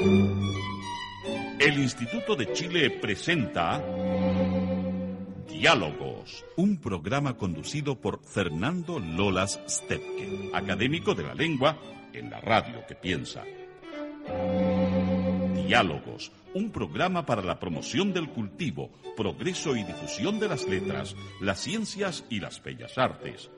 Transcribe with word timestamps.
El 0.00 1.78
Instituto 1.78 2.34
de 2.34 2.50
Chile 2.54 2.88
presenta 2.88 3.84
Diálogos, 5.46 6.42
un 6.56 6.78
programa 6.78 7.36
conducido 7.36 8.00
por 8.00 8.24
Fernando 8.24 8.98
Lolas 8.98 9.60
Stepke, 9.68 10.52
académico 10.54 11.14
de 11.14 11.24
la 11.24 11.34
lengua 11.34 11.76
en 12.14 12.30
la 12.30 12.40
radio 12.40 12.86
que 12.88 12.94
piensa. 12.94 13.44
Diálogos, 15.54 16.32
un 16.54 16.70
programa 16.70 17.26
para 17.26 17.42
la 17.42 17.60
promoción 17.60 18.14
del 18.14 18.30
cultivo, 18.30 18.90
progreso 19.18 19.76
y 19.76 19.84
difusión 19.84 20.40
de 20.40 20.48
las 20.48 20.66
letras, 20.66 21.14
las 21.42 21.60
ciencias 21.60 22.24
y 22.30 22.40
las 22.40 22.62
bellas 22.62 22.96
artes. 22.96 23.50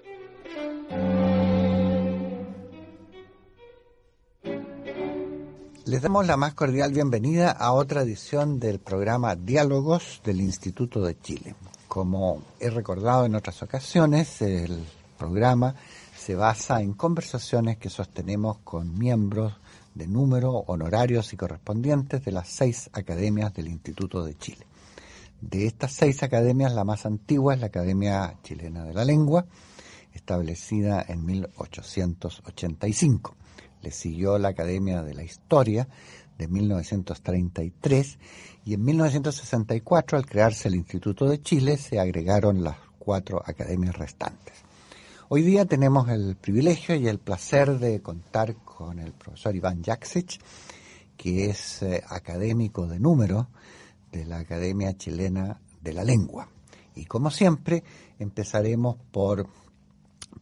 Les 5.93 6.01
damos 6.01 6.25
la 6.27 6.39
más 6.39 6.55
cordial 6.55 6.91
bienvenida 6.91 7.51
a 7.51 7.73
otra 7.73 8.01
edición 8.01 8.59
del 8.59 8.79
programa 8.79 9.37
Diálogos 9.37 10.23
del 10.25 10.41
Instituto 10.41 11.03
de 11.03 11.21
Chile. 11.21 11.55
Como 11.87 12.43
he 12.59 12.71
recordado 12.71 13.27
en 13.27 13.35
otras 13.35 13.63
ocasiones, 13.63 14.41
el 14.41 14.87
programa 15.19 15.75
se 16.17 16.35
basa 16.35 16.81
en 16.81 16.95
conversaciones 16.95 17.77
que 17.77 17.91
sostenemos 17.91 18.57
con 18.65 18.99
miembros 18.99 19.53
de 19.95 20.07
número, 20.07 20.65
honorarios 20.67 21.31
y 21.35 21.37
correspondientes 21.37 22.25
de 22.25 22.33
las 22.33 22.49
seis 22.49 22.89
academias 22.95 23.53
del 23.53 23.69
Instituto 23.69 24.25
de 24.25 24.35
Chile. 24.39 24.67
De 25.43 25.67
estas 25.67 25.93
seis 25.93 26.23
academias, 26.23 26.73
la 26.73 26.85
más 26.85 27.05
antigua 27.05 27.53
es 27.53 27.61
la 27.61 27.67
Academia 27.67 28.39
Chilena 28.43 28.85
de 28.85 28.95
la 28.95 29.05
Lengua, 29.05 29.45
establecida 30.15 31.05
en 31.07 31.27
1885. 31.27 33.37
Le 33.83 33.91
siguió 33.91 34.39
la 34.39 34.49
Academia 34.49 35.03
de 35.03 35.15
la 35.15 35.25
Historia 35.25 35.89
de 36.39 36.49
1933 36.49 38.19
y 38.65 38.75
en 38.75 38.85
1964, 38.85 40.19
al 40.19 40.27
crearse 40.27 40.69
el 40.69 40.77
Instituto 40.77 41.29
de 41.29 41.41
Chile, 41.41 41.77
se 41.77 41.99
agregaron 41.99 42.63
las 42.63 42.77
cuatro 42.99 43.43
academias 43.45 43.97
restantes. 43.97 44.55
Hoy 45.29 45.43
día 45.43 45.65
tenemos 45.65 46.09
el 46.09 46.37
privilegio 46.37 46.95
y 46.95 47.09
el 47.09 47.19
placer 47.19 47.79
de 47.79 48.01
contar 48.01 48.55
con 48.57 48.99
el 48.99 49.13
profesor 49.13 49.57
Iván 49.57 49.83
Jaksic, 49.83 50.39
que 51.17 51.47
es 51.47 51.83
eh, 51.83 52.03
académico 52.07 52.87
de 52.87 53.01
número 53.01 53.49
de 54.13 54.27
la 54.27 54.39
Academia 54.39 54.97
Chilena 54.97 55.61
de 55.81 55.93
la 55.93 56.05
Lengua. 56.05 56.49
Y 56.95 57.07
como 57.07 57.31
siempre, 57.31 57.83
empezaremos 58.19 58.97
por 59.11 59.49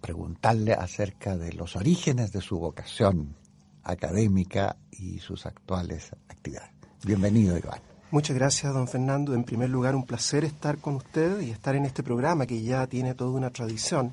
preguntarle 0.01 0.73
acerca 0.73 1.37
de 1.37 1.53
los 1.53 1.77
orígenes 1.77 2.33
de 2.33 2.41
su 2.41 2.59
vocación 2.59 3.37
académica 3.83 4.77
y 4.91 5.19
sus 5.19 5.47
actuales 5.47 6.11
actividades. 6.29 6.71
Bienvenido, 7.05 7.57
Iván. 7.57 7.81
Muchas 8.11 8.37
gracias, 8.37 8.75
don 8.75 8.89
Fernando. 8.89 9.35
En 9.35 9.45
primer 9.45 9.71
lugar, 9.71 9.95
un 9.95 10.05
placer 10.05 10.45
estar 10.45 10.79
con 10.79 10.97
usted 10.97 11.41
y 11.41 11.51
estar 11.51 11.77
en 11.77 11.85
este 11.85 12.03
programa 12.03 12.45
que 12.45 12.61
ya 12.63 12.87
tiene 12.87 13.15
toda 13.15 13.31
una 13.31 13.51
tradición. 13.51 14.13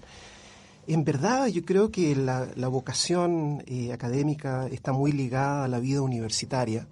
En 0.86 1.04
verdad, 1.04 1.48
yo 1.48 1.66
creo 1.66 1.92
que 1.92 2.16
la, 2.16 2.46
vocación 2.70 3.64
eh, 3.66 3.92
académica 3.92 4.68
está 4.68 4.94
muy 4.94 5.12
ligada 5.12 5.66
a 5.66 5.68
la 5.68 5.80
vida 5.80 6.02
universitaria. 6.02 6.88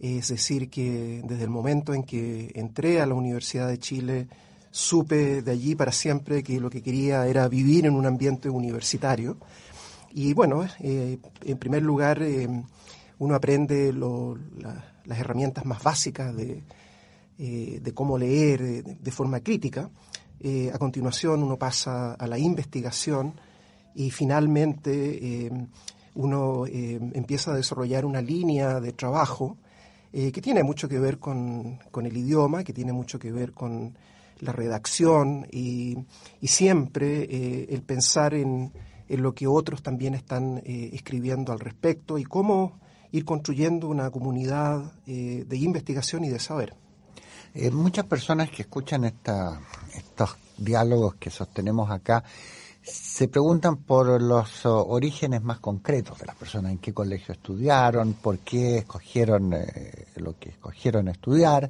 Es 0.00 0.28
decir, 0.28 0.70
que 0.70 1.22
desde 1.24 1.42
el 1.42 1.50
momento 1.50 1.92
en 1.92 2.04
que 2.04 2.52
entré 2.54 3.00
a 3.00 3.06
la 3.06 3.14
Universidad 3.14 3.68
de 3.68 3.78
Chile, 3.78 4.28
supe 4.78 5.42
de 5.42 5.50
allí 5.50 5.74
para 5.74 5.92
siempre 5.92 6.42
que 6.42 6.60
lo 6.60 6.70
que 6.70 6.82
quería 6.82 7.26
era 7.26 7.48
vivir 7.48 7.86
en 7.86 7.94
un 7.94 8.06
ambiente 8.06 8.48
universitario. 8.48 9.36
Y 10.12 10.32
bueno, 10.34 10.64
eh, 10.80 11.18
en 11.44 11.58
primer 11.58 11.82
lugar, 11.82 12.22
eh, 12.22 12.48
uno 13.18 13.34
aprende 13.34 13.92
las 13.92 15.18
herramientas 15.18 15.64
más 15.64 15.82
básicas 15.82 16.34
de, 16.36 16.62
de 17.38 17.94
cómo 17.94 18.18
leer 18.18 18.84
de 18.84 19.10
forma 19.10 19.40
crítica 19.40 19.90
eh, 20.40 20.70
a 20.72 20.78
continuación 20.78 21.42
uno 21.42 21.56
pasa 21.56 22.14
a 22.14 22.26
la 22.28 22.38
investigación 22.38 23.34
y 23.94 24.10
finalmente 24.10 25.46
eh, 25.46 25.66
uno 26.14 26.64
eh, 26.66 27.00
empieza 27.14 27.50
a 27.50 27.56
desarrollar 27.56 28.04
una 28.04 28.22
línea 28.22 28.78
de 28.80 28.92
trabajo 28.92 29.56
que 30.10 30.40
tiene 30.40 30.62
mucho 30.62 30.88
que 30.88 30.98
ver 30.98 31.18
con, 31.18 31.78
el 31.94 32.16
idioma, 32.16 32.64
que 32.64 32.72
tiene 32.72 32.94
mucho 32.94 33.18
que 33.18 33.30
ver 33.30 33.52
con 33.52 33.94
la 34.40 34.52
redacción 34.52 35.46
y, 35.50 35.96
siempre 36.42 37.24
el 37.72 37.82
pensar 37.82 38.34
en, 38.34 38.72
en, 39.08 39.22
lo 39.22 39.34
que 39.34 39.46
otros 39.46 39.82
también 39.82 40.14
están 40.14 40.62
escribiendo 40.64 41.52
al 41.52 41.60
respecto 41.60 42.18
y 42.18 42.24
cómo 42.24 42.80
ir 43.12 43.24
construyendo 43.24 43.88
una 43.88 44.10
comunidad 44.10 44.92
de 45.04 45.56
investigación 45.56 46.24
y 46.24 46.28
de 46.28 46.38
saber. 46.38 46.74
Eh, 47.54 47.70
muchas 47.70 48.04
personas 48.04 48.50
que 48.50 48.62
escuchan 48.62 49.04
esta, 49.04 49.60
estos 49.94 50.36
diálogos 50.56 51.14
que 51.16 51.30
sostenemos 51.30 51.90
acá 51.90 52.22
se 52.82 53.28
preguntan 53.28 53.78
por 53.78 54.22
los 54.22 54.64
orígenes 54.64 55.42
más 55.42 55.58
concretos 55.58 56.18
de 56.18 56.26
las 56.26 56.36
personas, 56.36 56.72
en 56.72 56.78
qué 56.78 56.94
colegio 56.94 57.32
estudiaron, 57.32 58.14
por 58.14 58.38
qué 58.38 58.78
escogieron 58.78 59.52
eh, 59.52 60.06
lo 60.16 60.38
que 60.38 60.50
escogieron 60.50 61.08
estudiar 61.08 61.68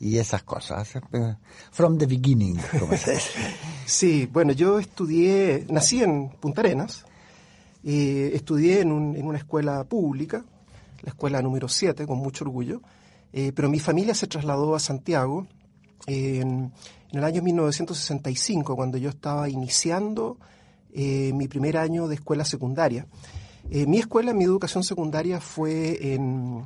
y 0.00 0.18
esas 0.18 0.42
cosas. 0.42 0.96
Eh, 0.96 1.34
from 1.70 1.98
the 1.98 2.06
beginning, 2.06 2.58
como 2.78 2.96
se 2.96 3.12
dice. 3.12 3.30
sí, 3.86 4.28
bueno, 4.32 4.52
yo 4.52 4.78
estudié, 4.78 5.66
nací 5.68 6.02
en 6.02 6.30
Punta 6.40 6.60
Arenas, 6.60 7.04
y 7.82 8.34
estudié 8.34 8.80
en, 8.80 9.16
en 9.16 9.26
una 9.26 9.38
escuela 9.38 9.84
pública, 9.84 10.44
la 11.02 11.10
escuela 11.10 11.42
número 11.42 11.68
7, 11.68 12.06
con 12.06 12.18
mucho 12.18 12.44
orgullo, 12.44 12.80
eh, 13.36 13.50
pero 13.52 13.68
mi 13.68 13.80
familia 13.80 14.14
se 14.14 14.28
trasladó 14.28 14.76
a 14.76 14.78
Santiago 14.78 15.48
en, 16.06 16.72
el 17.10 17.24
año 17.24 17.42
1965, 17.42 18.76
cuando 18.76 18.96
yo 18.96 19.10
estaba 19.10 19.48
iniciando 19.48 20.38
eh, 20.92 21.32
mi 21.34 21.48
primer 21.48 21.76
año 21.76 22.06
de 22.06 22.14
escuela 22.14 22.44
secundaria. 22.44 23.08
Eh, 23.70 23.86
mi 23.86 23.98
escuela, 23.98 24.32
mi 24.32 24.44
educación 24.44 24.84
secundaria 24.84 25.40
fue 25.40 26.14
en, 26.14 26.64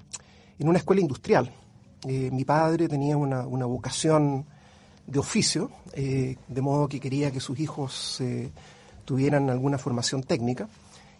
una 0.58 0.78
escuela 0.78 1.00
industrial. 1.00 1.50
Mi 2.04 2.44
padre 2.44 2.88
tenía 2.88 3.16
una, 3.16 3.42
vocación 3.66 4.44
de 5.06 5.18
oficio, 5.18 5.70
de 5.94 6.60
modo 6.60 6.88
que 6.88 7.00
quería 7.00 7.30
que 7.30 7.40
sus 7.40 7.58
hijos 7.58 8.22
tuvieran 9.04 9.48
alguna 9.48 9.78
formación 9.78 10.22
técnica, 10.22 10.68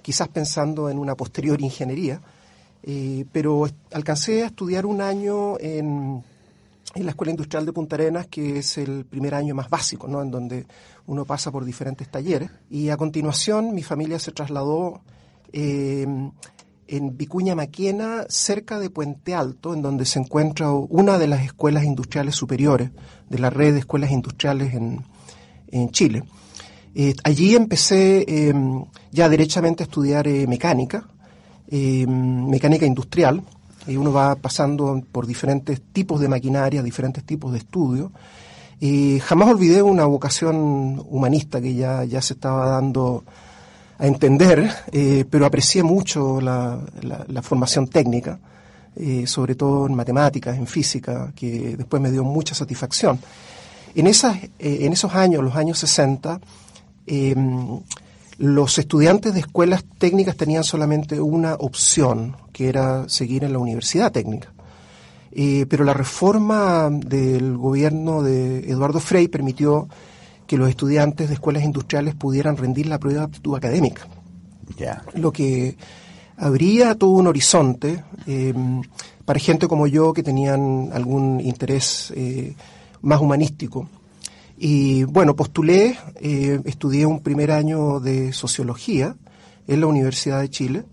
quizás 0.02 0.28
pensando 0.28 0.90
en 0.90 0.98
una 0.98 1.14
posterior 1.14 1.60
ingeniería. 1.60 2.20
Eh, 2.82 3.24
pero 3.32 3.66
alcancé 3.92 4.42
a 4.44 4.46
estudiar 4.46 4.86
un 4.86 5.00
año 5.00 5.58
en, 5.58 6.22
la 6.94 7.10
Escuela 7.10 7.30
Industrial 7.30 7.64
de 7.64 7.72
Punta 7.72 7.96
Arenas, 7.96 8.26
que 8.26 8.58
es 8.58 8.78
el 8.78 9.04
primer 9.04 9.34
año 9.34 9.54
más 9.54 9.68
básico, 9.68 10.08
¿no? 10.08 10.22
en 10.22 10.30
donde 10.30 10.66
uno 11.06 11.24
pasa 11.24 11.50
por 11.50 11.64
diferentes 11.64 12.10
talleres. 12.10 12.50
Y 12.70 12.90
a 12.90 12.96
continuación 12.96 13.74
mi 13.74 13.82
familia 13.82 14.18
se 14.18 14.32
trasladó 14.32 15.00
en 16.88 17.16
Vicuña 17.16 17.54
Maquena, 17.54 18.24
cerca 18.28 18.78
de 18.78 18.90
Puente 18.90 19.34
Alto, 19.34 19.74
en 19.74 19.82
donde 19.82 20.06
se 20.06 20.18
encuentra 20.18 20.72
una 20.72 21.18
de 21.18 21.28
las 21.28 21.44
escuelas 21.44 21.84
industriales 21.84 22.34
superiores 22.34 22.90
de 23.28 23.38
la 23.38 23.50
red 23.50 23.74
de 23.74 23.80
escuelas 23.80 24.10
industriales 24.10 24.74
en, 24.74 25.04
Chile. 25.90 26.24
Eh, 26.94 27.14
allí 27.24 27.54
empecé 27.54 28.24
em, 28.48 28.86
ya 29.12 29.28
derechamente 29.28 29.82
a 29.82 29.86
estudiar 29.86 30.26
eh, 30.26 30.46
mecánica, 30.46 31.06
eh, 31.68 32.06
mecánica 32.06 32.86
industrial, 32.86 33.42
y 33.86 33.96
uno 33.96 34.10
va 34.10 34.34
pasando 34.36 35.02
por 35.12 35.26
diferentes 35.26 35.80
tipos 35.92 36.20
de 36.20 36.28
maquinaria, 36.28 36.82
diferentes 36.82 37.22
tipos 37.24 37.52
de 37.52 37.58
estudios. 37.58 38.10
Y 38.80 39.18
jamás 39.20 39.48
olvidé 39.48 39.82
una 39.82 40.06
vocación 40.06 41.02
humanista 41.08 41.60
que 41.60 41.74
ya, 41.74 42.04
ya 42.04 42.22
se 42.22 42.34
estaba 42.34 42.70
dando 42.70 43.24
a 43.98 44.06
entender, 44.06 44.70
eh, 44.92 45.24
pero 45.28 45.44
aprecié 45.44 45.82
mucho 45.82 46.40
la, 46.40 46.80
formación 47.42 47.88
técnica, 47.88 48.38
eh, 48.96 49.26
sobre 49.26 49.54
todo 49.54 49.86
en 49.86 49.94
matemáticas, 49.94 50.56
en 50.56 50.66
física, 50.66 51.32
que 51.34 51.76
después 51.76 52.00
me 52.00 52.10
dio 52.10 52.24
mucha 52.24 52.54
satisfacción. 52.54 53.18
En, 53.94 54.06
esas, 54.06 54.38
en 54.58 54.92
esos 54.92 55.14
años, 55.14 55.42
los 55.42 55.56
años 55.56 55.78
60, 55.78 56.40
los 58.38 58.78
estudiantes 58.78 59.34
de 59.34 59.40
escuelas 59.40 59.84
técnicas 59.98 60.36
tenían 60.36 60.62
solamente 60.62 61.20
una 61.20 61.54
opción, 61.54 62.36
que 62.52 62.68
era 62.68 63.08
seguir 63.08 63.42
en 63.42 63.52
la 63.52 63.58
universidad 63.58 64.12
técnica. 64.12 64.52
Eh, 65.32 65.66
pero 65.68 65.84
la 65.84 65.92
reforma 65.92 66.88
del 66.90 67.56
gobierno 67.56 68.22
de 68.22 68.70
Eduardo 68.70 69.00
Frei 69.00 69.28
permitió 69.28 69.88
que 70.48 70.56
los 70.56 70.68
estudiantes 70.68 71.28
de 71.28 71.34
escuelas 71.34 71.62
industriales 71.62 72.16
pudieran 72.16 72.56
rendir 72.56 72.86
la 72.86 72.98
prueba 72.98 73.20
de 73.20 73.26
aptitud 73.26 73.54
académica. 73.54 74.08
Lo 75.14 75.32
que 75.32 75.76
abría 76.36 76.96
todo 76.96 77.10
un 77.10 77.28
horizonte 77.28 78.02
eh, 78.26 78.52
para 79.24 79.38
gente 79.38 79.68
como 79.68 79.86
yo 79.86 80.12
que 80.12 80.24
tenían 80.24 80.90
algún 80.92 81.40
interés 81.40 82.12
eh, 82.16 82.56
más 83.02 83.20
humanístico 83.20 83.88
y 84.56 85.04
bueno, 85.04 85.36
postulé, 85.36 85.96
eh, 86.20 86.60
estudié 86.64 87.06
un 87.06 87.20
primer 87.20 87.52
año 87.52 88.00
de 88.00 88.32
sociología 88.32 89.14
en 89.68 89.80
la 89.80 89.86
Universidad 89.86 90.40
de 90.40 90.50
Chile 90.50 90.84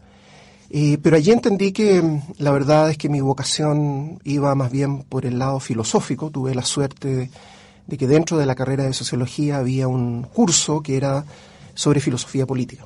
Eh, 0.70 0.98
pero 1.02 1.16
allí 1.16 1.32
entendí 1.32 1.72
que 1.72 2.02
mm, 2.02 2.22
la 2.40 2.52
verdad 2.52 2.90
es 2.90 2.98
que 2.98 3.08
mi 3.08 3.22
vocación 3.22 4.20
iba 4.24 4.54
más 4.56 4.72
bien 4.72 5.04
por 5.04 5.26
el 5.26 5.38
lado 5.40 5.60
filosófico. 5.60 6.32
Tuve 6.32 6.56
la 6.56 6.64
suerte 6.64 7.08
de, 7.16 7.30
que 7.88 8.08
dentro 8.08 8.38
de 8.38 8.46
la 8.46 8.56
carrera 8.56 8.84
de 8.84 8.94
sociología 8.94 9.58
había 9.58 9.88
un 9.88 10.24
curso 10.24 10.82
que 10.82 10.98
era 10.98 11.26
sobre 11.74 12.00
filosofía 12.00 12.46
política. 12.46 12.86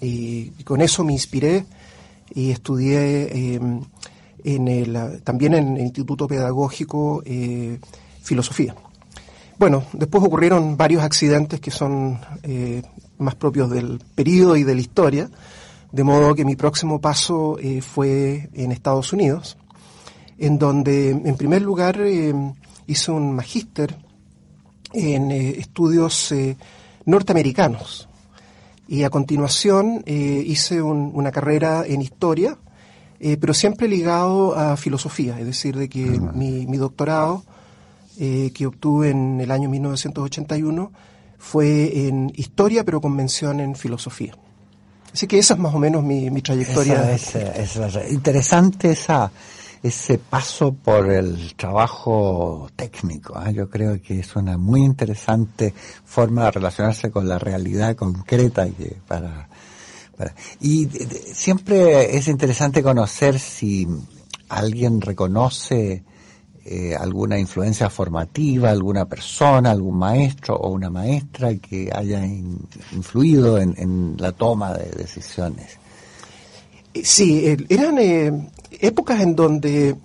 Y, 0.00 0.50
con 0.64 0.80
eso 0.80 1.04
me 1.04 1.12
inspiré 1.12 1.66
y 2.34 2.50
estudié 2.50 3.54
em, 3.54 3.82
en 4.44 4.68
el, 4.68 5.22
también 5.22 5.54
en 5.54 5.76
el 5.76 5.82
Instituto 5.82 6.26
Pedagógico 6.26 7.22
eh, 7.24 7.78
Filosofía. 8.22 8.74
Bueno, 9.60 9.84
después 9.92 10.24
ocurrieron 10.24 10.78
varios 10.78 11.02
accidentes 11.02 11.60
que 11.60 11.70
son 11.70 12.18
eh, 12.42 12.82
más 13.18 13.34
propios 13.34 13.70
del 13.70 14.00
periodo 14.14 14.56
y 14.56 14.64
de 14.64 14.74
la 14.74 14.80
historia, 14.80 15.30
de 15.92 16.02
modo 16.02 16.34
que 16.34 16.46
mi 16.46 16.56
próximo 16.56 16.98
paso 16.98 17.58
eh, 17.58 17.82
fue 17.82 18.48
en 18.54 18.72
Estados 18.72 19.12
Unidos, 19.12 19.58
en 20.38 20.58
donde 20.58 21.10
en 21.10 21.36
primer 21.36 21.60
lugar 21.60 22.00
eh, 22.00 22.32
hice 22.86 23.10
un 23.10 23.34
magíster 23.34 23.98
en 24.92 25.30
estudios 25.30 26.34
norteamericanos 27.04 28.08
y 28.88 29.04
a 29.04 29.10
continuación 29.10 30.02
hice 30.06 30.82
una 30.82 31.30
carrera 31.30 31.84
en 31.86 32.02
historia, 32.02 32.58
pero 33.18 33.54
siempre 33.54 33.86
ligado 33.88 34.56
a 34.56 34.76
filosofía, 34.76 35.38
es 35.38 35.46
decir, 35.46 35.76
de 35.76 35.88
que 35.88 36.04
mi, 36.04 36.66
mi 36.66 36.76
doctorado 36.76 37.44
eh, 38.22 38.50
que 38.52 38.66
obtuve 38.66 39.08
en 39.08 39.40
el 39.40 39.50
año 39.50 39.70
1981 39.70 40.92
fue 41.38 42.06
en 42.06 42.30
historia, 42.36 42.84
pero 42.84 43.00
con 43.00 43.16
mención 43.16 43.60
en 43.60 43.74
filosofía. 43.74 44.34
Así 45.10 45.26
que 45.26 45.38
esa 45.38 45.54
es 45.54 45.60
más 45.60 45.74
o 45.74 45.78
menos 45.78 46.04
mi, 46.04 46.28
trayectoria. 46.42 47.14
es, 47.14 47.34
interesante 48.10 48.90
esa, 48.90 49.32
ese 49.82 50.18
paso 50.18 50.72
por 50.74 51.10
el 51.10 51.54
trabajo 51.54 52.68
técnico. 52.76 53.34
¿ah? 53.36 53.50
Yo 53.50 53.70
creo 53.70 54.00
que 54.02 54.20
es 54.20 54.36
una 54.36 54.58
muy 54.58 54.82
interesante 54.82 55.72
forma 56.04 56.44
de 56.44 56.50
relacionarse 56.52 57.10
con 57.10 57.28
la 57.28 57.38
realidad 57.38 57.96
concreta 57.96 58.66
y 58.66 58.74
para, 59.06 59.48
y 60.60 60.86
siempre 61.32 62.16
es 62.16 62.28
interesante 62.28 62.82
conocer 62.82 63.38
si 63.38 63.86
alguien 64.48 65.00
reconoce 65.00 66.04
eh, 66.64 66.94
alguna 66.94 67.38
influencia 67.38 67.88
formativa, 67.88 68.70
alguna 68.70 69.06
persona, 69.06 69.70
algún 69.70 69.98
maestro 69.98 70.56
o 70.56 70.70
una 70.70 70.90
maestra 70.90 71.54
que 71.56 71.90
haya 71.92 72.24
influido 72.26 73.58
en, 73.58 74.16
la 74.18 74.32
toma 74.32 74.74
de 74.74 74.90
decisiones. 74.90 75.78
Eh, 76.92 77.02
sí, 77.02 77.56
eran 77.68 77.98
eh, 77.98 78.50
épocas 78.70 79.20
en 79.20 79.34
donde, 79.36 79.96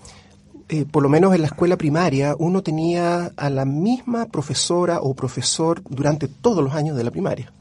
por 0.91 1.03
lo 1.03 1.09
menos 1.09 1.33
en 1.33 1.41
la 1.41 1.47
escuela 1.47 1.77
primaria, 1.77 2.35
uno 2.38 2.63
tenía 2.63 3.31
a 3.35 3.50
la 3.50 3.65
misma 3.65 4.25
profesora 4.25 5.00
o 5.01 5.13
profesor 5.13 5.81
durante 5.89 6.27
todos 6.27 6.63
los 6.63 6.73
años 6.73 6.97
de 6.97 7.03
la 7.03 7.12
primaria. 7.12 7.51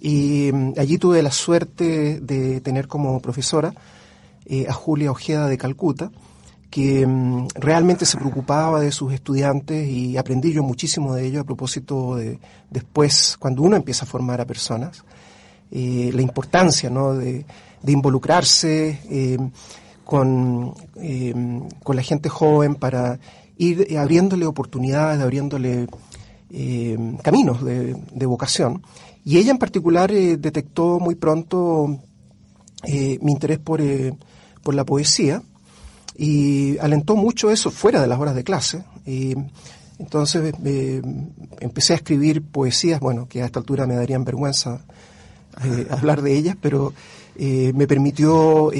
Y 0.00 0.50
mm, 0.52 0.74
allí 0.78 0.98
tuve 0.98 1.22
la 1.22 1.32
suerte 1.32 2.20
de 2.20 2.60
tener 2.60 2.86
como 2.88 3.20
profesora 3.20 3.74
a 4.66 4.72
Julia 4.72 5.10
Ojeda 5.10 5.46
de 5.46 5.58
Calcuta, 5.58 6.10
que 6.70 7.06
mm, 7.06 7.48
realmente 7.54 8.04
se 8.06 8.18
preocupaba 8.18 8.80
de 8.80 8.92
sus 8.92 9.12
estudiantes 9.12 9.88
y 9.88 10.16
aprendí 10.16 10.52
yo 10.52 10.62
muchísimo 10.62 11.14
de 11.14 11.26
ello 11.26 11.40
a 11.40 11.44
propósito 11.44 12.16
de 12.16 12.38
después, 12.70 13.36
cuando 13.38 13.62
uno 13.62 13.76
empieza 13.76 14.04
a 14.04 14.08
formar 14.08 14.40
a 14.40 14.46
personas, 14.46 15.04
eh, 15.70 16.10
la 16.12 16.22
importancia 16.22 16.90
¿no? 16.90 17.14
de, 17.14 17.44
involucrarse 17.86 19.00
eh, 19.10 19.38
con, 20.08 20.72
eh, 20.96 21.34
con 21.84 21.94
la 21.94 22.02
gente 22.02 22.30
joven 22.30 22.76
para 22.76 23.20
ir 23.58 23.98
abriéndole 23.98 24.46
oportunidades, 24.46 25.20
abriéndole 25.20 25.86
caminos 27.22 27.62
de, 27.62 27.94
de, 28.10 28.24
vocación. 28.26 28.82
Y 29.22 29.36
ella 29.36 29.50
en 29.50 29.58
particular 29.58 30.10
detectó 30.10 30.98
muy 30.98 31.14
pronto 31.14 31.98
mi 32.86 33.32
interés 33.32 33.58
por, 33.58 33.82
por 34.62 34.74
la 34.74 34.86
poesía 34.86 35.42
y 36.16 36.78
alentó 36.78 37.14
mucho 37.14 37.50
eso 37.50 37.70
fuera 37.70 38.00
de 38.00 38.06
las 38.06 38.18
horas 38.18 38.34
de 38.34 38.44
clase. 38.44 38.84
Y 39.04 39.34
entonces 39.98 40.54
eh, 40.64 41.02
empecé 41.60 41.92
a 41.92 41.96
escribir 41.96 42.42
poesías, 42.42 43.00
bueno, 43.00 43.28
que 43.28 43.42
a 43.42 43.46
esta 43.46 43.58
altura 43.58 43.86
me 43.86 43.96
darían 43.96 44.24
vergüenza 44.24 44.80
eh, 45.64 45.86
hablar 45.90 46.22
de 46.22 46.36
ellas, 46.36 46.56
pero 46.60 46.94
eh, 47.36 47.72
me 47.74 47.86
permitió, 47.86 48.70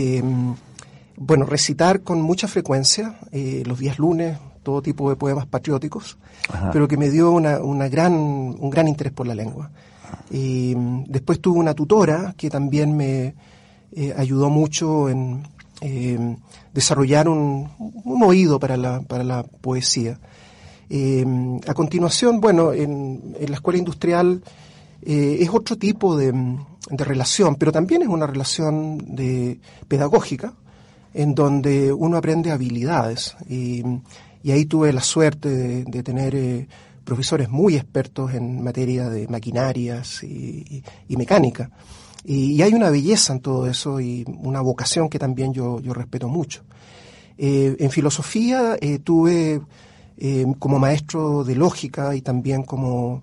bueno, 1.18 1.44
recitar 1.44 2.02
con 2.02 2.22
mucha 2.22 2.48
frecuencia 2.48 3.18
los 3.64 3.78
días 3.78 3.98
lunes 3.98 4.38
todo 4.62 4.82
tipo 4.82 5.08
de 5.10 5.16
poemas 5.16 5.46
patrióticos, 5.46 6.18
pero 6.72 6.86
que 6.86 6.96
me 6.96 7.10
dio 7.10 7.30
una, 7.30 7.58
una 7.58 7.88
gran, 7.88 8.12
un 8.14 8.70
gran 8.70 8.88
interés 8.88 9.12
por 9.12 9.26
la 9.26 9.34
lengua. 9.34 9.70
Y 10.30 10.74
después 11.06 11.40
tuve 11.40 11.58
una 11.58 11.74
tutora 11.74 12.34
que 12.36 12.50
también 12.50 12.96
me 12.96 13.34
ayudó 14.16 14.50
mucho 14.50 15.08
en, 15.08 15.42
eh, 15.80 16.36
desarrollar 16.72 17.28
un, 17.28 17.68
oído 18.22 18.58
para 18.58 18.76
la, 18.76 19.00
para 19.00 19.22
la 19.22 19.44
poesía. 19.44 20.18
Eh, 20.90 21.24
a 21.66 21.74
continuación, 21.74 22.40
bueno, 22.40 22.72
en, 22.72 23.36
la 23.46 23.54
escuela 23.54 23.78
industrial 23.78 24.42
eh, 25.02 25.38
es 25.40 25.48
otro 25.50 25.76
tipo 25.76 26.16
de, 26.16 26.32
relación, 26.90 27.56
pero 27.56 27.70
también 27.70 28.02
es 28.02 28.08
una 28.08 28.26
relación 28.26 28.98
de, 29.14 29.60
pedagógica, 29.86 30.54
en 31.14 31.34
donde 31.34 31.92
uno 31.92 32.16
aprende 32.16 32.50
habilidades. 32.50 33.36
Y, 33.48 33.82
ahí 34.50 34.64
tuve 34.64 34.92
la 34.94 35.02
suerte 35.02 35.84
de, 35.84 36.02
tener 36.02 36.66
profesores 37.04 37.50
muy 37.50 37.76
expertos 37.76 38.32
en 38.32 38.62
materia 38.62 39.10
de 39.10 39.28
maquinarias 39.28 40.22
y 40.22 40.82
mecánica. 41.16 41.70
Y, 42.24 42.60
hay 42.60 42.74
una 42.74 42.90
belleza 42.90 43.32
en 43.32 43.40
todo 43.40 43.66
eso 43.66 44.00
y 44.00 44.22
una 44.42 44.60
vocación 44.60 45.08
que 45.08 45.18
también 45.18 45.54
yo, 45.54 45.80
respeto 45.80 46.28
mucho. 46.28 46.62
Eh, 47.38 47.76
en 47.78 47.90
filosofía 47.90 48.76
eh, 48.80 48.98
tuve 48.98 49.62
eh, 50.18 50.46
como 50.58 50.78
maestro 50.78 51.42
de 51.42 51.54
lógica 51.54 52.14
y 52.14 52.20
también 52.20 52.64
como 52.64 53.22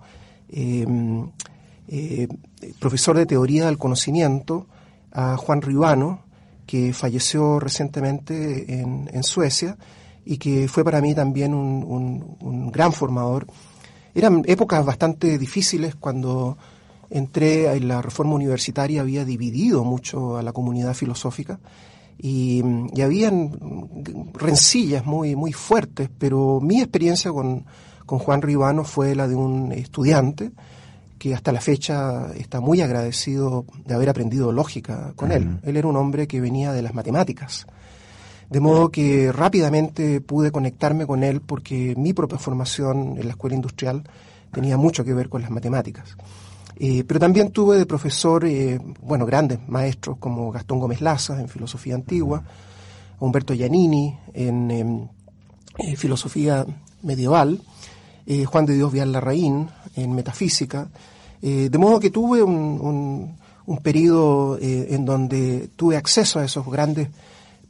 profesor 2.80 3.16
de 3.16 3.26
teoría 3.26 3.66
del 3.66 3.78
conocimiento 3.78 4.66
a 5.12 5.36
Juan 5.36 5.62
Ribano, 5.62 6.22
que 6.66 6.92
falleció 6.92 7.60
recientemente 7.60 8.80
en, 8.80 9.22
Suecia 9.22 9.76
y 10.24 10.38
que 10.38 10.68
fue 10.68 10.84
para 10.84 11.00
mí 11.00 11.14
también 11.14 11.54
un, 11.54 12.70
gran 12.72 12.92
formador. 12.92 13.46
Eran 14.14 14.42
épocas 14.46 14.84
bastante 14.84 15.38
difíciles 15.38 15.94
cuando 15.94 16.58
entré 17.08 17.72
en 17.74 17.86
la 17.86 18.02
reforma 18.02 18.34
universitaria, 18.34 19.00
había 19.00 19.24
dividido 19.24 19.84
mucho 19.84 20.36
a 20.36 20.42
la 20.42 20.52
comunidad 20.52 20.94
filosófica 20.94 21.60
y, 22.18 22.62
y 22.94 23.00
habían 23.02 23.52
rencillas 24.34 25.06
muy, 25.06 25.36
muy 25.36 25.52
fuertes, 25.52 26.10
pero 26.18 26.60
mi 26.60 26.80
experiencia 26.80 27.30
con, 27.30 27.64
con 28.06 28.18
Juan 28.18 28.42
Ribano 28.42 28.84
fue 28.84 29.14
la 29.14 29.28
de 29.28 29.36
un 29.36 29.70
estudiante 29.72 30.50
que 31.18 31.34
hasta 31.34 31.52
la 31.52 31.60
fecha 31.60 32.32
está 32.34 32.60
muy 32.60 32.80
agradecido 32.80 33.64
de 33.84 33.94
haber 33.94 34.08
aprendido 34.08 34.52
lógica 34.52 35.12
con 35.16 35.32
él. 35.32 35.58
Él 35.62 35.76
era 35.76 35.88
un 35.88 35.96
hombre 35.96 36.26
que 36.26 36.40
venía 36.40 36.72
de 36.72 36.82
las 36.82 36.94
matemáticas. 36.94 37.66
De 38.50 38.60
modo 38.60 38.90
que 38.90 39.32
rápidamente 39.32 40.20
pude 40.20 40.52
conectarme 40.52 41.06
con 41.06 41.24
él 41.24 41.40
porque 41.40 41.94
mi 41.96 42.12
propia 42.12 42.38
formación 42.38 43.16
en 43.18 43.24
la 43.26 43.32
escuela 43.32 43.56
industrial 43.56 44.04
tenía 44.52 44.76
mucho 44.76 45.04
que 45.04 45.14
ver 45.14 45.28
con 45.28 45.42
las 45.42 45.50
matemáticas. 45.50 46.16
Eh, 46.78 47.04
pero 47.06 47.18
también 47.18 47.50
tuve 47.50 47.78
de 47.78 47.86
profesor, 47.86 48.44
eh, 48.44 48.78
bueno, 49.00 49.24
grandes 49.24 49.58
maestros 49.66 50.18
como 50.18 50.52
Gastón 50.52 50.78
Gómez 50.78 51.00
Laza 51.00 51.40
en 51.40 51.48
filosofía 51.48 51.94
antigua, 51.94 52.44
Humberto 53.18 53.54
Giannini 53.54 54.14
en 54.34 54.70
em, 54.70 55.08
eh, 55.78 55.96
filosofía 55.96 56.66
medieval, 57.02 57.62
Juan 58.46 58.66
de 58.66 58.74
Dios 58.74 58.92
Vial 58.92 59.12
Larraín 59.12 59.68
en 59.94 60.14
metafísica, 60.14 60.88
de 61.40 61.78
modo 61.78 62.00
que 62.00 62.10
tuve 62.10 62.42
un, 62.42 63.36
un 63.66 63.78
periodo 63.78 64.58
en 64.60 65.04
donde 65.04 65.68
tuve 65.76 65.96
acceso 65.96 66.40
a 66.40 66.44
esos 66.44 66.66
grandes 66.66 67.08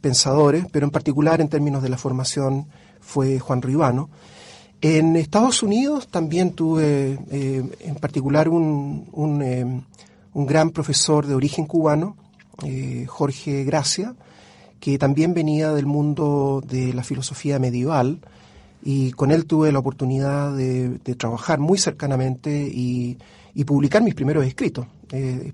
pensadores, 0.01 0.65
pero 0.71 0.85
en 0.85 0.91
particular 0.91 1.41
en 1.41 1.49
términos 1.49 1.83
de 1.83 1.89
la 1.89 1.97
formación 1.97 2.67
fue 2.99 3.39
Juan 3.39 3.61
Ribano. 3.61 4.09
En 4.81 5.15
Estados 5.15 5.63
Unidos 5.63 6.07
también 6.07 6.51
tuve 6.51 7.17
eh, 7.31 7.63
en 7.79 7.95
particular 7.95 8.47
un, 8.47 9.41
eh, 9.41 9.81
un, 10.33 10.45
gran 10.45 10.69
profesor 10.69 11.25
de 11.25 11.33
origen 11.33 11.65
cubano, 11.65 12.15
eh, 12.63 13.05
Jorge 13.07 13.63
Gracia, 13.63 14.15
que 14.79 14.99
también 14.99 15.33
venía 15.33 15.73
del 15.73 15.87
mundo 15.87 16.61
de 16.63 16.93
la 16.93 17.03
filosofía 17.03 17.57
medieval 17.57 18.19
y 18.89 19.11
con 19.11 19.31
él 19.31 19.45
tuve 19.45 19.69
la 19.73 19.79
oportunidad 19.79 20.55
de, 20.55 20.97
trabajar 21.17 21.59
muy 21.59 21.77
cercanamente 21.77 22.71
y, 22.73 23.17
publicar 23.65 24.01
mis 24.01 24.15
primeros 24.15 24.45
escritos. 24.45 24.87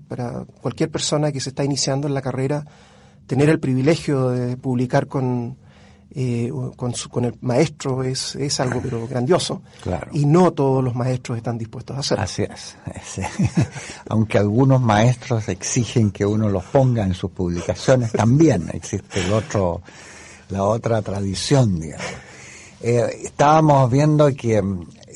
para 0.06 0.44
cualquier 0.60 0.88
persona 0.88 1.32
que 1.32 1.40
se 1.40 1.48
está 1.48 1.64
iniciando 1.64 2.06
en 2.06 2.14
la 2.14 2.22
carrera, 2.22 2.64
tener 3.26 3.48
el 3.48 3.58
privilegio 3.58 4.28
de 4.28 4.56
publicar 4.56 5.08
con, 5.08 5.56
eh, 6.14 6.48
con, 6.76 6.92
con, 7.10 7.24
el 7.24 7.34
maestro 7.40 8.04
es, 8.04 8.36
es 8.36 8.60
algo 8.60 8.80
pero 8.80 9.08
grandioso. 9.08 9.62
Claro. 9.82 10.06
Y 10.12 10.26
no 10.26 10.52
todos 10.52 10.84
los 10.84 10.94
maestros 10.94 11.36
están 11.36 11.58
dispuestos 11.58 11.96
a 11.96 12.00
hacerlo. 12.00 12.22
Así 12.22 12.44
es. 12.44 12.76
Aunque 14.10 14.38
algunos 14.38 14.80
maestros 14.80 15.48
exigen 15.48 16.12
que 16.12 16.24
uno 16.24 16.48
los 16.48 16.62
ponga 16.66 17.02
en 17.02 17.14
sus 17.14 17.32
publicaciones, 17.32 18.12
también 18.12 18.70
existe 18.72 19.22
el 19.22 19.32
otro, 19.32 19.82
la 20.50 20.62
otra 20.62 21.02
tradición, 21.02 21.80
digamos. 21.80 22.06
Eh, 22.86 23.22
estábamos 23.24 23.90
viendo 23.90 24.30
que 24.34 24.62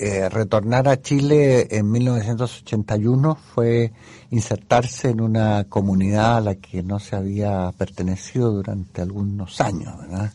eh, 0.01 0.29
retornar 0.31 0.89
a 0.89 1.03
Chile 1.03 1.69
en 1.71 1.91
1981 1.91 3.35
fue 3.35 3.93
insertarse 4.31 5.11
en 5.11 5.21
una 5.21 5.65
comunidad 5.65 6.39
a 6.39 6.41
la 6.41 6.55
que 6.55 6.83
no 6.83 6.99
se 6.99 7.15
había 7.15 7.71
pertenecido 7.77 8.53
durante 8.53 9.03
algunos 9.03 9.61
años, 9.61 9.99
¿verdad? 9.99 10.33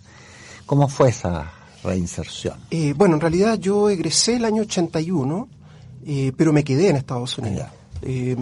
¿Cómo 0.67 0.87
fue 0.87 1.09
esa 1.09 1.51
reinserción? 1.83 2.59
Eh, 2.69 2.93
bueno, 2.95 3.15
en 3.15 3.21
realidad 3.21 3.57
yo 3.57 3.89
egresé 3.89 4.35
el 4.35 4.45
año 4.45 4.61
81, 4.61 5.47
eh, 6.05 6.33
pero 6.37 6.53
me 6.53 6.63
quedé 6.63 6.89
en 6.89 6.97
Estados 6.97 7.35
Unidos. 7.39 7.65
Eh, 8.03 8.37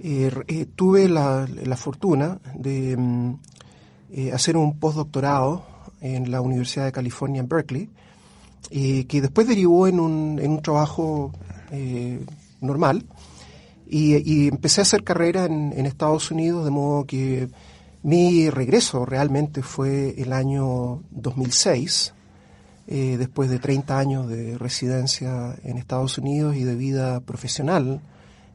eh, 0.00 0.66
tuve 0.74 1.06
la, 1.06 1.46
la, 1.64 1.76
fortuna 1.76 2.38
de 2.54 2.96
mm, 2.96 3.34
hacer 4.32 4.56
un 4.56 4.78
postdoctorado 4.78 5.73
en 6.04 6.30
la 6.30 6.40
Universidad 6.40 6.84
de 6.84 6.92
California 6.92 7.40
en 7.40 7.48
Berkeley, 7.48 7.88
que 8.70 9.20
después 9.20 9.46
derivó 9.48 9.86
en 9.86 10.00
un, 10.00 10.38
en 10.40 10.52
un 10.52 10.62
trabajo 10.62 11.32
normal. 12.60 13.04
Y, 13.86 14.16
y, 14.16 14.48
empecé 14.48 14.80
a 14.80 14.82
hacer 14.82 15.04
carrera 15.04 15.44
en, 15.44 15.72
en 15.76 15.86
Estados 15.86 16.30
Unidos, 16.30 16.64
de 16.64 16.70
modo 16.70 17.04
que 17.04 17.48
mi 18.04 18.50
regreso 18.50 19.06
realmente 19.06 19.62
fue 19.62 20.14
el 20.20 20.34
año 20.34 21.02
2006, 21.10 22.12
eh, 22.86 23.16
después 23.18 23.48
de 23.48 23.58
30 23.58 23.98
años 23.98 24.28
de 24.28 24.58
residencia 24.58 25.56
en 25.64 25.78
Estados 25.78 26.18
Unidos 26.18 26.54
y 26.54 26.64
de 26.64 26.74
vida 26.74 27.20
profesional 27.20 28.02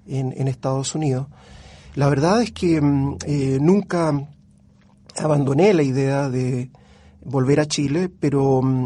en, 0.07 0.35
en 0.37 0.47
Estados 0.47 0.93
Unidos. 0.93 1.25
La 1.95 2.07
verdad 2.09 2.43
es 2.43 2.51
que 2.51 2.79
mm, 2.79 3.17
eh, 3.25 3.57
nunca 3.59 4.27
abandoné 5.17 5.73
la 5.73 5.81
idea 5.81 6.29
de 6.29 6.69
volver 7.29 7.59
a 7.59 7.65
Chile, 7.67 8.09
pero 8.19 8.61
mm, 8.61 8.85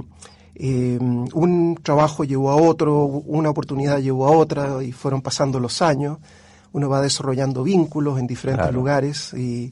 eh, 0.56 0.98
un 1.34 1.80
trabajo 1.82 2.24
llevó 2.24 2.52
a 2.52 2.56
otro, 2.56 3.06
una 3.06 3.50
oportunidad 3.50 4.00
llevó 4.00 4.28
a 4.28 4.32
otra 4.32 4.84
y 4.84 4.92
fueron 4.92 5.22
pasando 5.22 5.60
los 5.60 5.82
años. 5.82 6.18
Uno 6.74 6.90
va 6.90 7.02
desarrollando 7.02 7.64
vínculos 7.64 8.20
en 8.20 8.28
diferentes 8.28 8.64
Claro. 8.66 8.78
lugares 8.78 9.34
y 9.34 9.72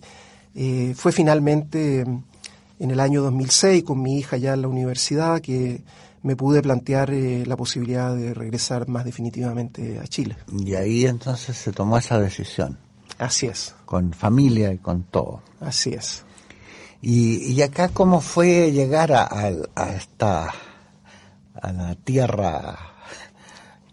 eh, 0.56 0.94
fue 0.96 1.12
finalmente 1.12 2.02
en 2.02 2.92
el 2.92 3.00
año 3.00 3.22
2006 3.24 3.84
con 3.84 4.02
mi 4.02 4.18
hija 4.20 4.38
ya 4.38 4.54
en 4.54 4.62
la 4.64 4.68
universidad 4.68 5.40
que 5.42 5.82
me 6.24 6.36
pude 6.36 6.62
plantear 6.62 7.10
eh, 7.12 7.44
la 7.48 7.56
posibilidad 7.58 8.16
de 8.16 8.34
regresar 8.36 8.88
más 8.88 9.06
definitivamente 9.06 9.98
a 10.00 10.06
Chile. 10.08 10.36
Y 10.56 10.76
ahí 10.76 11.06
entonces 11.08 11.58
se 11.58 11.72
tomó 11.72 11.98
esa 11.98 12.20
decisión, 12.20 12.78
Así 13.18 13.48
es, 13.48 13.74
con 13.86 14.14
familia 14.14 14.72
y 14.74 14.78
con 14.78 15.04
todo. 15.04 15.42
así 15.60 15.92
es. 15.94 16.24
Y, 17.02 17.52
y 17.54 17.62
acá 17.64 17.90
cómo 17.90 18.22
fue 18.22 18.72
llegar 18.72 19.12
a, 19.12 19.24
a, 19.24 19.52
a 19.76 19.90
esta, 19.96 20.54
a 21.60 21.72
la 21.72 21.96
tierra, 21.96 22.78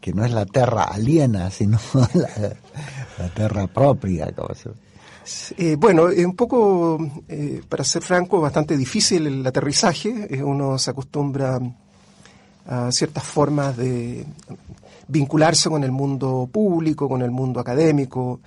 que 0.01 0.13
no 0.13 0.25
es 0.25 0.33
la 0.33 0.45
tierra 0.45 0.85
aliena, 0.85 1.51
sino 1.51 1.79
la, 2.15 2.29
la 3.19 3.29
tierra 3.35 3.67
propia, 3.67 4.31
como 4.33 4.55
se 4.55 4.71
Eh, 5.57 5.77
bueno, 5.79 6.09
es 6.09 6.25
un 6.25 6.37
poco, 6.37 6.99
eh, 7.29 7.63
para 7.69 7.83
ser 7.85 8.03
franco, 8.03 8.41
bastante 8.41 8.77
difícil 8.77 9.27
el 9.27 9.47
aterrizaje. 9.47 10.27
Eh, 10.31 10.43
uno 10.43 10.79
se 10.79 10.91
acostumbra 10.91 11.59
a 12.67 12.93
ciertas 12.93 13.25
formas 13.25 13.75
de 13.77 14.27
vincularse 15.09 15.71
con 15.71 15.83
el 15.83 15.93
mundo 15.93 16.49
público, 16.53 17.09
con 17.09 17.23
el 17.23 17.31
mundo 17.31 17.61
académico. 17.61 18.41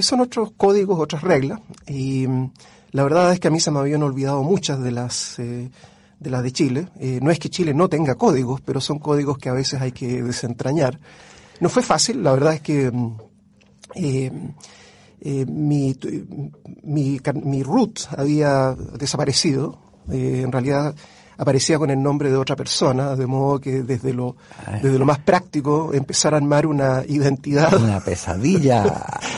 Son 0.00 0.20
otros 0.20 0.52
códigos, 0.56 1.00
otras 1.00 1.22
reglas. 1.22 1.60
Y 1.88 2.26
la 2.92 3.02
verdad 3.02 3.32
es 3.32 3.40
que 3.40 3.48
a 3.48 3.50
mí 3.50 3.60
se 3.60 3.70
me 3.70 3.78
habían 3.78 4.02
olvidado 4.02 4.42
muchas 4.42 4.80
de 4.80 4.90
las 4.90 5.38
eh, 5.38 5.70
de 6.18 6.30
las 6.30 6.42
de 6.42 6.52
Chile. 6.52 6.88
Eh, 6.98 7.18
no 7.22 7.30
es 7.30 7.38
que 7.38 7.50
Chile 7.50 7.74
no 7.74 7.88
tenga 7.88 8.14
códigos, 8.14 8.60
pero 8.60 8.80
son 8.80 8.98
códigos 8.98 9.38
que 9.38 9.48
a 9.48 9.52
veces 9.52 9.80
hay 9.80 9.92
que 9.92 10.22
desentrañar. 10.22 10.98
No 11.60 11.68
fue 11.68 11.82
fácil, 11.82 12.22
la 12.22 12.32
verdad 12.32 12.54
es 12.54 12.60
que 12.60 12.90
mm, 12.90 13.16
eh, 13.94 14.32
eh, 15.20 15.46
mi, 15.46 15.96
mi, 16.82 17.20
mi 17.42 17.62
root 17.62 18.00
había 18.16 18.74
desaparecido. 18.98 19.78
En 20.08 20.52
realidad 20.52 20.94
aparecía 21.38 21.78
con 21.78 21.90
el 21.90 22.02
nombre 22.02 22.30
de 22.30 22.36
otra 22.36 22.56
persona, 22.56 23.14
de 23.16 23.26
modo 23.26 23.60
que 23.60 23.82
desde 23.82 24.12
lo, 24.12 24.36
desde 24.82 24.98
lo 24.98 25.04
más 25.04 25.18
práctico 25.18 25.92
empezar 25.92 26.34
a 26.34 26.38
armar 26.38 26.66
una 26.66 27.02
identidad. 27.06 27.74
Una 27.80 28.00
pesadilla 28.00 28.82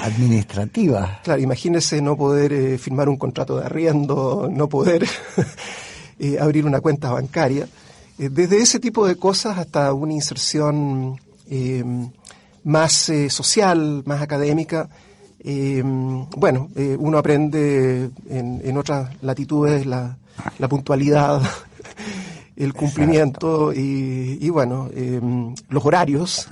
administrativa. 0.02 1.20
Claro, 1.28 1.42
imagínese 1.42 2.00
no 2.00 2.16
poder 2.16 2.52
eh, 2.52 2.78
firmar 2.78 3.08
un 3.08 3.16
contrato 3.16 3.58
de 3.58 3.66
arriendo, 3.66 4.48
no 4.50 4.68
poder 4.68 5.06
eh, 6.18 6.38
abrir 6.40 6.64
una 6.64 6.80
cuenta 6.80 7.12
bancaria. 7.12 7.68
Eh, 8.18 8.28
desde 8.30 8.58
ese 8.58 8.78
tipo 8.80 9.06
de 9.06 9.16
cosas 9.16 9.58
hasta 9.58 9.92
una 9.92 10.12
inserción 10.12 11.20
eh, 11.50 11.84
más 12.64 13.08
eh, 13.08 13.30
social, 13.30 14.02
más 14.06 14.22
académica. 14.22 14.88
Eh, 15.40 15.82
bueno, 15.84 16.68
eh, 16.76 16.96
uno 16.98 17.18
aprende 17.18 18.10
en, 18.28 18.60
en 18.64 18.76
otras 18.76 19.10
latitudes 19.22 19.86
la, 19.86 20.16
la 20.58 20.68
puntualidad, 20.68 21.40
el 22.56 22.74
cumplimiento 22.74 23.72
y, 23.72 24.38
y 24.40 24.50
bueno, 24.50 24.88
eh, 24.94 25.20
los 25.68 25.84
horarios. 25.84 26.48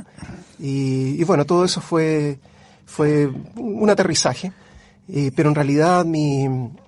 Y, 0.58 1.20
y 1.20 1.24
bueno, 1.24 1.44
todo 1.44 1.64
eso 1.64 1.80
fue, 1.80 2.38
fue 2.84 3.30
un 3.56 3.90
aterrizaje. 3.90 4.52
Eh, 5.08 5.30
pero 5.36 5.50
en 5.50 5.54
realidad 5.54 6.04
mi, 6.04 6.46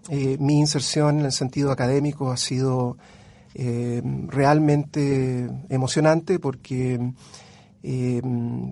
eh, 0.09 0.37
mi 0.41 0.59
inserción 0.59 1.21
en 1.21 1.27
el 1.27 1.33
sentido 1.33 1.71
académico 1.71 2.33
ha 2.33 2.37
sido 2.37 2.97
eh, 3.55 4.03
realmente 4.29 5.49
emocionante 5.69 6.39
porque 6.39 7.13
eh, 7.83 8.23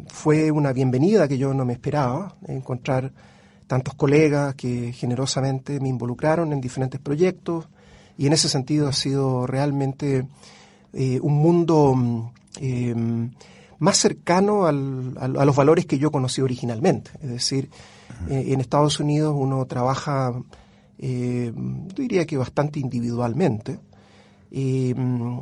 fue 0.08 0.50
una 0.50 0.72
bienvenida 0.72 1.28
que 1.28 1.38
yo 1.38 1.54
no 1.54 1.64
me 1.64 1.74
esperaba, 1.74 2.36
encontrar 2.48 3.12
tantos 3.66 3.94
colegas 3.94 4.54
que 4.54 4.92
generosamente 4.92 5.78
me 5.80 5.88
involucraron 5.88 6.52
en 6.52 6.60
diferentes 6.60 7.00
proyectos 7.00 7.68
y 8.18 8.26
en 8.26 8.32
ese 8.32 8.48
sentido 8.48 8.88
ha 8.88 8.92
sido 8.92 9.46
realmente 9.46 10.26
eh, 10.92 11.20
un 11.20 11.34
mundo 11.34 11.94
mm, 11.94 12.22
eh, 12.60 12.94
más 13.78 13.98
cercano 13.98 14.66
al, 14.66 15.14
al, 15.18 15.38
a 15.38 15.44
los 15.44 15.56
valores 15.56 15.86
que 15.86 15.98
yo 15.98 16.10
conocí 16.10 16.40
originalmente. 16.40 17.10
Es 17.22 17.28
decir, 17.28 17.70
eh, 18.28 18.46
en 18.48 18.60
Estados 18.60 19.00
Unidos 19.00 19.34
uno 19.36 19.64
trabaja, 19.66 20.32
eh, 20.98 21.52
diría 21.94 22.26
que 22.26 22.36
bastante 22.36 22.80
individualmente. 22.80 23.78
Y, 24.50 24.94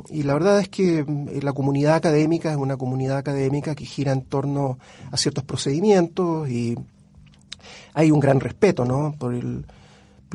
y, 0.09 0.23
la 0.23 0.33
verdad 0.33 0.59
es 0.59 0.67
que 0.67 1.05
la 1.41 1.53
comunidad 1.53 1.95
académica 1.95 2.51
es 2.51 2.57
una 2.57 2.75
comunidad 2.75 3.17
académica 3.17 3.75
que 3.75 3.85
gira 3.85 4.11
en 4.11 4.23
torno 4.23 4.79
a 5.11 5.15
ciertos 5.15 5.43
procedimientos 5.43 6.49
y 6.49 6.75
hay 7.93 8.11
un 8.11 8.19
gran 8.19 8.39
respeto 8.39 8.83
¿no? 8.83 9.15
por 9.17 9.35
el 9.35 9.65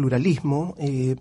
pluralismo. 0.00 0.75
Eh, 0.78 1.16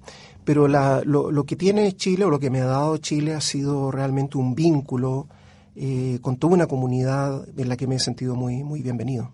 pero 0.45 0.67
la, 0.67 1.01
lo, 1.05 1.31
lo, 1.31 1.43
que 1.43 1.55
tiene 1.55 1.95
Chile 1.95 2.25
o 2.25 2.29
lo 2.29 2.39
que 2.39 2.49
me 2.49 2.61
ha 2.61 2.65
dado 2.65 2.97
Chile 2.97 3.35
ha 3.35 3.41
sido 3.41 3.91
realmente 3.91 4.37
un 4.37 4.55
vínculo 4.55 5.27
eh, 5.75 6.19
con 6.21 6.37
toda 6.37 6.53
una 6.55 6.67
comunidad 6.67 7.47
en 7.57 7.69
la 7.69 7.77
que 7.77 7.87
me 7.87 7.95
he 7.95 7.99
sentido 7.99 8.35
muy, 8.35 8.63
muy 8.63 8.81
bienvenido. 8.81 9.31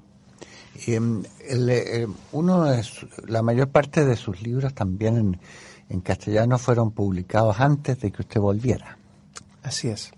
Eh, 0.88 1.00
el, 1.48 1.70
eh, 1.70 2.08
uno 2.34 2.66
de 2.66 2.84
su, 2.84 3.08
la 3.28 3.42
mayor 3.42 3.70
parte 3.70 4.04
de 4.04 4.18
sus 4.18 4.42
libros 4.42 4.74
también 4.74 5.18
en, 5.18 5.40
en, 5.90 6.02
castellano 6.02 6.58
fueron 6.58 6.92
publicados 6.92 7.60
antes 7.60 8.00
de 8.02 8.12
que 8.12 8.24
usted 8.24 8.42
volviera. 8.42 8.98
Así 9.64 9.88
es. 9.88 10.12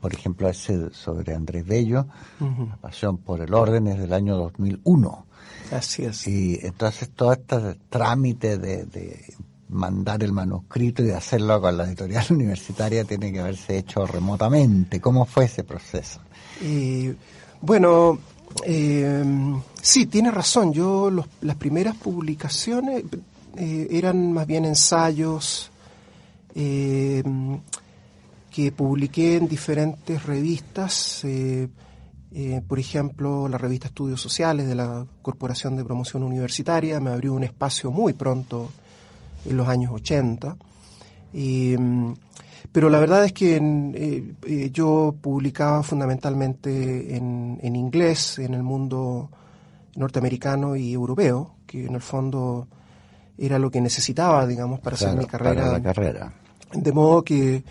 Por 0.00 0.14
ejemplo, 0.14 0.48
ese 0.48 0.90
sobre 0.94 1.34
Andrés 1.34 1.66
Bello, 1.66 2.06
uh 2.40 2.44
-huh. 2.44 2.76
Pasión 2.78 3.18
por 3.18 3.40
el 3.40 3.52
Orden, 3.52 3.88
es 3.88 3.98
del 3.98 4.12
año 4.12 4.36
2001. 4.36 5.26
Así 5.72 6.04
es. 6.04 6.26
Y 6.26 6.58
entonces 6.62 7.10
todo 7.10 7.32
este 7.32 7.76
trámite 7.88 8.58
de, 8.58 8.84
de 8.84 9.34
mandar 9.68 10.22
el 10.22 10.32
manuscrito 10.32 11.02
y 11.02 11.06
de 11.06 11.14
hacerlo 11.14 11.60
con 11.60 11.76
la 11.76 11.84
editorial 11.84 12.26
universitaria 12.30 13.04
tiene 13.04 13.32
que 13.32 13.40
haberse 13.40 13.78
hecho 13.78 14.06
remotamente. 14.06 15.00
¿Cómo 15.00 15.24
fue 15.24 15.46
ese 15.46 15.64
proceso? 15.64 16.20
Eh, 16.62 17.14
bueno, 17.60 18.18
eh, 18.64 19.24
sí, 19.80 20.06
tiene 20.06 20.30
razón. 20.30 20.72
Yo 20.72 21.10
los, 21.10 21.26
las 21.40 21.56
primeras 21.56 21.96
publicaciones 21.96 23.04
eh, 23.56 23.88
eran 23.90 24.32
más 24.32 24.46
bien 24.46 24.64
ensayos 24.64 25.70
eh, 26.54 27.22
que 28.50 28.72
publiqué 28.72 29.36
en 29.36 29.48
diferentes 29.48 30.22
revistas. 30.24 31.24
Eh, 32.38 32.60
por 32.68 32.78
ejemplo, 32.78 33.48
la 33.48 33.56
revista 33.56 33.86
Estudios 33.86 34.20
Sociales 34.20 34.68
de 34.68 34.74
la 34.74 35.06
Corporación 35.22 35.74
de 35.74 35.84
Promoción 35.84 36.22
Universitaria 36.22 37.00
me 37.00 37.08
abrió 37.08 37.32
un 37.32 37.44
espacio 37.44 37.90
muy 37.90 38.12
pronto 38.12 38.70
en 39.46 39.56
los 39.56 39.66
años 39.66 39.90
80. 39.94 40.54
Mm, 41.32 42.12
pero 42.72 42.90
la 42.90 42.98
verdad 42.98 43.24
es 43.24 43.32
que 43.32 43.56
eh, 43.56 44.34
eh, 44.44 44.70
yo 44.70 45.14
publicaba 45.18 45.82
fundamentalmente 45.82 47.16
en, 47.16 47.58
en, 47.62 47.74
inglés, 47.74 48.38
en 48.38 48.52
el 48.52 48.62
mundo 48.62 49.30
norteamericano 49.94 50.76
y 50.76 50.92
europeo, 50.92 51.54
que 51.66 51.86
en 51.86 51.94
el 51.94 52.02
fondo 52.02 52.68
era 53.38 53.58
lo 53.58 53.70
que 53.70 53.80
necesitaba, 53.80 54.46
digamos, 54.46 54.80
para 54.80 54.96
hacer 54.96 55.16
mi 55.16 55.24
carrera. 55.24 55.72
la 55.72 55.82
carrera. 55.82 56.34
De 56.74 56.92
modo 56.92 57.22
que 57.24 57.64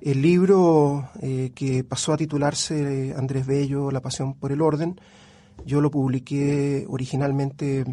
el 0.00 0.22
libro 0.22 1.10
eh, 1.20 1.52
que 1.54 1.84
pasó 1.84 2.12
a 2.12 2.16
titularse 2.16 3.14
Andrés 3.16 3.46
Bello, 3.46 3.90
La 3.90 4.00
pasión 4.00 4.34
por 4.34 4.52
el 4.52 4.60
orden, 4.60 5.00
yo 5.64 5.80
lo 5.80 5.90
publiqué 5.90 6.84
originalmente 6.88 7.84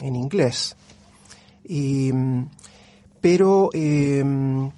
en 0.00 0.16
inglés. 0.16 0.76
Pero 3.20 3.70
em, 3.72 4.70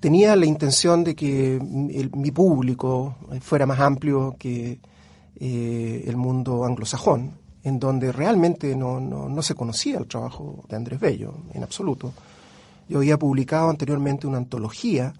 tenía 0.00 0.34
la 0.34 0.46
intención 0.46 1.04
de 1.04 1.14
que 1.14 1.60
mi 1.60 2.30
público 2.32 3.16
fuera 3.40 3.64
más 3.64 3.78
amplio 3.78 4.36
que 4.38 4.80
eh, 5.44 6.04
el 6.06 6.16
mundo 6.16 6.64
anglosajón, 6.64 7.32
en 7.62 7.78
donde 7.78 8.12
realmente 8.12 8.76
no, 8.76 9.00
no, 9.00 9.42
se 9.42 9.54
conocía 9.54 9.98
el 9.98 10.06
trabajo 10.06 10.64
de 10.68 10.76
Andrés 10.76 11.00
Bello, 11.00 11.34
en 11.54 11.62
absoluto. 11.62 12.12
Yo 12.88 12.98
había 12.98 13.18
publicado 13.18 13.70
anteriormente 13.70 14.26
una 14.26 14.38
antología 14.38 15.14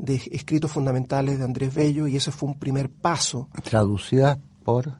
de 0.00 0.16
escritos 0.32 0.70
fundamentales 0.70 1.38
de 1.38 1.44
Andrés 1.44 1.74
Bello 1.74 2.06
y 2.06 2.16
ese 2.16 2.32
fue 2.32 2.48
un 2.48 2.58
primer 2.58 2.90
paso. 2.90 3.48
¿Traducida 3.62 4.38
por? 4.64 4.98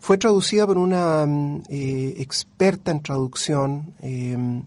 fue 0.00 0.16
traducida 0.16 0.66
por 0.66 0.78
una 0.78 1.26
mm, 1.26 1.62
eh, 1.68 2.14
experta 2.18 2.90
en 2.90 3.02
traducción 3.02 3.94
em, 4.00 4.62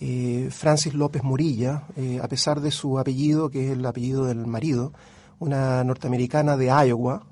eh, 0.00 0.48
Francis 0.50 0.94
López 0.94 1.22
Morilla, 1.22 1.84
eh, 1.96 2.20
a 2.22 2.28
pesar 2.28 2.60
de 2.60 2.70
su 2.70 2.98
apellido, 2.98 3.50
que 3.50 3.66
es 3.66 3.72
el 3.72 3.84
apellido 3.84 4.24
del 4.26 4.46
marido, 4.46 4.92
una 5.38 5.84
norteamericana 5.84 6.56
de 6.56 6.66
Iowa, 6.66 7.24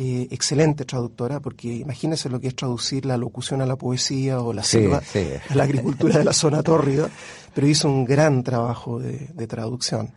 eh, 0.00 0.28
excelente 0.30 0.84
traductora, 0.84 1.40
porque 1.40 1.74
imagínese 1.74 2.28
lo 2.28 2.38
que 2.38 2.46
es 2.46 2.54
traducir 2.54 3.04
la 3.04 3.16
locución 3.16 3.60
a 3.62 3.66
la 3.66 3.74
poesía 3.74 4.40
o 4.40 4.52
la 4.52 4.62
selva 4.62 5.02
a 5.48 5.54
la 5.56 5.64
agricultura 5.64 6.18
de 6.18 6.24
la 6.24 6.32
zona 6.32 6.62
tórrida, 6.62 7.10
pero 7.52 7.66
hizo 7.66 7.88
un 7.88 8.04
gran 8.04 8.44
trabajo 8.44 9.00
de, 9.00 9.46
traducción. 9.48 10.14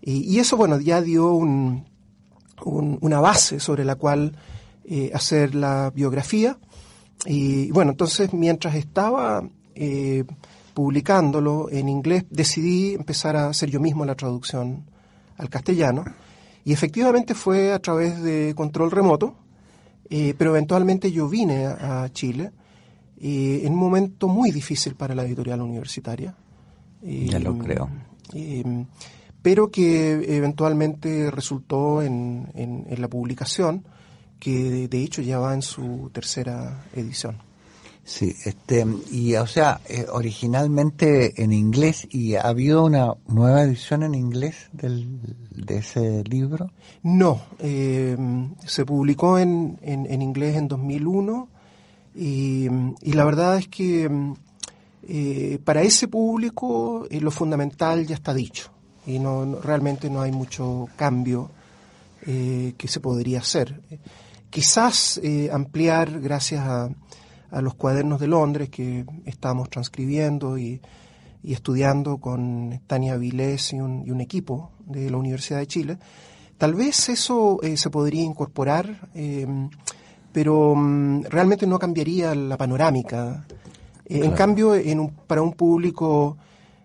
Y, 0.00 0.38
eso, 0.38 0.56
bueno, 0.56 0.80
ya 0.80 1.02
dio 1.02 1.32
un, 1.32 1.84
una 2.64 3.20
base 3.20 3.60
sobre 3.60 3.84
la 3.84 3.96
cual 3.96 4.38
hacer 5.12 5.54
la 5.54 5.90
biografía. 5.94 6.58
Y 7.26 7.70
bueno, 7.72 7.90
entonces 7.90 8.32
mientras 8.32 8.74
estaba 8.74 9.46
publicándolo 10.72 11.68
en 11.70 11.90
inglés, 11.90 12.24
decidí 12.30 12.94
empezar 12.94 13.36
a 13.36 13.48
hacer 13.48 13.68
yo 13.68 13.80
mismo 13.80 14.06
la 14.06 14.14
traducción 14.14 14.86
al 15.36 15.50
castellano. 15.50 16.06
Y 16.64 16.72
efectivamente 16.72 17.34
fue 17.34 17.72
a 17.72 17.78
través 17.78 18.22
de 18.22 18.54
control 18.54 18.90
remoto, 18.90 19.36
eh, 20.08 20.34
pero 20.36 20.50
eventualmente 20.50 21.10
yo 21.12 21.28
vine 21.28 21.66
a, 21.66 22.08
Chile 22.12 22.52
eh, 23.20 23.62
en 23.64 23.72
un 23.72 23.78
momento 23.78 24.28
muy 24.28 24.50
difícil 24.50 24.94
para 24.94 25.14
la 25.14 25.24
editorial 25.24 25.60
universitaria. 25.60 26.34
ya 27.02 27.38
lo 27.38 27.56
creo. 27.58 27.88
pero 29.42 29.70
que 29.70 30.36
eventualmente 30.36 31.30
resultó 31.30 32.02
en, 32.02 32.48
en 32.54 33.00
la 33.00 33.08
publicación, 33.08 33.84
que 34.38 34.88
de 34.88 35.02
hecho 35.02 35.22
ya 35.22 35.38
va 35.38 35.54
en 35.54 35.62
su 35.62 36.10
tercera 36.12 36.84
edición. 36.94 37.49
Sí, 38.10 38.34
este, 38.44 38.84
y 39.12 39.36
o 39.36 39.46
sea, 39.46 39.80
eh, 39.88 40.04
originalmente 40.10 41.40
en 41.40 41.52
inglés, 41.52 42.08
¿y 42.10 42.34
ha 42.34 42.40
habido 42.40 42.84
una 42.84 43.14
nueva 43.28 43.62
edición 43.62 44.02
en 44.02 44.16
inglés 44.16 44.68
del, 44.72 45.20
de 45.54 45.76
ese 45.76 46.24
libro? 46.24 46.72
No, 47.04 47.40
eh, 47.60 48.16
se 48.66 48.84
publicó 48.84 49.38
en, 49.38 49.78
en, 49.82 50.22
inglés 50.22 50.56
en 50.56 50.66
2001 50.66 51.48
y, 52.16 52.66
y 53.00 53.12
la 53.12 53.24
verdad 53.24 53.58
es 53.58 53.68
que 53.68 54.10
eh, 55.06 55.60
para 55.64 55.82
ese 55.82 56.08
público 56.08 57.06
lo 57.08 57.30
fundamental 57.30 58.08
ya 58.08 58.16
está 58.16 58.34
dicho 58.34 58.72
y 59.06 59.20
no, 59.20 59.60
realmente 59.60 60.10
no 60.10 60.20
hay 60.20 60.32
mucho 60.32 60.88
cambio 60.96 61.48
que 62.22 62.88
se 62.88 63.00
podría 63.00 63.38
hacer. 63.38 63.80
Quizás 64.50 65.20
ampliar 65.52 66.20
gracias 66.20 66.60
a 66.66 66.90
a 67.50 67.60
los 67.60 67.74
cuadernos 67.74 68.20
de 68.20 68.28
Londres 68.28 68.68
que 68.68 69.04
estamos 69.24 69.68
transcribiendo 69.70 70.58
y, 70.58 70.80
estudiando 71.42 72.18
con 72.18 72.82
Tania 72.86 73.16
Vilés 73.16 73.72
y 73.72 73.80
un, 73.80 74.20
equipo 74.20 74.72
de 74.84 75.10
la 75.10 75.16
Universidad 75.16 75.58
de 75.58 75.66
Chile. 75.66 75.98
Tal 76.58 76.74
vez 76.74 77.08
eso 77.08 77.58
eh, 77.62 77.78
se 77.78 77.88
podría 77.88 78.22
incorporar, 78.22 79.08
em, 79.14 79.70
pero 80.32 80.74
mm, 80.76 81.22
realmente 81.30 81.66
no 81.66 81.78
cambiaría 81.78 82.34
la 82.34 82.58
panorámica. 82.58 83.46
Eh, 84.04 84.20
en 84.22 84.32
cambio, 84.32 84.74
en 84.74 85.08
para 85.26 85.40
un 85.40 85.54
público 85.54 86.36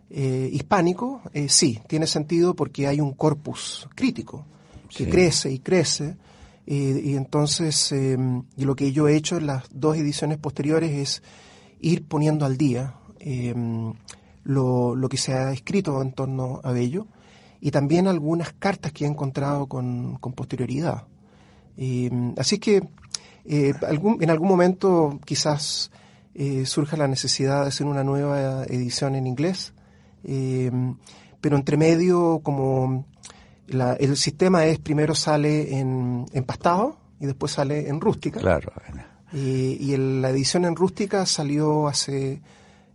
eh, 0.09 0.49
hispánico, 0.53 1.21
sí, 1.49 1.81
tiene 1.87 2.07
sentido 2.07 2.55
porque 2.55 2.87
hay 2.87 3.01
un 3.01 3.11
corpus 3.13 3.89
crítico 3.93 4.45
que 4.87 5.09
crece 5.09 5.51
y 5.51 5.59
crece 5.59 6.15
y 6.67 7.15
entonces, 7.15 7.91
em, 7.91 8.43
y 8.57 8.65
lo 8.65 8.75
que 8.75 8.91
yo 8.91 9.07
he 9.07 9.15
hecho 9.15 9.37
en 9.37 9.47
las 9.47 9.65
dos 9.71 9.97
ediciones 9.97 10.39
posteriores 10.39 10.91
es 10.91 11.23
ir 11.79 12.07
poniendo 12.07 12.45
al 12.45 12.57
día 12.57 12.95
em, 13.19 13.93
lo, 14.43 14.95
lo, 14.95 15.09
que 15.09 15.17
se 15.17 15.33
ha 15.33 15.51
escrito 15.51 16.01
en 16.01 16.11
torno 16.13 16.61
a 16.63 16.71
Bello 16.71 17.07
y 17.61 17.71
también 17.71 18.07
algunas 18.07 18.53
cartas 18.53 18.91
que 18.91 19.05
he 19.05 19.07
encontrado 19.07 19.67
con, 19.67 20.17
con 20.17 20.33
posterioridad. 20.33 21.03
Em, 21.77 22.33
así 22.37 22.57
que 22.57 22.87
eh, 23.45 23.73
algún, 23.87 24.23
en 24.23 24.29
algún 24.31 24.47
momento 24.47 25.19
quizás 25.23 25.91
eh, 26.33 26.65
surja 26.65 26.97
la 26.97 27.07
necesidad 27.07 27.61
de 27.61 27.67
hacer 27.67 27.85
una 27.85 28.03
nueva 28.03 28.63
edición 28.65 29.15
en 29.15 29.27
inglés, 29.27 29.73
pero 31.41 31.55
entre 31.55 31.77
medio, 31.77 32.39
como 32.41 33.05
el 33.67 34.17
sistema 34.17 34.65
es 34.65 34.79
primero 34.79 35.15
sale 35.15 35.79
en, 35.79 36.25
empastado 36.33 36.97
y 37.19 37.25
después 37.25 37.51
sale 37.51 37.87
en 37.89 38.01
rústica. 38.01 38.39
Claro. 38.39 38.71
Y, 39.33 39.93
y 39.93 39.97
la 39.97 40.29
edición 40.29 40.65
en 40.65 40.75
rústica 40.75 41.25
salió 41.25 41.87
hace 41.87 42.41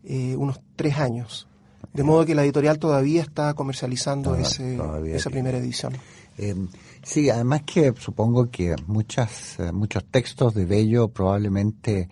eh, 0.05 0.35
unos 0.37 0.61
tres 0.77 0.99
años. 0.99 1.47
De 1.93 2.05
modo 2.05 2.25
que 2.25 2.35
la 2.35 2.45
editorial 2.45 2.79
todavía 2.79 3.23
está 3.23 3.53
comercializando 3.55 4.37
ese, 4.37 4.79
esa 5.07 5.31
primera 5.31 5.59
edición. 5.59 5.93
Eh, 6.39 6.55
sí, 7.03 7.29
además 7.29 7.63
que 7.63 7.93
supongo 7.99 8.49
que 8.49 8.77
muchas, 8.87 9.59
eh, 9.59 9.73
muchos 9.73 10.05
textos 10.05 10.55
de 10.55 10.67
Bello 10.67 11.09
probablemente 11.09 12.09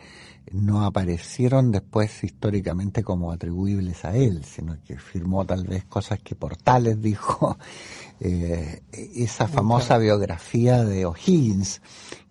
no 0.52 0.84
aparecieron 0.84 1.70
después 1.70 2.24
históricamente 2.24 3.02
como 3.02 3.30
atribuibles 3.30 4.04
a 4.04 4.16
él, 4.16 4.44
sino 4.44 4.76
que 4.84 4.98
firmó 4.98 5.44
tal 5.44 5.64
vez 5.64 5.84
cosas 5.84 6.18
que 6.20 6.34
Portales 6.34 7.00
dijo 7.00 7.56
eh, 8.20 8.82
esa 8.90 9.46
famosa 9.46 9.96
biografía 9.98 10.84
de 10.84 11.06
O'Higgins 11.06 11.80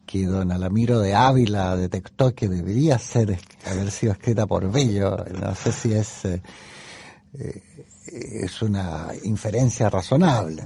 que 0.05 0.25
don 0.25 0.51
Alamiro 0.51 0.99
de 0.99 1.15
Ávila 1.15 1.75
detectó 1.75 2.33
que 2.33 2.47
debería 2.47 2.97
ser 2.99 3.39
haber 3.65 3.91
sido 3.91 4.13
escrita 4.13 4.45
por 4.47 4.69
Bello. 4.71 5.17
No 5.39 5.55
sé 5.55 5.71
si 5.71 5.93
es 5.93 6.25
eh, 6.25 6.41
eh, 7.39 7.61
es 8.07 8.61
una 8.61 9.09
inferencia 9.23 9.89
razonable. 9.89 10.65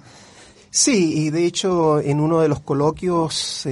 Sí, 0.70 1.26
y 1.26 1.30
de 1.30 1.46
hecho 1.46 2.00
en 2.00 2.20
uno 2.20 2.40
de 2.40 2.48
los 2.48 2.62
coloquios 2.62 3.68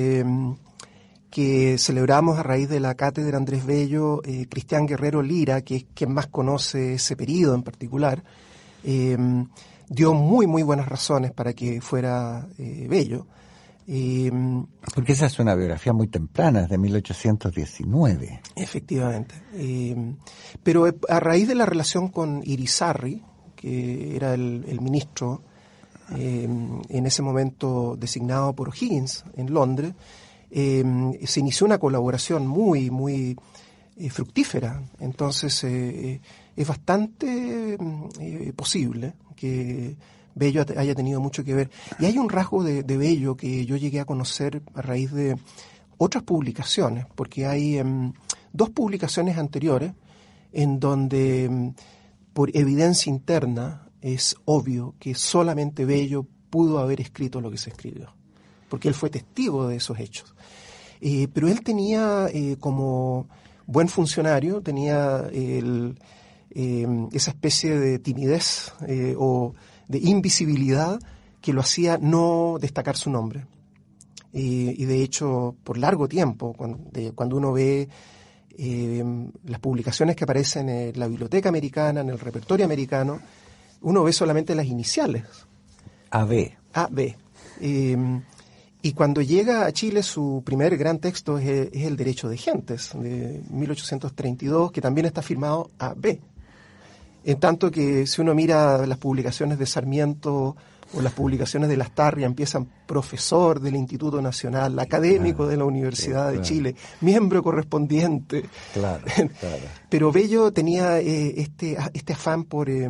que 1.30 1.78
celebramos 1.78 2.40
a 2.40 2.44
raíz 2.44 2.68
de 2.68 2.80
la 2.80 2.96
cátedra 2.96 3.38
Andrés 3.38 3.66
Bello, 3.66 4.22
Cristian 4.50 4.88
Guerrero 4.88 5.22
Lira, 5.22 5.62
que 5.62 5.76
es 5.78 5.86
quien 5.94 6.14
más 6.14 6.28
conoce 6.28 6.96
ese 6.96 7.16
periodo 7.16 7.54
en 7.54 7.64
particular, 7.64 8.24
dio 9.90 10.14
muy, 10.14 10.46
muy 10.48 10.64
buenas 10.64 10.88
razones 10.88 11.32
para 11.32 11.54
que 11.54 11.82
fuera 11.82 12.48
eh, 12.58 12.88
bello. 12.88 13.26
Porque 14.94 15.14
esa 15.14 15.26
es 15.26 15.40
una 15.40 15.56
biografía 15.56 15.94
muy 15.94 16.08
temprana, 16.08 16.62
es 16.62 16.70
de 16.70 16.78
1819. 16.78 18.42
Efectivamente. 18.56 19.34
pero 20.62 20.88
eh, 20.88 20.96
a 21.10 21.20
raíz 21.20 21.48
de 21.48 21.56
la 21.56 21.66
relación 21.66 22.10
con 22.10 22.44
Irizarry, 22.46 23.24
que 23.56 24.16
era 24.16 24.36
el, 24.36 24.80
ministro 24.80 25.42
en 26.12 27.06
ese 27.06 27.24
momento 27.24 27.96
designado 27.98 28.54
por 28.54 28.74
Higgins 28.76 29.24
en 29.36 29.52
Londres, 29.52 29.94
se 30.52 31.40
inició 31.40 31.66
una 31.66 31.80
colaboración 31.80 32.46
muy, 32.46 32.92
muy 32.92 33.36
eh, 33.98 34.10
fructífera. 34.12 34.84
Entonces 35.00 35.64
es 35.64 36.68
bastante 36.68 37.76
posible 38.56 39.16
que 39.40 39.96
Bello 40.36 40.66
haya 40.78 40.96
tenido 40.96 41.22
mucho 41.22 41.44
que 41.44 41.54
ver. 41.54 41.70
Y 42.00 42.06
hay 42.06 42.18
un 42.18 42.30
rasgo 42.30 42.64
de, 42.64 42.84
Bello 42.84 43.38
que 43.38 43.66
yo 43.66 43.78
llegué 43.78 44.00
a 44.00 44.06
conocer 44.06 44.62
a 44.74 44.82
raíz 44.82 45.12
de 45.12 45.38
otras 45.98 46.24
publicaciones, 46.24 47.06
porque 47.16 47.46
hay 47.46 47.78
em, 47.78 48.14
dos 48.54 48.70
publicaciones 48.70 49.38
anteriores 49.38 49.94
en 50.52 50.80
donde, 50.80 51.46
em, 51.46 51.74
por 52.34 52.56
evidencia 52.56 53.10
interna, 53.10 53.88
es 54.02 54.36
obvio 54.46 54.96
que 55.00 55.16
solamente 55.16 55.86
Bello 55.86 56.26
pudo 56.50 56.80
haber 56.80 57.02
escrito 57.02 57.42
lo 57.42 57.52
que 57.52 57.58
se 57.58 57.70
escribió, 57.70 58.14
porque 58.70 58.88
él 58.88 58.94
fue 58.94 59.10
testigo 59.10 59.68
de 59.68 59.78
esos 59.78 60.00
hechos. 60.00 60.34
Eh, 61.02 61.28
pero 61.34 61.48
él 61.48 61.62
tenía 61.64 62.28
eh, 62.34 62.58
como 62.60 63.28
buen 63.66 63.88
funcionario, 63.88 64.62
tenía 64.62 65.30
eh, 66.52 66.88
esa 67.12 67.32
especie 67.32 67.80
de 67.80 68.00
timidez 68.00 68.74
o 69.18 69.54
de 69.88 70.00
invisibilidad 70.00 71.00
que 71.42 71.54
lo 71.54 71.62
hacía 71.62 71.98
no 71.98 72.58
destacar 72.60 72.98
su 72.98 73.10
nombre. 73.10 73.46
y 74.32 74.86
de 74.86 75.02
hecho, 75.02 75.56
por 75.64 75.78
largo 75.78 76.08
tiempo, 76.08 76.54
cuando, 76.54 77.36
uno 77.36 77.54
ve 77.54 77.88
las 79.46 79.60
publicaciones 79.60 80.16
que 80.16 80.26
aparecen 80.26 80.70
en 80.70 81.00
la 81.00 81.08
biblioteca 81.08 81.50
americana, 81.50 82.02
en 82.02 82.10
el 82.10 82.20
repertorio 82.20 82.66
americano, 82.66 83.20
uno 83.82 84.04
ve 84.04 84.12
solamente 84.12 84.54
las 84.54 84.66
iniciales. 84.66 85.24
AB. 86.12 86.52
AB. 86.74 87.16
Y 88.82 88.94
cuando 88.94 89.22
llega 89.22 89.66
a 89.66 89.72
Chile, 89.74 90.04
su 90.04 90.42
primer 90.46 90.78
gran 90.78 91.00
texto 91.00 91.38
es, 91.38 91.70
El 91.74 91.98
Derecho 91.98 92.30
de 92.30 92.38
Gentes, 92.38 92.92
de 92.94 93.42
1832, 93.50 94.72
que 94.72 94.80
también 94.80 95.06
está 95.06 95.22
firmado 95.22 95.70
a 95.80 95.94
B. 95.94 96.22
En 97.24 97.40
tanto 97.40 97.70
que 97.70 98.08
si 98.08 98.22
uno 98.22 98.34
mira 98.34 98.86
las 98.86 98.98
publicaciones 98.98 99.60
de 99.60 99.66
Sarmiento 99.66 100.56
o 100.94 101.02
las 101.02 101.14
publicaciones 101.14 101.70
de 101.70 101.78
Lastarria, 101.78 102.26
empiezan 102.26 102.68
profesor 102.88 103.60
del 103.60 103.76
Instituto 103.76 104.22
Nacional, 104.22 104.80
académico 104.80 105.46
de 105.46 105.58
la 105.58 105.66
Universidad 105.66 106.32
de 106.32 106.42
Chile, 106.42 106.76
miembro 107.02 107.44
correspondiente. 107.44 108.46
Claro, 108.74 109.04
Pero 109.90 110.12
Bello 110.12 110.52
tenía 110.52 111.00
eh, 111.00 111.34
este, 111.42 111.78
este 111.94 112.14
afán 112.14 112.46
por 112.46 112.70
eh, 112.70 112.90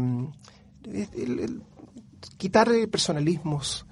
quitar 2.38 2.70
personalismos 2.90 3.86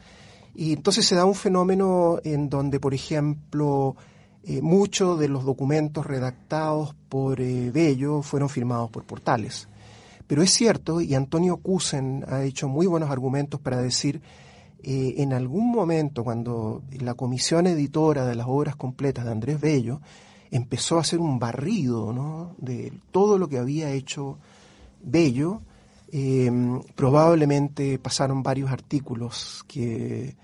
y 0.60 0.74
entonces 0.74 1.06
se 1.06 1.14
da 1.14 1.24
un 1.24 1.36
fenómeno 1.36 2.18
en 2.24 2.50
donde, 2.50 2.80
por 2.80 2.96
ejemplo, 2.96 3.96
eh, 4.44 4.60
muchos 4.60 5.20
de 5.20 5.28
los 5.28 5.46
documentos 5.46 6.04
redactados 6.04 6.96
por 7.10 7.40
eh, 7.40 7.70
Bello 7.70 8.24
fueron 8.24 8.50
firmados 8.50 8.90
por 8.90 9.04
portales. 9.04 9.68
Pero 10.28 10.44
es 10.44 10.52
cierto, 10.52 11.02
y 11.02 11.16
Antonio 11.16 11.58
Cusen 11.58 12.26
ha 12.28 12.44
hecho 12.44 12.68
muy 12.68 12.86
buenos 12.86 13.10
argumentos 13.10 13.60
para 13.60 13.82
decir, 13.82 14.22
eh, 14.84 15.16
en 15.18 15.34
algún 15.34 15.72
momento 15.72 16.24
cuando 16.24 16.84
la 17.00 17.14
comisión 17.14 17.66
editora 17.68 18.26
de 18.26 18.36
las 18.36 18.48
obras 18.48 18.76
completas 18.76 19.26
de 19.26 19.32
Andrés 19.32 19.60
Bello 19.60 20.02
empezó 20.52 20.98
a 20.98 21.02
hacer 21.02 21.20
un 21.20 21.40
barrido 21.40 22.14
¿no? 22.14 22.56
de 22.58 22.94
todo 23.12 23.38
lo 23.38 23.48
que 23.48 23.58
había 23.58 23.92
hecho 23.92 24.38
Bello, 25.02 25.62
probablemente 26.96 28.00
pasaron 28.00 28.44
varios 28.44 28.72
artículos 28.72 29.64
que 29.68 30.36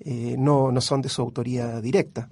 eh, 0.00 0.34
no, 0.38 0.72
no 0.72 0.80
son 0.80 1.02
de 1.02 1.08
su 1.08 1.20
autoría 1.22 1.80
directa. 1.80 2.28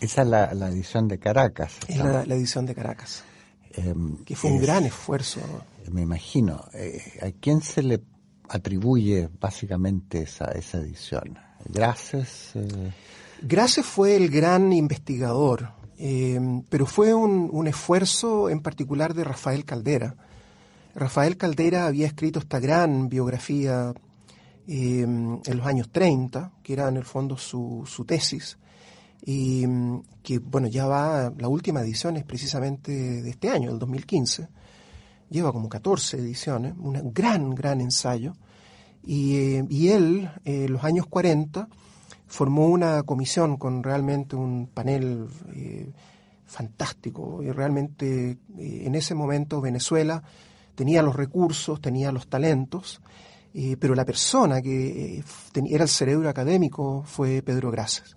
Esa 0.00 0.22
es 0.22 0.28
la, 0.28 0.68
edición 0.68 1.08
de 1.08 1.18
Caracas. 1.18 1.78
Es 1.88 1.96
la, 1.98 2.22
edición 2.22 2.66
de 2.66 2.74
Caracas. 2.74 3.22
Em, 3.72 4.16
que 4.24 4.36
fue 4.36 4.50
un 4.50 4.60
gran 4.60 4.84
esfuerzo. 4.84 5.40
Me 5.90 6.02
imagino. 6.02 6.64
Eh, 6.72 7.00
¿A 7.22 7.30
quién 7.40 7.60
se 7.60 7.82
le 7.82 8.02
atribuye 8.48 9.28
básicamente 9.40 10.22
esa, 10.22 10.46
esa 10.52 10.78
edición? 10.78 11.38
¿Gracias? 11.66 12.52
Eh... 12.54 12.92
Gracias 13.42 13.86
fue 13.86 14.16
el 14.16 14.30
gran 14.30 14.72
investigador, 14.72 15.72
em, 15.98 16.62
pero 16.68 16.86
fue 16.86 17.12
un, 17.12 17.50
un, 17.52 17.66
esfuerzo 17.66 18.48
en 18.48 18.60
particular 18.60 19.14
de 19.14 19.24
Rafael 19.24 19.64
Caldera. 19.64 20.16
Rafael 20.94 21.36
Caldera 21.36 21.86
había 21.86 22.06
escrito 22.06 22.38
esta 22.38 22.60
gran 22.60 23.08
biografía 23.08 23.92
Em, 24.66 25.42
en 25.44 25.56
los 25.58 25.66
años 25.66 25.90
30, 25.92 26.50
que 26.62 26.72
era 26.72 26.88
en 26.88 26.96
el 26.96 27.04
fondo 27.04 27.36
su, 27.36 27.84
su 27.86 28.06
tesis, 28.06 28.56
y 29.26 29.64
que 30.22 30.38
bueno, 30.38 30.68
ya 30.68 30.86
va, 30.86 31.30
la 31.36 31.48
última 31.48 31.82
edición 31.82 32.16
es 32.16 32.24
precisamente 32.24 33.22
de 33.22 33.28
este 33.28 33.50
año, 33.50 33.70
el 33.70 33.78
2015, 33.78 34.48
lleva 35.34 35.52
como 35.52 35.68
14 35.68 36.18
ediciones, 36.18 36.74
un 36.78 37.12
gran, 37.12 37.54
gran 37.54 37.80
ensayo, 37.80 38.34
y, 39.02 39.36
eh, 39.36 39.66
y 39.68 39.88
él, 39.88 40.30
en 40.44 40.72
los 40.72 40.84
años 40.84 41.06
40, 41.06 41.68
formó 42.26 42.68
una 42.68 43.02
comisión 43.02 43.56
con 43.56 43.82
realmente 43.82 44.36
un 44.36 44.68
panel 44.72 45.26
eh, 45.52 45.92
fantástico, 46.46 47.42
y 47.42 47.50
realmente 47.50 48.38
eh, 48.58 48.82
en 48.86 48.94
ese 48.94 49.14
momento 49.14 49.60
Venezuela 49.60 50.22
tenía 50.74 51.02
los 51.02 51.16
recursos, 51.16 51.80
tenía 51.80 52.12
los 52.12 52.28
talentos, 52.28 53.00
eh, 53.56 53.76
pero 53.78 53.94
la 53.94 54.04
persona 54.04 54.60
que 54.60 55.18
eh, 55.18 55.24
era 55.70 55.84
el 55.84 55.88
cerebro 55.88 56.28
académico 56.28 57.04
fue 57.06 57.42
Pedro 57.42 57.70
Grases. 57.70 58.16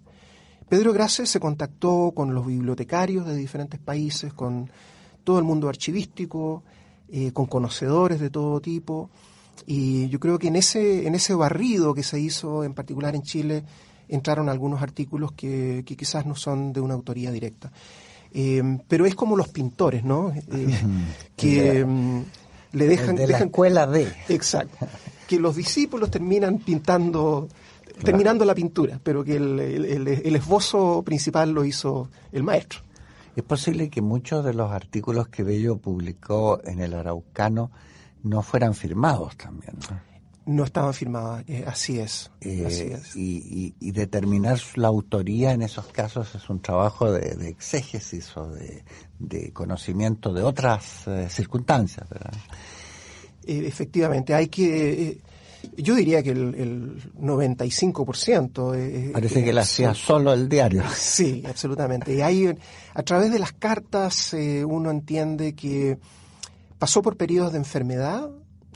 Pedro 0.67 0.91
Grases 0.93 1.29
se 1.29 1.39
contactó 1.39 2.11
con 2.13 2.33
los 2.33 2.45
bibliotecarios 2.45 3.25
de 3.25 3.35
diferentes 3.35 3.79
países, 3.79 4.33
con 4.33 4.69
todo 5.23 5.37
el 5.39 5.45
mundo 5.45 5.69
archivístico, 5.69 6.63
eh, 7.11 7.31
con 7.31 7.45
conocedores 7.45 8.19
de 8.19 8.29
todo 8.29 8.59
tipo, 8.61 9.09
y 9.65 10.07
yo 10.09 10.19
creo 10.19 10.37
que 10.37 10.47
en 10.47 10.55
ese, 10.55 11.07
en 11.07 11.15
ese 11.15 11.33
barrido 11.33 11.93
que 11.93 12.03
se 12.03 12.19
hizo, 12.19 12.63
en 12.63 12.73
particular 12.73 13.15
en 13.15 13.23
Chile, 13.23 13.63
entraron 14.07 14.49
algunos 14.49 14.81
artículos 14.81 15.31
que, 15.31 15.83
quizás 15.85 16.25
no 16.25 16.35
son 16.35 16.73
de 16.73 16.79
una 16.79 16.93
autoría 16.93 17.31
directa. 17.31 17.71
pero 18.87 19.05
es 19.05 19.15
como 19.15 19.35
los 19.35 19.49
pintores, 19.49 20.03
¿no? 20.03 20.33
que 21.35 21.83
mm, 21.85 22.21
le 22.73 22.87
dejan... 22.87 23.15
De 23.15 23.27
la 23.27 23.39
escuela 23.39 23.87
de... 23.87 24.07
Exacto 24.29 24.87
que 25.27 25.39
los 25.39 25.55
discípulos 25.55 26.09
terminan 26.09 26.57
pintando, 26.59 27.47
terminando 28.03 28.45
la 28.45 28.55
pintura, 28.55 28.99
pero 29.03 29.23
que 29.23 29.35
el, 29.35 30.07
esbozo 30.07 31.03
principal 31.03 31.51
lo 31.51 31.63
hizo 31.65 32.09
el 32.31 32.43
maestro. 32.43 32.79
Es 33.37 33.43
posible 33.43 33.91
que 33.91 34.01
muchos 34.01 34.43
de 34.43 34.55
los 34.55 34.71
artículos 34.71 35.27
que 35.27 35.43
Bello 35.43 35.77
publicó 35.77 36.59
en 36.63 36.79
el 36.79 36.95
Araucano 36.95 37.69
no 38.23 38.41
fueran 38.41 38.73
firmados 38.73 39.37
también. 39.37 39.75
No, 40.47 40.63
estaban 40.63 40.91
firmados, 40.91 41.43
eh, 41.45 41.63
así, 41.67 41.99
es, 41.99 42.31
eh, 42.41 42.99
Y, 43.13 43.91
determinar 43.91 44.57
la 44.73 44.87
autoría 44.87 45.51
en 45.51 45.61
esos 45.61 45.85
casos 45.85 46.33
es 46.33 46.49
un 46.49 46.63
trabajo 46.63 47.11
de, 47.11 47.47
exégesis 47.47 48.35
o 48.37 48.49
de, 48.49 49.51
conocimiento 49.53 50.33
de 50.33 50.41
otras 50.41 51.07
eh, 51.07 51.27
circunstancias. 51.29 52.09
¿verdad? 52.09 52.33
Efectivamente, 53.45 54.33
hay 54.33 54.47
que... 54.47 55.21
Eh, 55.75 55.81
yo 55.81 55.95
diría 55.95 56.23
que 56.23 56.31
el, 56.31 57.01
95%... 57.19 58.75
Eh, 58.75 59.09
Parece 59.13 59.43
que 59.43 59.53
la 59.53 59.61
hacía 59.61 59.93
solo 59.93 60.33
el 60.33 60.47
diario. 60.47 60.83
Sí, 60.95 61.43
absolutamente. 61.47 62.13
Y 62.13 62.21
hay, 62.21 62.55
a 62.93 63.03
través 63.03 63.31
de 63.31 63.39
las 63.39 63.53
cartas 63.53 64.35
uno 64.65 64.91
entiende 64.91 65.53
que 65.53 65.97
pasó 66.79 67.01
por 67.01 67.17
periodos 67.17 67.53
de 67.53 67.59
enfermedad 67.59 68.29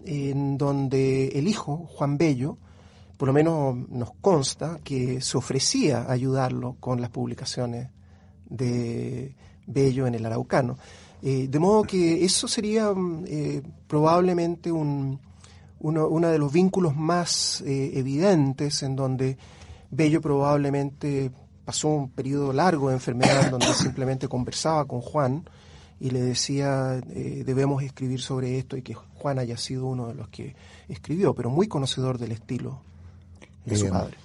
en 0.06 0.58
donde 0.58 1.28
el 1.30 1.48
hijo, 1.48 1.88
Juan 1.94 2.18
Bello, 2.18 2.58
por 3.18 3.28
lo 3.28 3.34
menos 3.34 3.76
nos 3.90 4.14
consta 4.20 4.80
que 4.84 5.22
se 5.22 5.38
ofrecía 5.38 6.00
a 6.00 6.12
ayudarlo 6.12 6.78
con 6.80 7.02
las 7.02 7.12
publicaciones 7.12 7.90
de 8.50 9.36
Bello 9.68 10.08
en 10.08 10.16
el 10.16 10.26
Araucano. 10.26 10.78
Eh, 11.22 11.48
de 11.48 11.60
modo 11.60 11.84
que 11.84 12.26
eso 12.26 12.48
sería 12.48 12.92
mm, 12.92 13.26
eh, 13.28 13.62
probablemente 13.88 14.72
un, 14.72 15.20
uno, 15.82 16.30
de 16.30 16.38
los 16.38 16.52
vínculos 16.52 16.96
más 16.96 17.62
eh, 17.62 17.92
evidentes 17.96 18.84
en 18.84 18.96
donde 18.96 19.38
Bello 19.90 20.22
probablemente 20.22 21.32
pasó 21.66 21.90
un 21.90 22.10
periodo 22.10 22.54
largo 22.54 22.90
de 22.90 22.96
enfermedad 22.96 23.52
donde 23.52 23.68
simplemente 23.74 24.28
conversaba 24.28 24.86
con 24.86 25.02
Juan 25.02 25.44
y 26.00 26.10
le 26.10 26.22
decía 26.22 27.00
debemos 27.00 27.84
escribir 27.84 28.22
sobre 28.22 28.58
esto 28.58 28.76
y 28.76 28.82
que 28.82 28.96
Juan 28.96 29.38
haya 29.38 29.56
sido 29.58 29.86
uno 29.86 30.08
de 30.08 30.16
los 30.16 30.30
que 30.30 30.56
escribió, 30.88 31.36
pero 31.36 31.52
muy 31.52 31.68
conocedor 31.68 32.18
del 32.18 32.32
estilo 32.32 32.82
de 33.66 33.76
su 33.76 33.90
padre. 33.90 34.18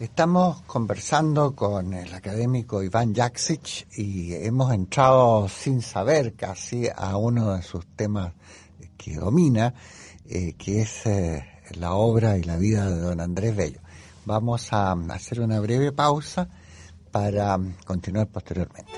Estamos 0.00 0.62
conversando 0.62 1.56
con 1.56 1.92
el 1.92 2.14
académico 2.14 2.84
Iván 2.84 3.12
Jaksic 3.12 3.88
y 3.98 4.32
hemos 4.32 4.72
entrado 4.72 5.48
sin 5.48 5.82
saber 5.82 6.34
casi 6.34 6.88
a 6.94 7.16
uno 7.16 7.54
de 7.54 7.62
sus 7.62 7.84
temas 7.96 8.32
que 8.96 9.16
domina, 9.16 9.74
eh, 10.28 10.54
que 10.58 10.82
es 10.82 11.06
eh, 11.06 11.44
la 11.78 11.94
obra 11.94 12.36
y 12.36 12.42
la 12.42 12.56
vida 12.56 12.90
de 12.90 13.00
don 13.00 13.20
Andrés 13.20 13.56
Bello. 13.56 13.80
Vamos 14.26 14.72
a 14.72 14.92
hacer 14.92 15.40
una 15.40 15.58
breve 15.60 15.90
pausa 15.92 16.48
para 17.10 17.58
continuar 17.86 18.28
posteriormente. 18.28 18.92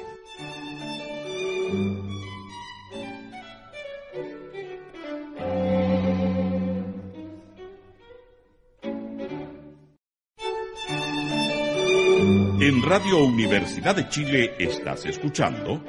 En 12.60 12.82
Radio 12.82 13.24
Universidad 13.24 13.96
de 13.96 14.08
Chile 14.08 14.54
estás 14.58 15.06
escuchando 15.06 15.80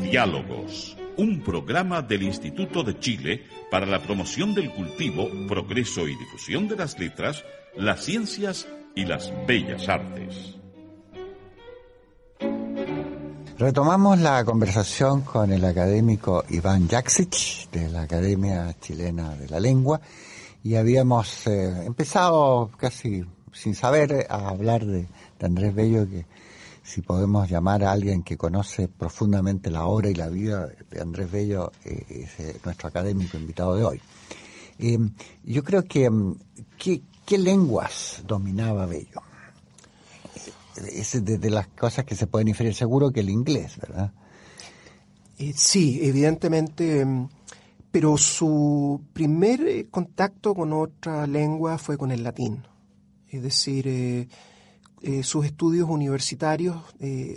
Diálogos, 0.00 0.96
un 1.16 1.42
programa 1.42 2.02
del 2.02 2.22
Instituto 2.22 2.82
de 2.82 2.98
Chile 2.98 3.44
para 3.70 3.86
la 3.86 4.02
promoción 4.02 4.54
del 4.54 4.70
cultivo, 4.72 5.28
progreso 5.48 6.08
y 6.08 6.16
difusión 6.16 6.68
de 6.68 6.76
las 6.76 6.98
letras, 6.98 7.44
las 7.76 8.04
ciencias 8.04 8.66
y 8.94 9.04
las 9.04 9.32
bellas 9.46 9.88
artes. 9.88 10.56
Retomamos 13.58 14.18
la 14.18 14.42
conversación 14.44 15.20
con 15.20 15.52
el 15.52 15.64
académico 15.64 16.44
Iván 16.48 16.88
Jaksic 16.88 17.70
de 17.70 17.90
la 17.90 18.02
Academia 18.02 18.74
Chilena 18.80 19.36
de 19.36 19.48
la 19.48 19.60
Lengua 19.60 20.00
y 20.64 20.76
habíamos 20.76 21.46
eh, 21.46 21.84
empezado 21.84 22.70
casi 22.78 23.22
sin 23.52 23.74
saber 23.74 24.26
a 24.30 24.48
hablar 24.48 24.86
de, 24.86 25.06
Andrés 25.42 25.74
Bello, 25.74 26.08
que 26.08 26.26
si 26.90 27.02
podemos 27.02 27.48
llamar 27.48 27.84
a 27.84 27.92
alguien 27.92 28.24
que 28.24 28.36
conoce 28.36 28.88
profundamente 28.88 29.70
la 29.70 29.86
obra 29.86 30.10
y 30.10 30.14
la 30.14 30.28
vida 30.28 30.68
de 30.90 31.00
Andrés 31.00 31.30
Bello, 31.30 31.70
eh, 31.84 32.04
es 32.08 32.40
eh, 32.40 32.60
nuestro 32.64 32.88
académico 32.88 33.36
invitado 33.36 33.76
de 33.76 33.84
hoy. 33.84 34.00
yo 35.44 35.62
creo 35.62 35.84
que, 35.84 36.10
mm, 36.10 36.36
¿qué 36.76 37.38
lenguas 37.38 38.24
dominaba 38.26 38.86
Bello? 38.86 39.22
es 40.92 41.24
de, 41.24 41.50
las 41.50 41.68
cosas 41.68 42.04
que 42.04 42.16
se 42.16 42.26
pueden 42.26 42.48
inferir 42.48 42.74
seguro 42.74 43.12
que 43.12 43.20
el 43.20 43.30
inglés, 43.30 43.76
¿verdad? 43.80 44.12
Eh, 45.38 45.52
sí, 45.54 46.00
evidentemente, 46.02 47.04
mm, 47.04 47.28
pero 47.92 48.16
su 48.16 49.00
primer 49.12 49.60
eh, 49.60 49.86
contacto 49.90 50.54
con 50.54 50.72
otra 50.72 51.26
lengua 51.26 51.78
fue 51.78 51.96
con 51.96 52.10
el 52.10 52.24
latín. 52.24 52.64
Es 53.28 53.42
decir, 53.44 54.28
eh, 55.02 55.22
sus 55.22 55.46
estudios 55.46 55.88
universitarios 55.88 56.76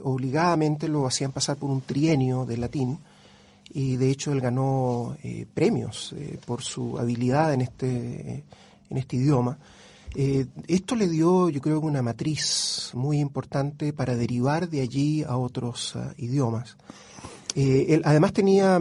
obligadamente 0.04 0.88
lo 0.88 1.08
hacían 1.08 1.32
pasar 1.32 1.58
por 1.58 1.69
un 1.69 1.82
trienio 1.82 2.45
de 2.45 2.58
latín 2.58 2.99
y 3.73 3.95
de 3.95 4.10
hecho 4.12 4.32
él 4.32 4.41
ganó 4.41 5.17
premios 5.54 6.13
por 6.45 6.62
su 6.62 6.99
habilidad 6.99 7.54
en 7.54 7.62
este, 7.62 8.43
en 8.89 8.97
este 8.97 9.15
idioma. 9.15 9.58
Eh, 10.15 10.45
esto 10.67 10.95
le 10.95 11.08
dio, 11.08 11.49
yo 11.49 11.60
creo, 11.60 11.80
una 11.80 12.04
matriz 12.04 12.91
muy 12.93 13.19
importante 13.19 13.93
para 13.93 14.15
derivar 14.15 14.69
de 14.69 14.82
allí 14.82 15.23
a 15.23 15.38
otros 15.38 15.95
ah, 15.95 16.13
idiomas. 16.17 16.78
Eh, 17.56 17.88
él 17.89 18.02
además 18.06 18.34
tenía 18.34 18.80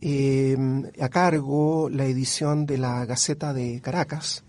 eh, 0.00 0.56
a 1.00 1.08
cargo 1.08 1.88
la 1.90 2.04
edición 2.04 2.64
de 2.64 2.78
la 2.78 3.04
Gaceta 3.06 3.52
de 3.52 3.80
Caracas, 3.80 4.44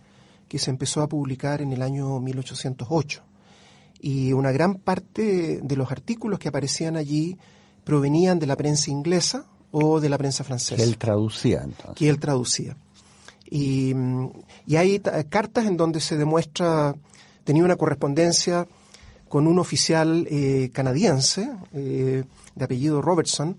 que 0.48 0.60
se 0.60 0.70
empezó 0.70 1.02
a 1.02 1.10
publicar 1.10 1.62
en 1.62 1.74
el 1.74 1.82
año 1.82 2.20
1808. 2.20 3.24
Y 4.00 4.34
una 4.34 4.52
gran 4.52 4.76
parte 4.76 5.60
de 5.62 5.76
los 5.76 5.92
artículos 5.92 6.40
que 6.40 6.50
aparecían 6.50 6.98
allí 6.98 7.38
provenían 7.84 8.40
de 8.40 8.48
la 8.48 8.56
prensa 8.56 8.92
inglesa 8.92 9.46
o 9.72 10.00
de 10.00 10.10
la 10.10 10.18
prensa 10.18 10.44
francesa. 10.44 10.76
Que 10.76 10.84
él 10.84 10.98
traducía 10.98 11.62
entonces. 11.64 11.96
Que 11.96 12.10
él 12.10 12.20
traducía. 12.20 12.76
Y, 13.50 13.94
hay 14.76 15.00
cartas 15.30 15.66
en 15.66 15.78
donde 15.78 16.00
se 16.00 16.18
demuestra, 16.18 16.96
tenía 17.44 17.64
una 17.64 17.76
correspondencia 17.76 18.68
con 19.30 19.48
un 19.48 19.60
oficial 19.60 20.28
eh, 20.30 20.70
canadiense 20.74 21.50
eh, 21.74 22.24
de 22.56 22.66
apellido 22.66 23.02
Robertson, 23.02 23.58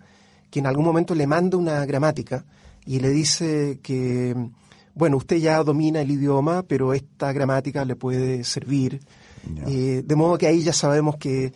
que 0.50 0.60
en 0.60 0.66
algún 0.66 0.84
momento 0.84 1.14
le 1.14 1.26
manda 1.26 1.56
una 1.56 1.84
gramática 1.84 2.44
y 2.86 3.00
le 3.00 3.10
dice 3.10 3.80
que, 3.82 4.34
bueno, 4.94 5.18
usted 5.18 5.36
ya 5.36 5.62
domina 5.62 6.00
el 6.00 6.10
idioma, 6.10 6.62
pero 6.62 6.94
esta 6.94 7.32
gramática 7.32 7.84
le 7.84 7.96
puede 7.96 8.44
servir. 8.44 9.00
Eh, 9.66 10.02
de 10.04 10.16
modo 10.16 10.38
que 10.38 10.46
ahí 10.46 10.62
ya 10.62 10.72
sabemos 10.72 11.16
que 11.16 11.52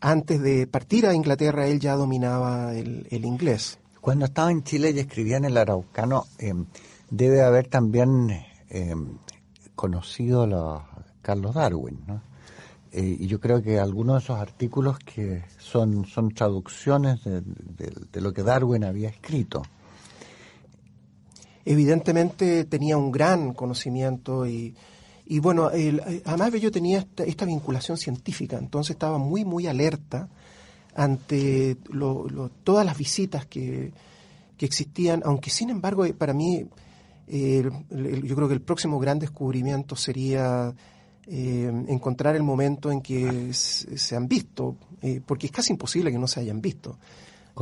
antes 0.00 0.40
de 0.40 0.66
partir 0.66 1.06
a 1.06 1.14
Inglaterra 1.14 1.66
él 1.66 1.80
ya 1.80 1.94
dominaba 1.94 2.74
el, 2.74 3.06
el 3.10 3.24
inglés. 3.24 3.78
Cuando 4.00 4.26
estaba 4.26 4.50
en 4.50 4.62
Chile 4.62 4.90
y 4.90 5.00
escribía 5.00 5.36
en 5.36 5.44
el 5.44 5.56
araucano, 5.56 6.26
debe 7.10 7.42
haber 7.42 7.68
también 7.68 8.30
eh, 8.70 8.94
conocido 9.74 10.44
a 10.44 11.04
Carlos 11.22 11.54
Darwin, 11.54 12.00
¿no? 12.06 12.22
Eh, 12.90 13.16
y 13.20 13.26
yo 13.26 13.38
creo 13.38 13.62
que 13.62 13.78
algunos 13.78 14.16
de 14.16 14.24
esos 14.24 14.38
artículos 14.38 14.98
que 14.98 15.44
son, 15.58 16.06
son 16.06 16.30
traducciones 16.30 17.20
de, 17.22 18.20
lo 18.20 18.32
que 18.32 18.42
Darwin 18.42 18.84
había 18.84 19.10
escrito. 19.10 19.62
Evidentemente 21.66 22.64
tenía 22.64 22.96
un 22.96 23.12
gran 23.12 23.52
conocimiento 23.52 24.46
y, 24.46 24.74
y 25.30 25.40
bueno, 25.40 25.70
además 26.24 26.52
yo 26.54 26.70
tenía 26.70 27.06
esta, 27.18 27.44
vinculación 27.44 27.98
científica, 27.98 28.56
entonces 28.56 28.92
estaba 28.92 29.18
muy, 29.18 29.44
muy 29.44 29.66
alerta 29.66 30.28
ante 30.94 31.76
todas 32.64 32.86
las 32.86 32.96
visitas 32.96 33.44
que, 33.44 33.92
que 34.56 34.66
existían, 34.66 35.22
aunque 35.24 35.50
sin 35.50 35.68
embargo 35.68 36.06
para 36.16 36.32
mí 36.32 36.66
yo 37.28 38.36
creo 38.36 38.48
que 38.48 38.54
el 38.54 38.62
próximo 38.62 38.98
gran 38.98 39.18
descubrimiento 39.18 39.96
sería 39.96 40.74
eh, 41.26 41.70
encontrar 41.88 42.34
el 42.36 42.42
momento 42.42 42.90
en 42.90 43.02
que 43.02 43.52
se, 43.52 44.16
han 44.16 44.28
visto, 44.28 44.76
eh, 45.02 45.20
porque 45.24 45.48
es 45.48 45.52
casi 45.52 45.72
imposible 45.72 46.10
que 46.10 46.18
no 46.18 46.26
se 46.26 46.40
hayan 46.40 46.62
visto. 46.62 46.98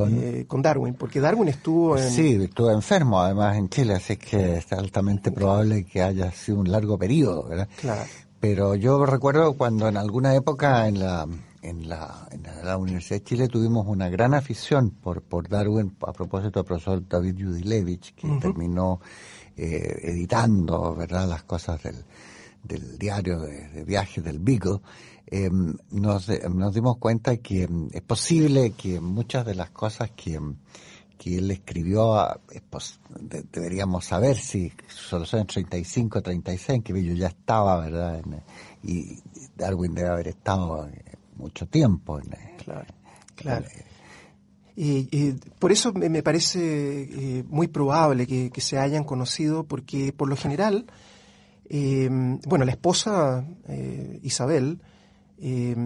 Eh, 0.05 0.45
¿Con? 0.47 0.63
Darwin, 0.63 0.95
porque 0.95 1.21
Darwin 1.21 1.49
estuvo 1.49 1.97
en... 1.97 2.11
Sí, 2.11 2.39
estuvo 2.43 2.71
enfermo 2.71 3.21
además 3.21 3.57
en 3.57 3.69
Chile, 3.69 3.95
así 3.95 4.17
que 4.17 4.59
es 4.59 4.73
altamente 4.73 5.31
probable 5.31 5.85
que 5.85 6.03
haya 6.03 6.31
sido 6.33 6.59
un 6.59 6.71
largo 6.71 6.99
periodo, 6.99 7.45
¿verdad? 7.45 7.69
Claro. 7.81 8.03
Pero 8.41 8.75
yo 8.75 9.05
recuerdo 9.07 9.55
cuando 9.55 9.89
en 9.89 9.97
alguna 9.97 10.35
época 10.35 10.87
en 10.89 11.01
la, 11.01 11.27
en 11.63 11.89
la, 11.89 12.29
en 12.31 12.43
la 12.65 12.77
Universidad 12.77 13.21
de 13.21 13.25
Chile 13.25 13.49
tuvimos 13.49 13.87
una 13.87 14.09
gran 14.09 14.35
afición 14.35 14.91
por, 14.91 15.23
por 15.23 15.49
Darwin 15.49 15.97
a 16.07 16.13
propósito 16.13 16.61
del 16.61 16.67
profesor 16.67 17.09
David 17.09 17.37
Judilevich, 17.43 18.15
que 18.15 18.29
terminó 18.41 19.01
eh, 19.57 20.01
editando 20.03 20.95
verdad 20.95 21.29
las 21.29 21.43
cosas 21.45 21.83
del, 21.83 22.05
del 22.63 22.99
diario 22.99 23.41
de, 23.41 23.85
viajes 23.85 24.23
del 24.23 24.39
Beagle, 24.39 24.81
eh, 25.27 25.51
nos, 25.91 26.29
nos 26.29 26.75
dimos 26.75 26.99
cuenta 26.99 27.37
que 27.39 27.67
mm, 27.67 27.89
es 27.93 28.03
posible 28.03 28.73
que 28.73 29.01
muchas 29.01 29.45
de 29.45 29.55
las 29.55 29.71
cosas 29.71 30.11
que, 30.13 30.39
mm, 30.39 30.57
que 31.19 31.39
él 31.39 31.51
escribió, 31.51 32.15
ah, 32.15 32.41
deberíamos 33.53 34.05
saber 34.05 34.37
si 34.37 34.73
solo 34.89 35.25
son 35.25 35.41
en 35.41 35.47
35, 35.47 36.23
36, 36.23 36.83
que 36.85 37.03
yo 37.03 37.15
ya 37.15 37.29
estaba, 37.29 37.81
¿verdad? 37.81 38.23
y 38.83 39.19
Darwin 39.57 39.95
debe 39.95 40.09
haber 40.09 40.29
estado 40.29 40.87
eh, 40.87 41.03
mucho 41.37 41.67
tiempo. 41.67 42.19
En, 42.19 42.31
claro, 42.59 42.87
claro. 43.35 43.67
Y, 44.79 45.33
por 45.59 45.73
eso 45.73 45.95
me, 45.95 46.23
parece 46.23 46.59
eh, 46.61 47.45
muy 47.49 47.67
probable 47.67 48.27
que, 48.27 48.61
se 48.61 48.79
hayan 48.79 49.05
conocido, 49.05 49.65
porque 49.65 50.13
por 50.13 50.29
lo 50.29 50.37
general, 50.37 50.85
eh, 51.71 52.11
bueno, 52.47 52.67
la 52.67 52.73
esposa 52.73 53.47
eh, 53.69 54.21
Isabel 54.23 54.81
eh, 55.39 55.77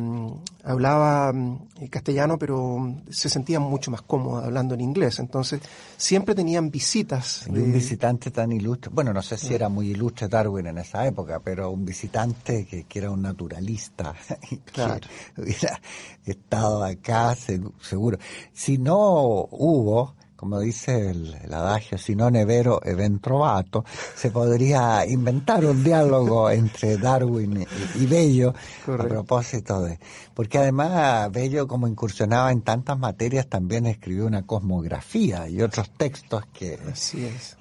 hablaba 0.63 1.33
eh, 1.81 1.89
castellano, 1.89 2.39
pero 2.39 2.97
se 3.11 3.29
sentía 3.29 3.59
mucho 3.59 3.91
más 3.91 4.03
cómoda 4.03 4.47
hablando 4.47 4.75
en 4.75 4.81
inglés. 4.81 5.19
Entonces, 5.19 5.61
siempre 5.97 6.35
tenían 6.35 6.71
visitas. 6.71 7.47
De... 7.51 7.63
Un 7.63 7.73
visitante 7.73 8.31
tan 8.31 8.53
ilustre. 8.53 8.91
Bueno, 8.95 9.13
no 9.13 9.23
sé 9.23 9.37
si 9.37 9.55
era 9.55 9.69
muy 9.69 9.91
ilustre 9.91 10.29
Darwin 10.29 10.67
en 10.69 10.79
esa 10.79 11.07
época, 11.07 11.41
pero 11.41 11.71
un 11.71 11.85
visitante 11.85 12.67
que, 12.67 12.87
era 12.99 13.11
un 13.11 13.23
naturalista. 13.23 14.15
Claro. 14.73 15.01
Que 15.35 15.43
hubiera 15.43 15.81
estado 16.25 16.85
acá, 16.85 17.35
seguro. 17.35 18.19
Si 18.53 18.79
no 18.79 19.49
hubo 19.51 20.15
como 20.41 20.59
dice 20.59 21.11
el, 21.11 21.53
adagio, 21.53 21.99
si 21.99 22.17
no 22.17 22.31
nevero 22.31 22.81
event 22.83 23.23
trovato, 23.23 23.85
se 24.17 24.31
podría 24.31 25.05
inventar 25.07 25.67
un 25.67 25.85
diálogo 25.85 26.49
entre 26.49 26.97
Darwin 26.97 27.67
y, 27.97 28.07
Bello 28.07 28.55
a 28.87 28.97
propósito 28.97 29.83
de... 29.83 29.99
Porque 30.33 30.57
además 30.57 31.31
Bello, 31.31 31.69
como 31.69 31.87
incursionaba 31.87 32.53
en 32.53 32.63
tantas 32.63 32.99
materias, 32.99 33.49
también 33.49 33.85
escribió 33.85 34.25
una 34.25 34.47
cosmografía 34.47 35.47
y 35.47 35.61
otros 35.61 35.91
textos 35.91 36.47
que, 36.55 36.79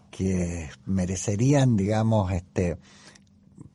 que 0.09 0.69
merecerían, 0.85 1.75
digamos, 1.75 2.31
este 2.31 2.77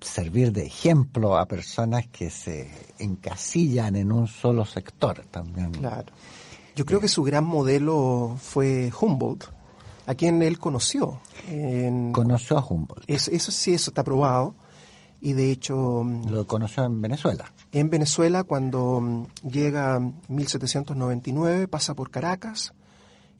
servir 0.01 0.51
de 0.51 0.65
ejemplo 0.65 1.37
a 1.37 1.45
personas 1.45 2.07
que 2.09 2.31
se 2.31 2.71
encasillan 2.99 3.97
en 3.97 4.13
un 4.13 4.29
solo 4.29 4.65
sector 4.65 5.27
también. 5.31 5.73
Claro. 5.73 6.11
Yo 6.77 6.85
creo 6.85 7.01
que 7.01 7.09
su 7.09 7.23
gran 7.23 7.45
modelo 7.45 8.37
fue 8.39 8.93
Humboldt, 9.01 9.45
a 10.07 10.15
quien 10.15 10.43
él 10.43 10.59
conoció. 10.59 11.21
conoció 12.13 12.59
a 12.59 12.65
Humboldt. 12.67 13.05
Eso, 13.07 13.53
sí, 13.53 13.75
eso 13.75 13.91
está 13.91 14.03
probado. 14.03 14.55
Y 15.21 15.33
de 15.33 15.51
hecho... 15.51 16.03
Mm, 16.05 16.29
Lo 16.29 16.47
conoció 16.47 16.85
en 16.85 17.01
Venezuela. 17.01 17.51
En 17.73 17.89
Venezuela, 17.89 18.45
cuando 18.45 19.01
mm, 19.01 19.27
llega 19.49 20.01
1799, 20.29 21.69
pasa 21.69 21.95
por 21.95 22.11
Caracas 22.11 22.75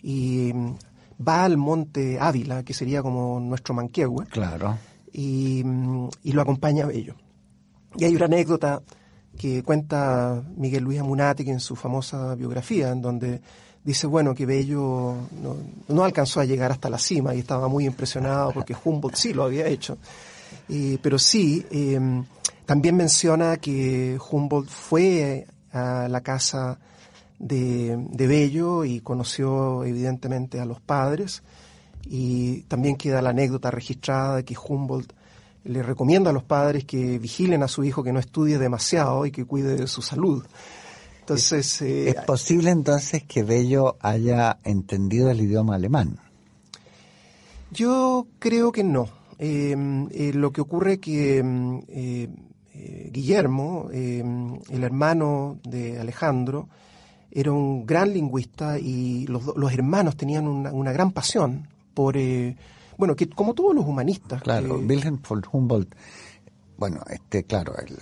y 0.03 0.53
mm, 0.55 0.77
va 1.27 1.45
al 1.45 1.59
monte 1.59 2.19
Ávila, 2.21 2.63
que 2.63 2.73
sería 2.73 3.03
como 3.03 3.39
nuestro 3.41 3.75
Manquehue. 3.75 4.27
Claro. 4.27 4.79
Y, 5.13 5.63
y 6.23 6.33
lo 6.33 6.41
acompaña 6.41 6.87
Bello. 6.87 7.17
Y 7.97 8.05
hay 8.05 8.17
una 8.17 8.25
anécdota 8.25 8.83
que 9.39 9.63
cuenta 9.63 10.43
Miguel 10.57 10.85
Luis 10.85 11.01
Amunátegui 11.01 11.51
en 11.51 11.61
su 11.61 11.77
famosa 11.77 12.35
biografía, 12.35 12.91
en 12.91 13.03
donde 13.03 13.41
dice, 13.83 14.07
bueno, 14.07 14.35
que 14.35 14.47
Bello 14.47 15.15
no, 15.89 16.05
alcanzó 16.05 16.41
a 16.41 16.45
llegar 16.45 16.73
hasta 16.73 16.89
la 16.89 16.99
cima 16.99 17.35
y 17.35 17.41
estaba 17.41 17.69
muy 17.69 17.87
impresionado 17.87 18.53
porque 18.53 18.75
Humboldt 18.85 19.17
sí 19.17 19.33
lo 19.35 19.45
había 19.45 19.67
hecho. 19.67 19.99
pero 21.03 21.19
sí, 21.19 21.65
em, 21.71 22.25
también 22.65 22.97
menciona 22.97 23.59
que 23.59 24.19
Humboldt 24.31 24.71
fue 24.71 25.47
a 25.73 26.09
la 26.09 26.21
casa 26.23 26.79
de, 27.39 27.97
de 28.11 28.27
Bello 28.27 28.85
y 28.85 29.01
conoció 29.01 29.85
evidentemente 29.85 30.61
a 30.61 30.65
los 30.65 30.81
padres 30.81 31.43
y 32.07 32.63
también 32.63 32.97
queda 32.97 33.23
la 33.23 33.31
anécdota 33.31 33.71
registrada 33.71 34.37
de 34.37 34.45
que 34.45 34.57
Humboldt 34.57 35.13
le 35.65 35.83
recomienda 35.83 36.31
a 36.31 36.33
los 36.33 36.45
padres 36.45 36.85
que 36.85 37.19
vigilen 37.19 37.63
a 37.63 37.69
su 37.69 37.85
hijo 37.85 38.03
que 38.03 38.13
no 38.13 38.21
estudie 38.21 38.59
demasiado 38.59 39.27
y 39.27 39.31
que 39.31 39.45
cuide 39.45 39.77
de 39.77 39.87
su 39.87 40.03
salud. 40.03 40.45
Entonces, 41.21 41.81
eh, 41.81 42.11
¿Es 42.11 42.17
posible 42.17 42.71
entonces 42.71 43.23
que 43.25 43.43
Bello 43.43 43.97
haya 44.01 44.59
entendido 44.63 45.31
el 45.31 45.41
idioma 45.41 45.77
alemán? 45.77 46.19
Yo 47.71 48.27
creo 48.39 48.73
que 48.73 48.85
no. 48.85 49.09
Em, 49.39 50.07
eh, 50.13 50.33
lo 50.35 50.53
que 50.53 50.61
ocurre 50.61 51.01
que 51.01 51.39
em, 51.39 51.83
eh, 51.89 52.29
Guillermo, 53.11 53.89
em, 53.91 54.59
el 54.69 54.85
hermano 54.85 55.59
de 55.65 55.99
Alejandro, 55.99 56.69
era 57.31 57.51
un 57.53 57.87
gran 57.87 58.13
lingüista 58.13 58.79
y 58.79 59.27
los, 59.27 59.57
los 59.57 59.73
hermanos 59.73 60.17
tenían 60.17 60.47
una, 60.47 60.73
una, 60.73 60.93
gran 60.93 61.11
pasión 61.11 61.67
por, 61.95 62.17
bueno, 62.97 63.15
que 63.17 63.29
como 63.29 63.55
todos 63.55 63.75
los 63.75 63.85
humanistas. 63.85 64.43
Claro, 64.43 64.79
Wilhelm 64.79 65.21
von 65.29 65.43
Humboldt, 65.51 65.95
bueno, 66.77 67.03
este, 67.09 67.45
claro, 67.45 67.75
el, 67.79 67.99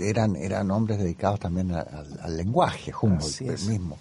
eran, 0.00 0.36
eran 0.36 0.70
hombres 0.70 0.98
dedicados 0.98 1.40
también 1.40 1.72
al, 1.72 2.36
lenguaje, 2.36 2.92
Humboldt 3.00 3.40
el 3.42 3.68
mismo. 3.68 3.98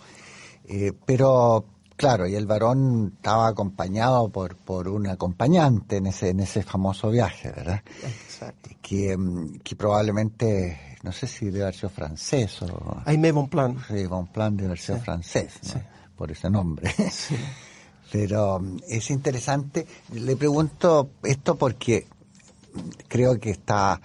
Eh, 0.65 0.93
pero, 1.06 1.65
claro, 1.95 2.28
y 2.28 2.36
el 2.36 2.45
varón 2.45 3.13
estaba 3.15 3.47
acompañado 3.47 4.30
por, 4.30 4.56
por 4.56 4.88
un 4.88 5.08
acompañante 5.08 5.97
en 5.97 6.08
ese, 6.08 6.30
en 6.30 6.41
ese 6.41 6.63
famoso 6.63 7.10
viaje, 7.10 7.52
¿verdad? 7.52 7.82
Exacto. 8.04 8.69
Que, 8.82 9.17
mm, 9.17 9.60
que 9.63 9.76
probablemente, 9.76 10.97
no 11.04 11.12
sé 11.12 11.28
si 11.28 11.45
debe 11.45 11.63
haber 11.63 11.76
sido 11.76 11.89
francés 11.89 12.62
o... 12.62 13.02
Aimé 13.06 13.32
Bonplan. 13.32 13.78
Sí, 13.88 14.06
Bonplan 14.06 14.56
debe 14.56 14.67
haber 14.67 14.80
sido 14.80 15.00
francés, 15.00 15.54
por 16.15 16.32
ese 16.32 16.50
nombre. 16.50 16.93
Pero 18.12 18.60
mm, 18.60 18.78
es 18.89 19.10
interesante, 19.10 19.88
le 20.13 20.36
pregunto 20.36 21.12
esto 21.24 21.56
porque 21.56 22.08
creo 23.08 23.39
que 23.39 23.52
está 23.52 24.02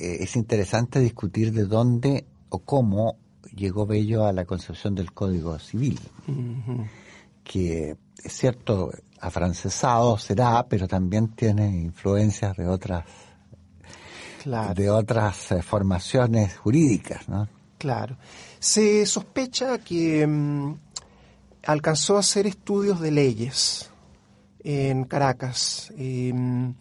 eh, 0.00 0.18
es 0.20 0.36
interesante 0.36 0.98
discutir 0.98 1.52
de 1.52 1.66
dónde 1.66 2.24
o 2.48 2.60
cómo 2.60 3.16
llegó 3.54 3.86
Bello 3.86 4.24
a 4.24 4.32
la 4.32 4.46
concepción 4.46 4.94
del 4.94 5.12
Código 5.12 5.58
Civil, 5.58 6.00
que 7.44 7.96
es 8.22 8.32
cierto, 8.32 8.90
afrancesado 9.20 10.16
será, 10.16 10.66
pero 10.66 10.88
también 10.88 11.28
tiene 11.28 11.68
influencias 11.68 12.56
de 12.56 12.66
otras 12.66 13.04
de 14.74 14.88
otras 14.88 15.52
eh, 15.52 15.62
formaciones 15.62 16.56
jurídicas, 16.56 17.28
¿no? 17.28 17.46
Claro. 17.76 18.16
Se 18.58 19.04
sospecha 19.04 19.78
que 19.78 20.26
mm, 20.26 20.74
alcanzó 21.64 22.16
a 22.16 22.20
hacer 22.20 22.46
estudios 22.46 23.00
de 23.00 23.10
leyes 23.10 23.90
en 24.62 25.04
Caracas. 25.04 25.92
Em, 25.96 26.74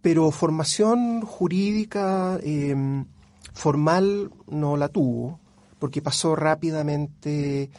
pero 0.00 0.30
formación 0.30 1.22
jurídica 1.22 2.38
em, 2.42 3.06
formal 3.52 4.30
no 4.48 4.76
la 4.76 4.88
tuvo, 4.88 5.40
porque 5.78 6.02
pasó 6.02 6.36
rápidamente 6.36 7.70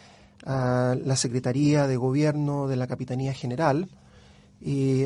a 0.46 0.96
la 1.04 1.16
Secretaría 1.16 1.88
de 1.88 1.98
Gobierno 1.98 2.68
de 2.68 2.76
la 2.76 2.88
Capitanía 2.88 3.34
General. 3.34 3.88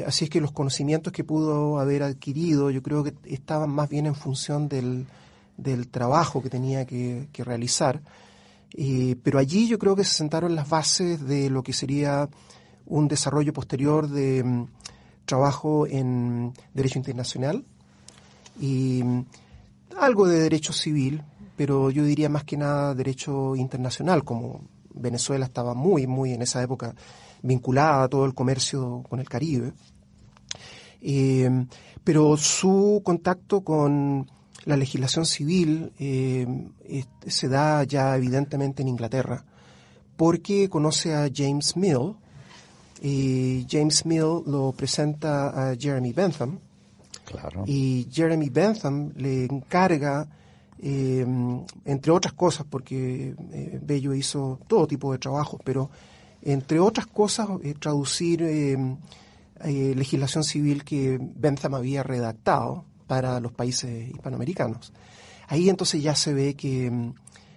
así 0.05 0.25
es 0.25 0.29
que 0.29 0.41
los 0.41 0.51
conocimientos 0.51 1.11
que 1.13 1.23
pudo 1.23 1.79
haber 1.79 2.03
adquirido 2.03 2.69
yo 2.71 2.81
creo 2.83 3.03
que 3.03 3.13
estaban 3.25 3.69
más 3.69 3.89
bien 3.89 4.05
en 4.05 4.15
función 4.15 4.69
del, 4.69 5.07
trabajo 5.91 6.41
que 6.41 6.49
tenía 6.49 6.85
que, 6.85 7.27
realizar. 7.37 8.01
Pero 9.23 9.39
allí 9.39 9.67
yo 9.67 9.79
creo 9.79 9.95
que 9.95 10.03
se 10.03 10.13
sentaron 10.13 10.55
las 10.55 10.69
bases 10.69 11.25
de 11.25 11.49
lo 11.49 11.63
que 11.63 11.73
sería 11.73 12.29
un 12.85 13.07
desarrollo 13.07 13.53
posterior 13.53 14.09
de 14.09 14.39
em, 14.39 14.67
trabajo 15.25 15.87
en 15.87 16.53
Derecho 16.73 16.97
Internacional 16.97 17.63
y 18.59 19.03
algo 19.97 20.27
de 20.27 20.39
Derecho 20.39 20.73
Civil, 20.73 21.23
pero 21.55 21.91
yo 21.91 22.03
diría 22.03 22.29
más 22.29 22.43
que 22.43 22.57
nada 22.57 22.95
Derecho 22.95 23.55
Internacional, 23.55 24.23
como 24.23 24.61
Venezuela 24.93 25.45
estaba 25.45 25.73
muy, 25.73 26.07
muy 26.07 26.33
en 26.33 26.41
esa 26.41 26.61
época 26.63 26.95
vinculada 27.41 28.03
a 28.03 28.07
todo 28.07 28.25
el 28.25 28.33
comercio 28.33 29.03
con 29.07 29.19
el 29.19 29.29
Caribe. 29.29 29.73
Eh, 31.01 31.49
pero 32.03 32.35
su 32.37 33.01
contacto 33.03 33.61
con 33.61 34.29
la 34.65 34.75
legislación 34.77 35.25
civil 35.25 35.91
eh, 35.99 36.45
se 37.25 37.47
da 37.47 37.83
ya 37.83 38.15
evidentemente 38.15 38.81
en 38.81 38.89
Inglaterra, 38.89 39.45
porque 40.17 40.69
conoce 40.69 41.15
a 41.15 41.29
James 41.33 41.75
Mill, 41.77 42.15
y 43.01 43.65
James 43.69 44.05
Mill 44.05 44.43
lo 44.45 44.73
presenta 44.75 45.71
a 45.71 45.75
Jeremy 45.75 46.11
Bentham. 46.13 46.59
Y 47.65 48.07
Jeremy 48.11 48.49
Bentham 48.49 49.13
le 49.15 49.45
encarga, 49.45 50.27
em, 50.79 51.63
entre 51.85 52.11
otras 52.11 52.33
cosas, 52.33 52.65
porque 52.69 53.35
eh, 53.51 53.79
Bello 53.81 54.13
hizo 54.13 54.59
todo 54.67 54.87
tipo 54.87 55.11
de 55.11 55.19
trabajo, 55.19 55.59
pero 55.63 55.89
entre 56.41 56.79
otras 56.79 57.05
cosas, 57.05 57.47
eh, 57.63 57.75
traducir 57.79 58.41
eh, 58.41 58.97
legislación 59.95 60.43
civil 60.43 60.83
que 60.83 61.19
Bentham 61.21 61.75
había 61.75 62.01
redactado 62.01 62.85
para 63.09 63.39
los 63.39 63.51
países 63.51 64.07
hispanoamericanos. 64.07 64.93
Ahí 65.47 65.67
entonces 65.67 66.03
ya 66.03 66.13
se 66.13 66.31
ve 66.31 66.53
que 66.53 66.85
em, 66.85 67.13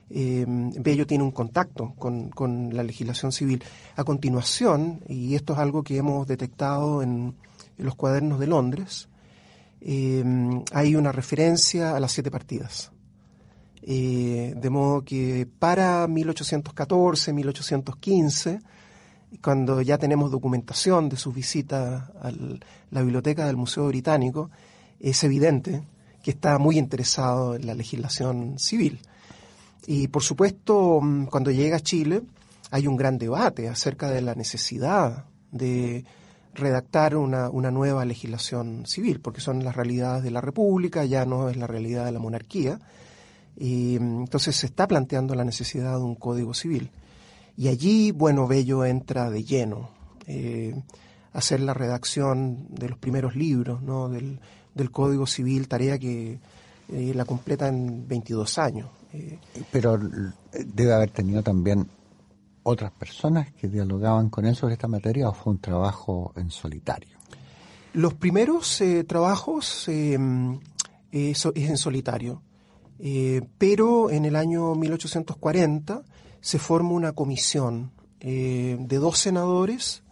eh, 0.09 0.47
Bello 0.49 1.07
tiene 1.07 1.25
un 1.25 1.31
contacto 1.31 1.93
con, 1.99 2.71
la 2.73 2.83
legislación 2.83 3.33
civil. 3.33 3.62
A 3.97 4.03
continuación, 4.03 5.03
y 5.07 5.35
esto 5.35 5.53
es 5.53 5.59
algo 5.59 5.83
que 5.83 5.99
hemos 5.99 6.27
detectado 6.27 7.03
en, 7.03 7.35
los 7.77 7.95
cuadernos 7.97 8.41
de 8.41 8.47
Londres, 8.47 9.09
eh, 9.83 10.25
hay 10.73 10.97
una 10.97 11.12
referencia 11.12 11.95
a 11.95 12.01
las 12.01 12.12
siete 12.12 12.31
partidas. 12.31 12.91
Eh, 13.83 14.55
de 14.57 14.71
modo 14.71 15.03
que 15.05 15.47
para 15.59 16.07
1814, 16.07 17.33
1815, 17.35 18.61
cuando 19.43 19.83
ya 19.83 19.99
tenemos 19.99 20.31
documentación 20.31 21.11
de 21.11 21.17
sus 21.17 21.35
visitas 21.35 22.11
a 22.23 22.31
la 22.91 23.03
biblioteca 23.03 23.47
del 23.47 23.57
Museo 23.57 23.88
Británico, 23.88 24.51
es 25.03 25.25
evidente 25.25 25.83
que 26.23 26.31
está 26.31 26.59
muy 26.59 26.79
interesado 26.79 27.57
en 27.57 27.67
la 27.67 27.75
legislación 27.75 28.59
civil. 28.59 29.01
Y 29.87 30.09
por 30.09 30.23
supuesto, 30.23 31.01
mm, 31.03 31.27
cuando 31.27 31.51
llega 31.51 31.77
a 31.77 31.81
Chile, 31.81 32.23
hay 32.71 32.87
un 32.87 32.97
gran 32.97 33.19
debate 33.19 33.69
acerca 33.69 34.09
de 34.09 34.23
la 34.23 34.35
necesidad 34.35 35.25
de 35.51 36.05
redactar 36.55 37.17
una, 37.17 37.51
nueva 37.51 38.05
legislación 38.05 38.87
civil, 38.87 39.21
porque 39.21 39.41
son 39.41 39.65
las 39.65 39.75
realidades 39.75 40.23
de 40.23 40.31
la 40.31 40.41
República, 40.41 41.05
ya 41.05 41.25
no 41.27 41.49
es 41.49 41.57
la 41.57 41.67
realidad 41.67 42.05
de 42.05 42.12
la 42.12 42.21
monarquía. 42.21 42.79
Y 43.57 43.99
mm, 44.01 44.21
entonces 44.21 44.55
se 44.55 44.67
está 44.67 44.87
planteando 44.87 45.35
la 45.35 45.45
necesidad 45.45 45.99
de 45.99 46.05
un 46.05 46.15
código 46.15 46.55
civil. 46.55 46.91
Y 47.57 47.69
allí, 47.69 48.12
bueno, 48.12 48.47
Bello 48.47 48.85
entra 48.85 49.31
de 49.31 49.45
lleno 49.45 49.91
eh, 50.27 50.81
hacer 51.33 51.61
la 51.61 51.75
redacción 51.75 52.67
de 52.71 52.88
los 52.88 52.99
primeros 52.99 53.35
libros 53.35 53.83
¿no? 53.83 54.09
del, 54.09 54.38
Código 54.90 55.26
Civil, 55.26 55.68
tarea 55.68 55.98
que 55.98 56.38
eh, 56.88 57.12
la 57.14 57.24
completa 57.24 57.68
en 57.68 58.06
22 58.06 58.58
años. 58.58 58.88
Pero 59.70 59.98
debe 60.52 60.94
haber 60.94 61.10
tenido 61.10 61.42
también 61.42 61.87
otras 62.62 62.92
personas 62.92 63.52
que 63.52 63.68
dialogaban 63.68 64.31
con 64.31 64.46
él 64.46 64.54
sobre 64.54 64.75
esta 64.75 64.88
materia 64.88 65.29
o 65.29 65.35
fue 65.35 65.52
un 65.52 65.58
trabajo 65.58 66.33
en 66.37 66.50
solitario. 66.50 67.18
Los 67.94 68.14
primeros 68.14 68.81
eh, 68.81 69.04
trabajos 69.04 69.87
eh, 69.88 70.18
es, 71.10 71.46
en 71.54 71.77
solitario, 71.77 72.42
eh, 72.98 73.42
pero 73.58 74.10
en 74.10 74.25
el 74.25 74.37
año 74.37 74.75
1840 74.75 76.02
se 76.40 76.58
forma 76.58 76.90
una 76.90 77.12
comisión 77.12 77.92
de 78.20 78.98
dos 79.00 79.18
senadores 79.18 80.04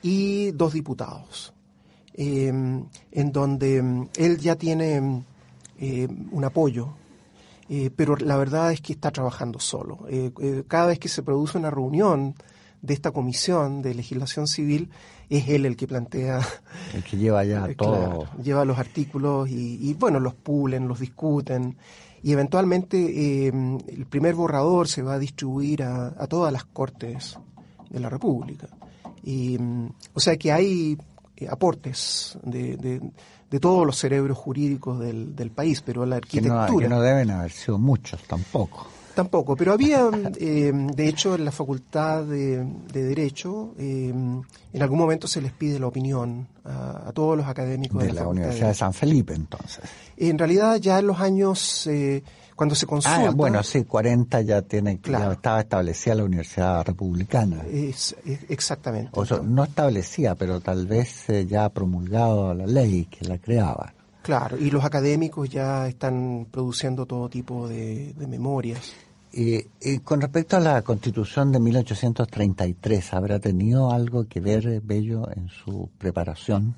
y 0.00 0.52
dos 0.52 0.72
diputados, 0.72 1.52
en 2.14 2.88
donde 3.32 3.82
mm, 3.82 4.08
él 4.16 4.38
ya 4.38 4.56
tiene 4.56 5.00
un 5.00 6.44
apoyo 6.44 6.94
eh, 7.74 7.90
pero 7.94 8.16
la 8.16 8.36
verdad 8.36 8.70
es 8.70 8.82
que 8.82 8.92
está 8.92 9.10
trabajando 9.10 9.58
solo. 9.58 10.00
Eh, 10.06 10.30
eh, 10.42 10.62
cada 10.68 10.88
vez 10.88 10.98
que 10.98 11.08
se 11.08 11.22
produce 11.22 11.56
una 11.56 11.70
reunión 11.70 12.34
de 12.82 12.92
esta 12.92 13.12
comisión 13.12 13.80
de 13.80 13.94
legislación 13.94 14.46
civil, 14.46 14.90
es 15.30 15.48
él 15.48 15.64
el 15.64 15.74
que 15.74 15.86
plantea. 15.86 16.40
El 16.94 17.02
que 17.02 17.16
lleva 17.16 17.44
ya 17.44 17.66
todo. 17.78 18.26
lleva 18.42 18.66
los 18.66 18.78
artículos 18.78 19.48
y, 19.48 19.94
bueno, 19.94 20.20
los 20.20 20.34
pulen, 20.34 20.86
los 20.86 21.00
discuten. 21.00 21.78
Y 22.22 22.32
eventualmente 22.32 23.48
el 23.48 24.06
primer 24.10 24.34
borrador 24.34 24.86
se 24.86 25.00
va 25.00 25.14
a 25.14 25.18
distribuir 25.18 25.82
a, 25.82 26.08
a 26.08 26.26
todas 26.26 26.52
las 26.52 26.64
cortes 26.64 27.38
de 27.88 28.00
la 28.00 28.10
República. 28.10 28.68
Y, 29.24 29.56
o 30.12 30.20
sea 30.20 30.36
que 30.36 30.52
hay 30.52 30.92
eh, 30.92 30.96
aportes 31.48 32.38
de, 32.42 32.76
de, 32.76 33.60
todos 33.60 33.86
los 33.86 33.98
cerebros 33.98 34.38
jurídicos 34.38 34.98
del, 34.98 35.36
del 35.36 35.50
país, 35.50 35.82
pero 35.82 36.06
la 36.06 36.16
arquitectura... 36.16 36.66
Que 36.66 36.88
no, 36.88 37.02
deben 37.02 37.30
haber 37.30 37.52
sido 37.52 37.78
muchos 37.78 38.22
tampoco. 38.22 38.86
Tampoco, 39.14 39.54
pero 39.56 39.72
había, 39.72 40.08
eh, 40.40 40.72
de 40.72 41.08
hecho, 41.08 41.34
en 41.34 41.44
la 41.44 41.52
Facultad 41.52 42.24
de, 42.24 42.64
Derecho, 42.92 43.74
eh, 43.78 44.08
en 44.08 44.82
algún 44.82 44.98
momento 44.98 45.28
se 45.28 45.42
les 45.42 45.52
pide 45.52 45.78
la 45.78 45.86
opinión 45.86 46.48
a, 46.64 47.12
todos 47.12 47.36
los 47.36 47.46
académicos 47.46 48.02
de, 48.02 48.12
la, 48.12 48.26
Universidad 48.26 48.68
de, 48.68 48.74
San 48.74 48.94
Felipe, 48.94 49.34
entonces. 49.34 49.84
En 50.16 50.38
realidad, 50.38 50.76
ya 50.76 50.98
en 50.98 51.06
los 51.06 51.20
años 51.20 51.88
cuando 52.62 52.76
se 52.76 52.86
consulta... 52.86 53.28
Ah, 53.28 53.30
bueno, 53.30 53.60
sí, 53.64 53.82
40 53.82 54.40
ya 54.42 54.62
tiene, 54.62 55.00
claro. 55.00 55.32
estaba 55.32 55.62
establecida 55.62 56.14
la 56.14 56.22
Universidad 56.22 56.86
Republicana. 56.86 57.64
Es, 57.68 58.14
exactamente. 58.48 59.10
O 59.14 59.26
sea, 59.26 59.40
no 59.42 59.64
establecía, 59.64 60.36
pero 60.36 60.60
tal 60.60 60.86
vez 60.86 61.26
ya 61.48 61.64
ha 61.64 61.70
promulgado 61.70 62.54
la 62.54 62.64
ley 62.64 63.06
que 63.06 63.26
la 63.26 63.38
creaba. 63.38 63.92
Claro, 64.22 64.56
y 64.56 64.70
los 64.70 64.84
académicos 64.84 65.50
ya 65.50 65.88
están 65.88 66.46
produciendo 66.52 67.04
todo 67.04 67.28
tipo 67.28 67.66
de, 67.66 68.14
memorias. 68.28 68.94
Y, 69.32 69.64
con 70.04 70.20
respecto 70.20 70.56
a 70.56 70.60
la 70.60 70.82
Constitución 70.82 71.50
de 71.50 71.58
1833, 71.58 73.12
¿habrá 73.12 73.40
tenido 73.40 73.90
algo 73.90 74.28
que 74.28 74.38
ver 74.38 74.80
Bello 74.82 75.28
en 75.34 75.48
su 75.48 75.90
preparación? 75.98 76.76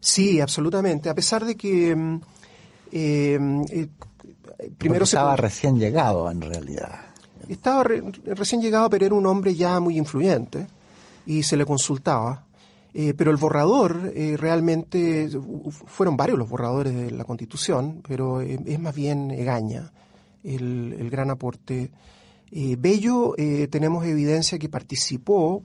Sí, 0.00 0.40
absolutamente. 0.40 1.10
A 1.10 1.14
pesar 1.14 1.44
de 1.44 1.54
que 1.54 1.94
mm, 1.94 2.20
eh, 2.92 3.38
eh, 3.70 3.88
primero 4.76 5.04
estaba 5.04 5.36
recién 5.36 5.78
llegado 5.78 6.30
en 6.30 6.40
realidad. 6.40 7.00
Estaba 7.48 7.84
recién 7.84 8.60
llegado, 8.60 8.90
pero 8.90 9.06
era 9.06 9.14
un 9.14 9.26
hombre 9.26 9.54
ya 9.54 9.80
muy 9.80 9.96
influyente 9.96 10.66
y 11.26 11.42
se 11.42 11.56
le 11.56 11.64
consultaba. 11.64 12.44
Eh, 12.94 13.14
pero 13.14 13.30
el 13.30 13.36
borrador 13.36 14.12
eh, 14.14 14.36
realmente 14.36 15.28
fueron 15.86 16.16
varios 16.16 16.38
los 16.38 16.48
borradores 16.48 16.94
de 16.94 17.10
la 17.10 17.24
Constitución, 17.24 18.02
pero 18.06 18.40
eh, 18.40 18.58
es 18.66 18.80
más 18.80 18.94
bien 18.94 19.30
Egaña 19.30 19.92
el, 20.42 20.96
el 20.98 21.10
gran 21.10 21.30
aporte. 21.30 21.90
Bello 22.50 23.34
tenemos 23.68 24.06
evidencia 24.06 24.58
que 24.58 24.70
participó, 24.70 25.62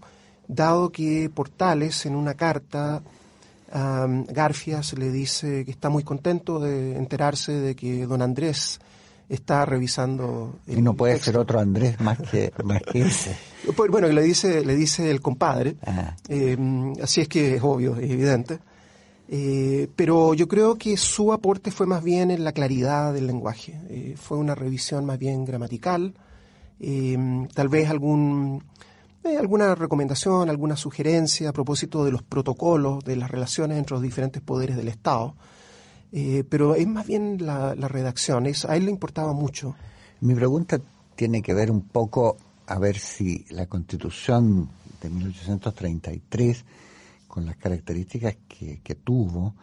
dado 0.50 0.92
que 0.92 1.32
Portales 1.34 2.06
en 2.06 2.14
una 2.14 2.34
carta 2.34 3.02
Um, 3.74 4.26
Garfias 4.26 4.94
le 4.94 5.10
dice 5.10 5.66
que 5.66 5.72
está 5.72 5.90
muy 5.90 6.04
contento 6.04 6.60
de 6.60 6.96
enterarse 6.96 7.54
de 7.54 7.76
que 7.76 8.06
don 8.06 8.22
Andrés 8.22 8.80
está 9.28 9.66
revisando 9.66 10.60
y 10.68 10.80
no 10.80 10.94
puede 10.94 11.18
ser 11.18 11.38
otro 11.38 11.60
Andrés 11.60 12.00
más 12.00 12.20
que 12.20 12.54
más 12.64 12.82
que 12.84 13.02
ese. 13.02 13.36
Pues, 13.76 13.90
bueno 13.90 14.10
le 14.10 14.22
dice 14.22 14.64
le 14.64 14.76
dice 14.76 15.10
el 15.10 15.22
compadre. 15.22 15.78
Eh, 16.28 16.56
así 17.02 17.22
es 17.22 17.28
que 17.28 17.56
es 17.56 17.64
obvio 17.64 17.96
es 17.98 18.12
evidente. 18.12 18.60
Eh, 19.28 19.88
pero 19.96 20.36
yo 20.36 20.48
creo 20.48 20.76
que 20.76 20.96
su 20.98 21.34
aporte 21.34 21.72
fue 21.72 21.88
más 21.88 22.04
bien 22.04 22.30
en 22.30 22.44
la 22.44 22.52
claridad 22.52 23.12
del 23.12 23.26
lenguaje. 23.26 23.80
Eh, 23.90 24.16
fue 24.18 24.38
una 24.38 24.54
revisión 24.54 25.06
más 25.06 25.18
bien 25.18 25.46
gramatical. 25.46 26.14
Tal 27.56 27.70
vez 27.70 27.90
algún 27.90 28.62
alguna 29.38 29.74
recomendación, 29.76 30.50
alguna 30.50 30.76
sugerencia 30.76 31.50
a 31.50 31.54
propósito 31.54 32.04
de 32.04 32.12
los 32.12 32.24
protocolos, 32.24 33.04
de 33.04 33.16
las 33.16 33.32
relaciones 33.32 33.78
entre 33.78 33.96
los 33.96 34.04
diferentes 34.04 34.42
poderes 34.42 34.76
del 34.76 34.90
Estado. 34.90 35.36
Eh, 36.12 36.44
pero 36.48 36.76
es 36.76 36.88
más 36.88 37.08
bien 37.08 37.38
la, 37.46 37.74
redacción, 37.74 38.46
es, 38.46 38.66
a 38.66 38.76
él 38.76 38.86
le 38.86 38.92
importaba 38.92 39.34
mucho. 39.34 39.76
Mi 40.22 40.36
pregunta 40.36 40.80
tiene 41.16 41.42
que 41.42 41.54
ver 41.54 41.72
un 41.72 41.82
poco 41.82 42.38
a 42.68 42.78
ver 42.78 42.98
si 42.98 43.46
la 43.50 43.66
constitución 43.66 44.70
de 45.02 45.10
1833, 45.10 46.66
con 47.28 47.46
las 47.46 47.58
características 47.58 48.38
que, 48.48 48.96
tuvo, 49.04 49.56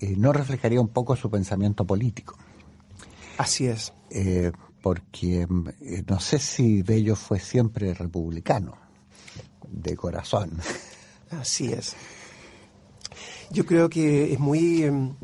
eh, 0.00 0.14
no 0.16 0.32
reflejaría 0.32 0.80
un 0.80 0.88
poco 0.88 1.14
su 1.14 1.30
pensamiento 1.30 1.84
político. 1.84 2.36
Así 3.36 3.66
es. 3.66 3.92
Eh, 4.10 4.50
porque 4.80 5.46
no 6.08 6.20
sé 6.20 6.38
si 6.38 6.82
Bello 6.82 7.16
fue 7.16 7.38
siempre 7.38 7.92
republicano 7.94 8.82
de 9.68 9.96
corazón. 9.96 10.58
Así 11.30 11.72
es. 11.72 11.94
Yo 13.50 13.66
creo 13.66 13.88
que 13.88 14.32
es 14.32 14.38
muy 14.38 14.82
em, 14.82 15.14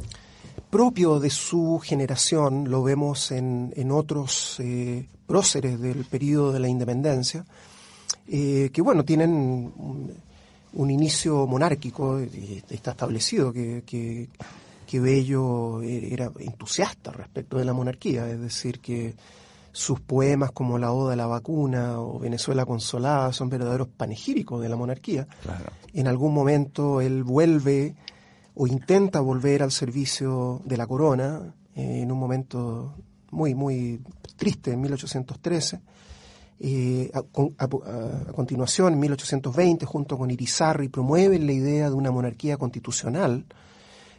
propio 0.70 1.18
de 1.18 1.30
su 1.30 1.80
generación, 1.82 2.70
lo 2.70 2.82
vemos 2.82 3.30
en, 3.30 3.72
en 3.76 3.90
otros 3.90 4.56
eh, 4.60 5.06
próceres 5.26 5.80
del 5.80 6.04
periodo 6.04 6.52
de 6.52 6.60
la 6.60 6.68
independencia, 6.68 7.44
eh, 8.26 8.70
que 8.72 8.82
bueno, 8.82 9.04
tienen 9.04 9.30
un, 9.30 10.90
inicio 10.90 11.46
monárquico, 11.46 12.18
está 12.18 12.92
establecido 12.92 13.52
que, 13.52 13.82
que, 13.84 14.28
que 14.86 15.00
Bello 15.00 15.82
era 15.82 16.30
entusiasta 16.38 17.10
respecto 17.10 17.58
de 17.58 17.64
la 17.64 17.72
monarquía, 17.72 18.30
es 18.30 18.40
decir, 18.40 18.80
que 18.80 19.14
sus 19.78 20.00
poemas 20.00 20.50
como 20.50 20.76
La 20.76 20.90
Oda 20.90 21.12
a 21.12 21.16
la 21.16 21.28
Vacuna 21.28 22.00
o 22.00 22.18
Venezuela 22.18 22.66
Consolada 22.66 23.32
son 23.32 23.48
verdaderos 23.48 23.86
panegíricos 23.86 24.60
de 24.60 24.68
la 24.68 24.74
monarquía. 24.74 25.28
En 25.92 26.08
algún 26.08 26.34
momento 26.34 27.00
él 27.00 27.22
vuelve 27.22 27.94
o 28.56 28.66
intenta 28.66 29.20
volver 29.20 29.62
al 29.62 29.70
servicio 29.70 30.60
de 30.64 30.76
la 30.76 30.88
corona 30.88 31.54
eh, 31.76 32.00
en 32.02 32.10
un 32.10 32.18
momento 32.18 32.96
muy, 33.30 33.54
muy 33.54 34.00
triste 34.36 34.72
en 34.72 34.80
1813. 34.80 35.80
Eh, 36.58 37.12
a, 37.14 37.22
continuación, 38.34 38.94
en 38.94 38.98
1820, 38.98 39.86
junto 39.86 40.18
con 40.18 40.28
Irizarry, 40.32 40.88
promueven 40.88 41.46
la 41.46 41.52
idea 41.52 41.88
de 41.88 41.94
una 41.94 42.10
monarquía 42.10 42.56
constitucional, 42.56 43.46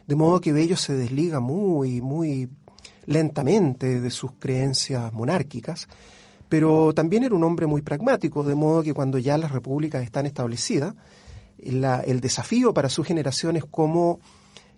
de 0.06 0.16
modo 0.16 0.40
que 0.40 0.54
Bello 0.54 0.78
se 0.78 0.94
desliga 0.94 1.38
muy, 1.38 2.00
muy 2.00 2.48
lentamente 3.10 4.00
de 4.00 4.10
sus 4.10 4.32
creencias 4.38 5.12
monárquicas, 5.12 5.88
pero 6.48 6.94
también 6.94 7.24
era 7.24 7.34
un 7.34 7.42
hombre 7.42 7.66
muy 7.66 7.82
pragmático, 7.82 8.44
de 8.44 8.54
modo 8.54 8.84
que 8.84 8.94
cuando 8.94 9.18
ya 9.18 9.36
las 9.36 9.50
repúblicas 9.50 10.02
están 10.04 10.26
establecidas, 10.26 10.94
el 11.58 12.20
desafío 12.20 12.72
para 12.72 12.88
su 12.88 13.02
generación 13.02 13.56
es 13.56 13.64
cómo 13.64 14.20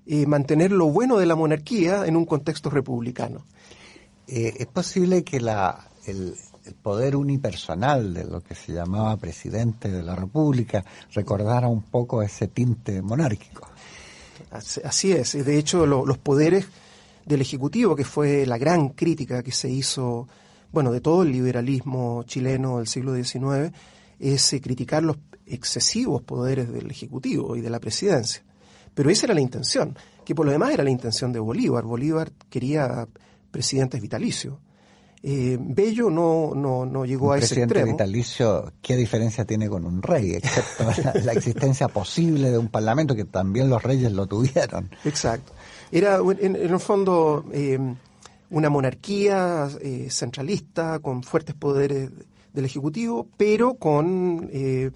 eh, 0.06 0.26
mantener 0.26 0.72
lo 0.72 0.86
bueno 0.86 1.18
de 1.18 1.26
la 1.26 1.36
monarquía 1.36 2.06
en 2.06 2.16
un 2.16 2.24
contexto 2.24 2.70
republicano. 2.70 3.44
Eh, 4.26 4.54
¿Es 4.58 4.66
posible 4.66 5.22
que 5.24 5.38
la, 5.38 5.88
el, 6.06 6.34
poder 6.82 7.16
unipersonal 7.16 8.14
de 8.14 8.24
lo 8.24 8.40
que 8.40 8.54
se 8.54 8.72
llamaba 8.72 9.16
presidente 9.16 9.90
de 9.90 10.02
la 10.02 10.16
República 10.16 10.84
recordara 11.12 11.68
un 11.68 11.82
poco 11.82 12.22
ese 12.22 12.48
tinte 12.48 13.02
monárquico? 13.02 13.68
Así 14.50 15.12
es. 15.12 15.32
De 15.44 15.58
hecho, 15.58 15.86
los 15.86 16.18
poderes 16.18 16.66
del 17.24 17.40
Ejecutivo, 17.40 17.96
que 17.96 18.04
fue 18.04 18.46
la 18.46 18.58
gran 18.58 18.90
crítica 18.90 19.42
que 19.42 19.52
se 19.52 19.70
hizo, 19.70 20.28
bueno, 20.72 20.92
de 20.92 21.00
todo 21.00 21.22
el 21.22 21.32
liberalismo 21.32 22.22
chileno 22.24 22.78
del 22.78 22.86
siglo 22.86 23.14
XIX, 23.14 23.72
es 24.18 24.52
eh, 24.52 24.60
criticar 24.60 25.02
los 25.02 25.18
excesivos 25.46 26.22
poderes 26.22 26.72
del 26.72 26.90
Ejecutivo 26.90 27.56
y 27.56 27.60
de 27.60 27.70
la 27.70 27.80
presidencia. 27.80 28.42
Pero 28.94 29.10
esa 29.10 29.26
era 29.26 29.34
la 29.34 29.40
intención, 29.40 29.96
que 30.24 30.34
por 30.34 30.46
lo 30.46 30.52
demás 30.52 30.72
era 30.72 30.84
la 30.84 30.90
intención 30.90 31.32
de 31.32 31.40
Bolívar. 31.40 31.84
Bolívar 31.84 32.30
quería 32.50 33.08
presidentes 33.50 34.00
vitalicios. 34.00 34.58
Eh, 35.24 35.56
Bello 35.60 36.10
no, 36.10 36.52
no, 36.54 36.84
no 36.84 37.04
llegó 37.04 37.32
a 37.32 37.38
ese 37.38 37.46
extremo. 37.46 37.68
presidente 37.68 37.92
vitalicio, 37.92 38.72
¿qué 38.82 38.96
diferencia 38.96 39.44
tiene 39.44 39.68
con 39.68 39.84
un 39.84 40.02
rey? 40.02 40.34
Excepto 40.34 40.84
la, 41.24 41.32
existencia 41.32 41.86
posible 41.86 42.50
de 42.50 42.58
un 42.58 42.68
parlamento, 42.68 43.14
que 43.14 43.24
también 43.24 43.70
los 43.70 43.80
reyes 43.82 44.10
lo 44.10 44.26
tuvieron. 44.26 44.90
Exacto. 45.04 45.52
Era, 45.92 46.20
en, 46.40 46.56
el 46.56 46.80
fondo, 46.80 47.44
eh, 47.52 47.78
una 48.48 48.70
monarquía 48.70 49.68
eh, 49.82 50.08
centralista 50.10 51.00
con 51.00 51.22
fuertes 51.22 51.54
poderes 51.54 52.10
del 52.54 52.64
Ejecutivo, 52.64 53.28
pero 53.36 53.74
con 53.74 54.48
eh, 54.50 54.90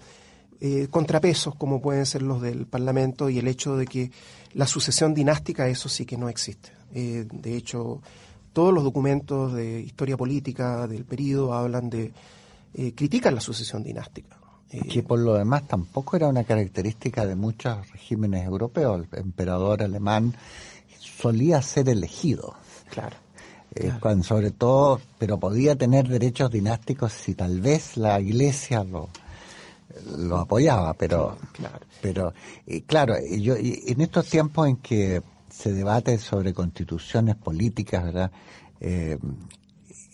contrapesos 0.89 1.53
como 1.53 1.79
pueden 1.79 2.07
ser 2.07 2.23
los 2.23 2.41
del 2.41 2.65
Parlamento 2.65 3.29
y 3.29 3.37
el 3.37 3.47
hecho 3.47 3.77
de 3.77 3.85
que 3.85 4.09
la 4.53 4.65
sucesión 4.65 5.13
dinástica, 5.13 5.67
eso 5.67 5.87
sí 5.87 6.03
que 6.03 6.17
no 6.17 6.29
existe. 6.29 6.71
de 6.91 7.55
hecho, 7.55 8.01
todos 8.53 8.73
los 8.73 8.83
documentos 8.83 9.53
de 9.53 9.81
historia 9.81 10.17
política 10.17 10.87
del 10.87 11.05
periodo 11.05 11.53
hablan 11.53 11.91
de, 11.91 12.11
critican 12.95 13.35
la 13.35 13.41
sucesión 13.41 13.83
dinástica. 13.83 14.35
Que 14.89 15.03
por 15.03 15.19
lo 15.19 15.35
demás 15.35 15.67
tampoco 15.67 16.17
era 16.17 16.27
una 16.27 16.43
característica 16.43 17.25
de 17.25 17.35
muchos 17.35 17.89
regímenes 17.91 18.45
europeos. 18.45 19.05
El 19.11 19.19
emperador 19.19 19.83
alemán 19.83 20.33
solía 21.17 21.61
ser 21.61 21.89
elegido. 21.89 22.55
Claro. 22.89 23.15
Eh, 23.75 23.91
sobre 24.23 24.51
todo, 24.51 24.99
pero 25.19 25.39
podía 25.39 25.75
tener 25.75 26.07
derechos 26.07 26.49
dinásticos 26.49 27.13
si 27.13 27.35
tal 27.35 27.61
vez 27.61 27.95
la 27.97 28.19
iglesia 28.19 28.83
lo, 28.83 29.09
lo 30.17 30.37
apoyaba, 30.37 30.93
pero 30.93 31.37
claro, 31.53 31.79
pero 32.01 32.33
claro, 32.87 33.15
yo 33.29 33.55
en 33.55 34.01
estos 34.01 34.27
tiempos 34.27 34.67
en 34.67 34.77
que 34.77 35.21
se 35.49 35.73
debate 35.73 36.17
sobre 36.17 36.53
constituciones 36.53 37.35
políticas, 37.35 38.03
¿verdad? 38.03 38.31
Eh, 38.79 39.17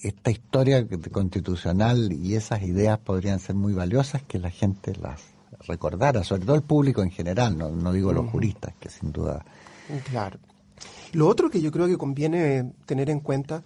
esta 0.01 0.32
historia 0.32 0.86
constitucional 1.12 2.12
y 2.12 2.36
esas 2.36 2.64
ideas 2.64 2.99
podrían 2.99 3.39
ser 3.39 3.56
muy 3.56 3.74
valiosas 3.74 4.24
que 4.24 4.39
la 4.39 4.49
gente 4.49 4.93
las 4.95 5.22
recordara, 5.66 6.24
sobre 6.26 6.45
todo 6.45 6.56
el 6.56 6.64
público 6.64 7.01
en 7.01 7.12
general, 7.12 7.58
no, 7.58 7.70
no 7.70 7.93
digo 7.93 8.12
los 8.12 8.30
juristas, 8.30 8.74
que 8.80 8.89
sin 8.89 9.14
duda. 9.14 9.45
Claro. 10.10 10.38
Lo 11.14 11.28
otro 11.28 11.49
que 11.49 11.61
yo 11.61 11.72
creo 11.72 11.88
que 11.88 11.97
conviene 11.97 12.74
tener 12.86 13.09
en 13.09 13.20
cuenta 13.22 13.64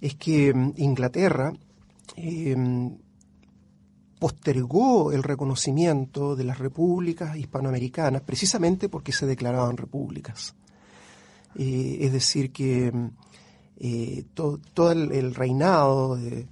es 0.00 0.14
que 0.16 0.52
mm, 0.52 0.74
Inglaterra 0.76 1.52
eh, 2.16 2.56
postergó 4.18 5.10
el 5.12 5.22
reconocimiento 5.22 6.36
de 6.36 6.44
las 6.44 6.58
repúblicas 6.58 7.36
hispanoamericanas 7.36 8.22
precisamente 8.22 8.88
porque 8.88 9.12
se 9.12 9.26
declaraban 9.26 9.76
repúblicas. 9.76 10.54
Eh, 11.56 11.98
es 12.00 12.12
decir, 12.12 12.52
que 12.52 12.90
mm, 12.92 13.10
eh, 13.78 14.24
todo 14.34 14.92
el, 14.92 15.34
reinado 15.34 16.16
de, 16.16 16.46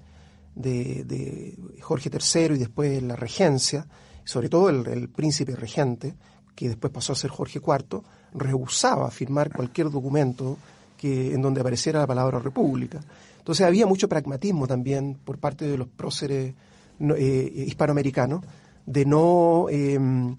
Jorge 1.80 2.10
III 2.10 2.54
y 2.54 2.58
después 2.58 3.02
la 3.02 3.16
regencia, 3.16 3.86
sobre 4.24 4.48
todo 4.48 4.68
el, 4.68 5.08
príncipe 5.08 5.54
regente, 5.54 6.14
que 6.54 6.68
después 6.68 6.92
pasó 6.92 7.12
a 7.12 7.16
ser 7.16 7.30
Jorge 7.30 7.60
IV, 7.60 8.02
rehusaba 8.34 9.10
firmar 9.10 9.52
cualquier 9.52 9.90
documento 9.90 10.56
que, 10.96 11.34
en 11.34 11.42
donde 11.42 11.60
apareciera 11.60 12.00
la 12.00 12.06
palabra 12.06 12.38
república. 12.38 13.00
Entonces 13.38 13.66
había 13.66 13.86
mucho 13.86 14.08
pragmatismo 14.08 14.66
también 14.66 15.18
por 15.24 15.38
parte 15.38 15.66
de 15.66 15.78
los 15.78 15.88
próceres 15.88 16.54
eh, 17.00 17.64
hispanoamericanos 17.66 18.42
de 18.86 19.04
no 19.04 19.66
em, 19.70 20.36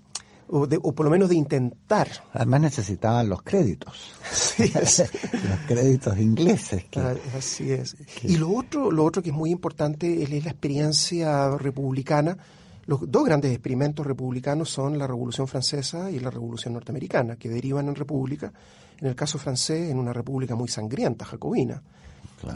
o, 0.52 0.94
por 0.94 1.06
lo 1.06 1.10
menos 1.10 1.30
de 1.30 1.36
intentar. 1.36 2.10
Además 2.34 2.62
necesitaban 2.62 3.30
los 3.30 3.42
créditos. 3.42 4.12
los 4.60 5.60
créditos 5.68 6.18
ingleses. 6.18 6.86
Ah, 6.98 7.14
así 7.38 7.72
es. 7.72 7.96
Y 8.24 8.38
lo 8.38 8.52
otro, 8.52 8.92
lo 8.92 9.06
otro 9.06 9.22
que 9.22 9.30
es 9.30 9.36
muy 9.36 9.50
importante 9.50 10.22
es 10.22 10.30
la 10.30 10.38
experiencia 10.38 11.58
republicana. 11.58 12.38
Los 12.86 13.12
dos 13.12 13.26
grandes 13.26 13.52
experimentos 13.52 14.06
republicanos 14.06 14.70
son 14.70 14.98
la 14.98 15.08
Revolución 15.08 15.48
Francesa 15.48 16.10
y 16.10 16.20
la 16.20 16.32
Revolución 16.32 16.74
Norteamericana, 16.74 17.36
que 17.36 17.50
derivan 17.50 17.88
en 17.88 17.96
república, 17.96 18.52
en 19.00 19.08
el 19.08 19.16
caso 19.16 19.38
francés, 19.38 19.92
en 19.92 20.00
una 20.00 20.14
república 20.14 20.56
muy 20.56 20.68
sangrienta, 20.68 21.26
jacobina. 21.26 21.82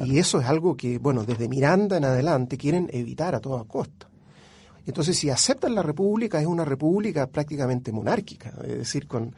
Y 0.03 0.17
eso 0.17 0.39
es 0.39 0.47
algo 0.47 0.75
que, 0.75 0.97
bueno, 0.97 1.23
desde 1.23 1.47
Miranda 1.47 1.97
en 1.97 2.05
adelante 2.05 2.57
quieren 2.57 2.89
evitar 2.91 3.35
a 3.35 3.39
toda 3.39 3.63
costa. 3.65 4.07
Entonces, 4.87 5.17
si 5.17 5.29
aceptan 5.29 5.75
la 5.75 5.83
república, 5.83 6.39
es 6.39 6.47
una 6.47 6.65
república 6.65 7.27
prácticamente 7.27 7.91
monárquica, 7.91 8.53
es 8.63 8.77
decir, 8.77 9.07
con, 9.07 9.33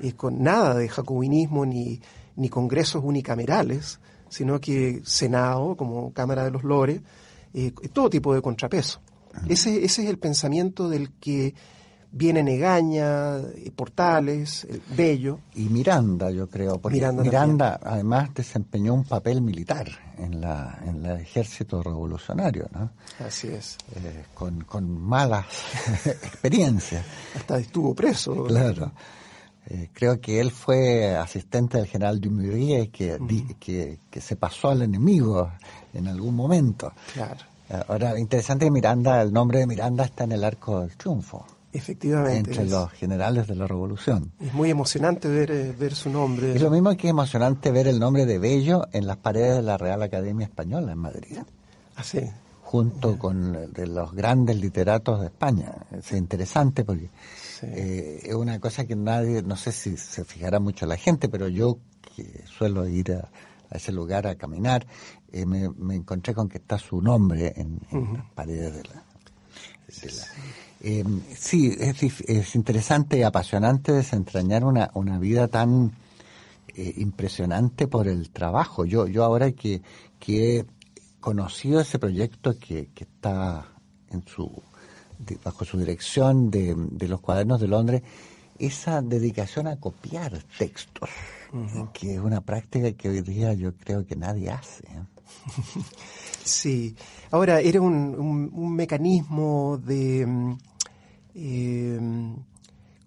eh, 0.00 0.12
con 0.12 0.42
nada 0.42 0.74
de 0.74 0.88
jacobinismo 0.88 1.66
ni, 1.66 2.00
ni 2.36 2.48
congresos 2.48 3.02
unicamerales, 3.04 4.00
sino 4.28 4.60
que 4.60 5.00
Senado, 5.04 5.76
como 5.76 6.12
Cámara 6.12 6.44
de 6.44 6.50
los 6.50 6.64
Lores, 6.64 7.00
eh, 7.52 7.72
todo 7.92 8.10
tipo 8.10 8.34
de 8.34 8.42
contrapeso. 8.42 9.00
Ese, 9.48 9.84
ese 9.84 10.04
es 10.04 10.10
el 10.10 10.18
pensamiento 10.18 10.88
del 10.88 11.12
que 11.12 11.54
viene 12.14 12.42
Negaña, 12.42 13.38
eh, 13.38 13.72
Portales, 13.74 14.66
Bello. 14.96 15.40
Y 15.54 15.64
Miranda, 15.64 16.30
yo 16.30 16.48
creo, 16.48 16.78
porque 16.78 17.10
Miranda, 17.10 17.80
además 17.82 18.32
desempeñó 18.34 18.94
un 18.94 19.04
papel 19.04 19.42
militar 19.42 19.88
en, 20.16 20.40
la, 20.40 20.78
en 20.86 21.04
el 21.04 21.20
ejército 21.20 21.82
revolucionario, 21.82 22.68
¿no? 22.72 22.92
Así 23.18 23.48
es. 23.48 23.76
Eh, 23.96 24.26
con, 24.32 24.62
con 24.62 24.88
malas 25.00 25.46
experiencias. 26.06 27.04
Hasta 27.34 27.58
estuvo 27.58 27.94
preso. 27.94 28.44
Claro. 28.44 28.92
Eh, 29.66 29.90
creo 29.92 30.20
que 30.20 30.40
él 30.40 30.50
fue 30.50 31.16
asistente 31.16 31.78
del 31.78 31.86
general 31.86 32.20
Dumouriez 32.20 32.90
que, 32.90 33.18
que, 33.58 33.98
que 34.10 34.20
se 34.20 34.36
pasó 34.36 34.68
al 34.68 34.82
enemigo 34.82 35.50
en 35.92 36.06
algún 36.06 36.36
momento. 36.36 36.92
Claro. 37.14 37.53
Ahora, 37.88 38.18
interesante 38.18 38.66
que 38.66 38.70
Miranda, 38.70 39.22
el 39.22 39.32
nombre 39.32 39.60
de 39.60 39.66
Miranda 39.66 40.04
está 40.04 40.24
en 40.24 40.32
el 40.32 40.44
Arco 40.44 40.80
del 40.80 40.96
Triunfo. 40.96 41.46
Efectivamente. 41.72 42.50
Entre 42.50 42.66
los 42.66 42.92
generales 42.92 43.48
de 43.48 43.56
la 43.56 43.66
revolución. 43.66 44.30
Es 44.40 44.54
muy 44.54 44.70
emocionante 44.70 45.26
ver, 45.26 45.50
eh, 45.50 45.74
ver 45.76 45.94
su 45.94 46.08
nombre. 46.08 46.54
Es 46.54 46.62
lo 46.62 46.70
mismo 46.70 46.96
que 46.96 47.08
emocionante 47.08 47.72
ver 47.72 47.88
el 47.88 47.98
nombre 47.98 48.26
de 48.26 48.38
Bello 48.38 48.86
en 48.92 49.08
las 49.08 49.16
paredes 49.16 49.56
de 49.56 49.62
la 49.62 49.76
Real 49.76 50.00
Academia 50.02 50.46
Española 50.46 50.92
en 50.92 50.98
Madrid. 50.98 51.38
Ah, 51.96 52.04
sí. 52.04 52.20
Junto 52.62 53.18
con 53.18 53.72
de 53.72 53.86
los 53.88 54.12
grandes 54.12 54.56
literatos 54.56 55.20
de 55.20 55.26
España. 55.26 55.74
Es 55.90 56.12
interesante 56.12 56.84
porque 56.84 57.10
eh, 57.62 58.20
es 58.22 58.34
una 58.34 58.60
cosa 58.60 58.84
que 58.84 58.94
nadie, 58.94 59.42
no 59.42 59.56
sé 59.56 59.72
si 59.72 59.96
se 59.96 60.24
fijará 60.24 60.60
mucho 60.60 60.86
la 60.86 60.96
gente, 60.96 61.28
pero 61.28 61.48
yo 61.48 61.78
que 62.14 62.44
suelo 62.46 62.86
ir 62.86 63.12
a, 63.12 63.28
ese 63.70 63.90
lugar 63.90 64.28
a 64.28 64.36
caminar, 64.36 64.86
eh, 65.36 65.46
me, 65.46 65.96
encontré 65.96 66.32
con 66.32 66.48
que 66.48 66.58
está 66.58 66.78
su 66.78 67.02
nombre 67.02 67.52
en, 67.56 67.80
las 67.90 68.24
paredes 68.36 68.72
de 68.72 68.82
la, 68.84 69.02
eh, 70.80 71.04
sí, 71.36 71.76
es, 71.76 72.54
interesante 72.54 73.18
y 73.18 73.22
apasionante 73.22 73.90
desentrañar 73.90 74.64
una, 74.64 74.92
una 74.94 75.18
vida 75.18 75.48
tan 75.48 75.90
eh, 76.76 76.94
impresionante 76.98 77.88
por 77.88 78.06
el 78.06 78.30
trabajo. 78.30 78.84
Yo, 78.84 79.08
yo 79.08 79.24
ahora 79.24 79.50
que, 79.50 79.82
que 80.20 80.58
he 80.58 80.66
conocido 81.18 81.80
ese 81.80 81.98
proyecto 81.98 82.56
que, 82.56 82.90
que 82.94 83.02
está 83.02 83.66
en 84.10 84.24
su, 84.28 84.62
bajo 85.42 85.64
su 85.64 85.78
dirección 85.78 86.48
de, 86.48 86.76
de, 86.76 87.08
los 87.08 87.20
cuadernos 87.20 87.60
de 87.60 87.66
Londres, 87.66 88.02
esa 88.60 89.02
dedicación 89.02 89.66
a 89.66 89.80
copiar 89.80 90.44
textos, 90.56 91.10
que 91.92 92.14
es 92.14 92.20
una 92.20 92.40
práctica 92.40 92.92
que 92.92 93.08
hoy 93.08 93.20
día 93.22 93.52
yo 93.54 93.74
creo 93.74 94.06
que 94.06 94.14
nadie 94.14 94.50
hace. 94.50 94.84
Sí, 96.44 96.94
ahora 97.30 97.60
era 97.60 97.80
un, 97.80 97.94
un, 97.94 98.50
un 98.52 98.76
mecanismo 98.76 99.78
de 99.82 100.26
mm, 100.26 100.56
Em, 101.34 102.36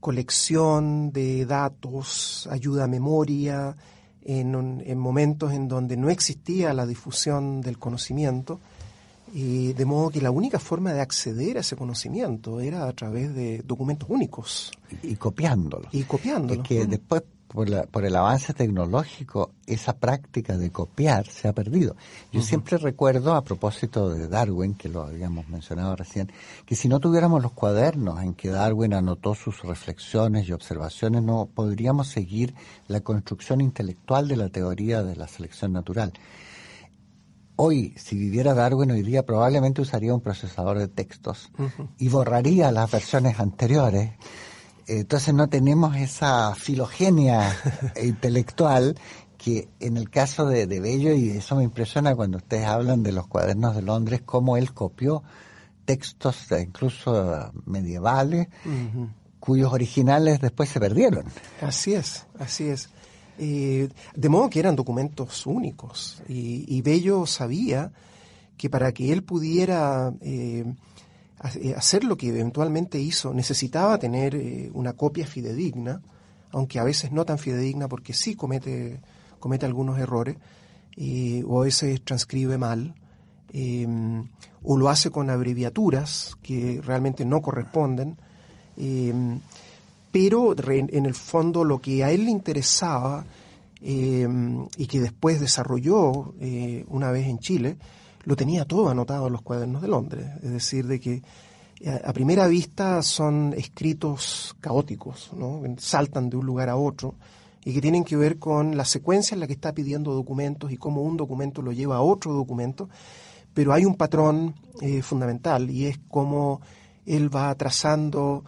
colección 0.01 1.11
de 1.11 1.45
datos, 1.45 2.47
ayuda 2.51 2.83
a 2.83 2.87
memoria, 2.87 3.75
en, 4.21 4.81
en, 4.85 4.97
momentos 4.97 5.53
en 5.53 5.67
donde 5.67 5.95
no 5.97 6.09
existía 6.09 6.73
la 6.73 6.85
difusión 6.85 7.61
del 7.61 7.79
conocimiento, 7.79 8.59
y 9.33 9.73
de 9.73 9.85
modo 9.85 10.09
que 10.09 10.21
la 10.21 10.31
única 10.31 10.59
forma 10.59 10.93
de 10.93 11.01
acceder 11.01 11.57
a 11.57 11.61
ese 11.61 11.75
conocimiento 11.75 12.59
era 12.59 12.87
a 12.87 12.93
través 12.93 13.33
de 13.33 13.61
documentos 13.65 14.09
únicos. 14.09 14.71
Y, 15.03 15.15
copiándolos. 15.15 15.93
Y 15.93 16.03
copiándolos. 16.03 16.67
que 16.67 16.85
después 16.85 17.23
por, 17.47 17.87
por, 17.87 18.05
el 18.05 18.15
avance 18.15 18.53
tecnológico, 18.53 19.51
esa 19.65 19.97
práctica 19.97 20.57
de 20.57 20.71
copiar 20.71 21.27
se 21.27 21.47
ha 21.47 21.53
perdido. 21.53 21.95
Yo 22.31 22.41
siempre 22.41 22.77
recuerdo, 22.77 23.33
a 23.33 23.43
propósito 23.43 24.09
de 24.09 24.27
Darwin, 24.27 24.75
que 24.75 24.89
lo 24.89 25.03
habíamos 25.03 25.47
mencionado 25.47 25.95
recién, 25.95 26.31
que 26.65 26.75
si 26.75 26.87
no 26.87 26.99
tuviéramos 26.99 27.41
los 27.41 27.53
cuadernos 27.53 28.21
en 28.21 28.33
que 28.33 28.49
Darwin 28.49 28.93
anotó 28.93 29.35
sus 29.35 29.63
reflexiones 29.63 30.47
y 30.47 30.53
observaciones, 30.53 31.23
no 31.23 31.49
podríamos 31.53 32.07
seguir 32.07 32.53
la 32.87 33.01
construcción 33.01 33.61
intelectual 33.61 34.27
de 34.27 34.37
la 34.37 34.49
teoría 34.49 35.03
de 35.03 35.15
la 35.15 35.27
selección 35.27 35.73
natural. 35.73 36.13
Hoy, 37.59 37.95
si 37.97 38.15
viviera 38.15 38.53
Darwin 38.53 38.91
hoy 38.91 39.01
día, 39.01 39.25
probablemente 39.25 39.81
usaría 39.81 40.13
un 40.13 40.21
procesador 40.21 40.77
de 40.77 40.87
textos 40.87 41.49
y 41.97 42.07
borraría 42.07 42.71
las 42.71 42.91
versiones 42.91 43.39
anteriores 43.39 44.11
entonces 44.87 45.33
no 45.33 45.49
tenemos 45.49 45.95
esa 45.95 46.55
filogenia 46.55 47.55
intelectual 48.01 48.95
que 49.37 49.69
en 49.79 49.97
el 49.97 50.09
caso 50.09 50.45
de, 50.45 50.65
Bello, 50.65 51.13
y 51.13 51.29
eso 51.29 51.55
me 51.55 51.63
impresiona 51.63 52.15
cuando 52.15 52.37
ustedes 52.37 52.65
hablan 52.65 53.03
de 53.03 53.11
los 53.11 53.27
cuadernos 53.27 53.75
de 53.75 53.83
Londres, 53.83 54.21
cómo 54.25 54.57
él 54.57 54.73
copió 54.73 55.23
textos 55.85 56.47
incluso 56.59 57.51
medievales, 57.65 58.47
cuyos 59.39 59.71
originales 59.71 60.41
después 60.41 60.69
se 60.69 60.79
perdieron. 60.79 61.25
Así 61.61 61.93
es, 61.93 62.25
así 62.39 62.67
es. 62.67 62.89
Eh, 63.39 63.89
de 64.15 64.29
modo 64.29 64.49
que 64.49 64.59
eran 64.59 64.75
documentos 64.75 65.45
únicos. 65.45 66.21
Y, 66.27 66.81
Bello 66.81 67.25
sabía 67.25 67.91
que 68.57 68.69
para 68.69 68.91
que 68.91 69.13
él 69.13 69.23
pudiera 69.23 70.11
eh, 70.21 70.65
eh, 70.65 70.75
hacer 71.39 72.03
lo 72.03 72.17
que 72.17 72.29
eventualmente 72.29 72.99
hizo, 72.99 73.33
necesitaba 73.33 73.97
tener 73.99 74.35
eh, 74.35 74.71
una 74.73 74.93
copia 74.93 75.27
fidedigna, 75.27 76.01
aunque 76.51 76.79
a 76.79 76.83
veces 76.83 77.11
no 77.11 77.25
tan 77.25 77.37
fidedigna 77.37 77.87
porque 77.87 78.13
sí 78.13 78.35
comete, 78.35 78.99
comete 79.39 79.65
algunos 79.65 79.99
errores, 79.99 80.37
eh, 80.95 81.43
o 81.45 81.61
a 81.61 81.65
veces 81.65 82.01
transcribe 82.03 82.57
mal, 82.57 82.95
em, 83.53 84.27
o 84.63 84.77
lo 84.77 84.89
hace 84.89 85.11
con 85.11 85.29
abreviaturas 85.29 86.35
que 86.41 86.81
realmente 86.83 87.23
no 87.23 87.41
corresponden, 87.41 88.17
em, 88.75 89.39
pero 90.11 90.55
en 90.57 91.05
el 91.05 91.13
fondo 91.13 91.63
lo 91.63 91.79
que 91.79 92.03
a 92.03 92.11
él 92.11 92.25
le 92.25 92.31
interesaba 92.31 93.25
em, 93.79 94.67
y 94.75 94.87
que 94.87 94.99
después 94.99 95.39
desarrolló 95.39 96.33
una 96.87 97.11
vez 97.11 97.27
en 97.27 97.37
Chile, 97.37 97.77
lo 98.27 98.35
tenía 98.35 98.65
todo 98.65 98.89
anotado 98.89 99.27
en 99.27 99.33
los 99.33 99.41
cuadernos 99.41 99.81
de 99.81 99.87
Londres. 99.87 100.29
Es 100.43 100.51
decir, 100.51 100.85
de 100.85 100.99
que 100.99 101.23
a 102.03 102.11
primera 102.11 102.45
vista 102.47 103.01
son 103.01 103.53
escritos 103.55 104.53
caóticos, 104.59 105.31
¿no? 105.33 105.61
saltan 105.77 106.29
de 106.29 106.35
un 106.35 106.45
lugar 106.45 106.67
a 106.67 106.75
otro 106.75 107.15
y 107.63 107.73
que 107.73 107.79
tienen 107.79 108.03
que 108.03 108.17
ver 108.17 108.37
con 108.37 108.75
la 108.75 108.83
secuencia 108.83 109.33
en 109.33 109.39
la 109.39 109.47
que 109.47 109.53
está 109.53 109.73
pidiendo 109.73 110.13
documentos 110.13 110.73
y 110.73 110.77
cómo 110.77 111.03
un 111.03 111.15
documento 111.15 111.61
lo 111.61 111.71
lleva 111.71 111.95
a 111.95 112.01
otro 112.01 112.33
documento, 112.33 112.89
pero 113.53 113.71
hay 113.71 113.85
un 113.85 113.95
patrón 113.95 114.55
eh, 114.81 115.01
fundamental 115.01 115.69
y 115.69 115.85
es 115.85 115.97
cómo 116.09 116.59
él 117.05 117.33
va 117.33 117.55
trazando 117.55 118.43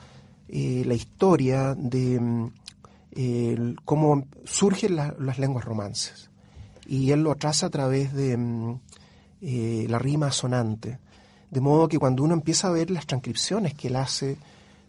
eh, 0.49 0.83
la 0.85 0.93
historia 0.93 1.73
de 1.73 2.19
mm, 2.19 3.75
cómo 3.85 4.25
surgen 4.43 4.97
las 4.97 5.39
lenguas 5.39 5.63
romances. 5.63 6.29
Y 6.85 7.11
él 7.11 7.23
lo 7.23 7.35
traza 7.35 7.67
a 7.67 7.69
través 7.69 8.13
de 8.13 8.35
mm, 8.35 8.79
eh, 9.41 9.85
la 9.89 9.99
rima 9.99 10.31
sonante 10.31 10.99
de 11.51 11.61
modo 11.61 11.87
que 11.87 11.97
cuando 11.97 12.23
uno 12.23 12.33
empieza 12.33 12.67
a 12.67 12.71
ver 12.71 12.91
las 12.91 13.07
transcripciones 13.07 13.73
que 13.73 13.87
él 13.87 13.95
hace 13.95 14.37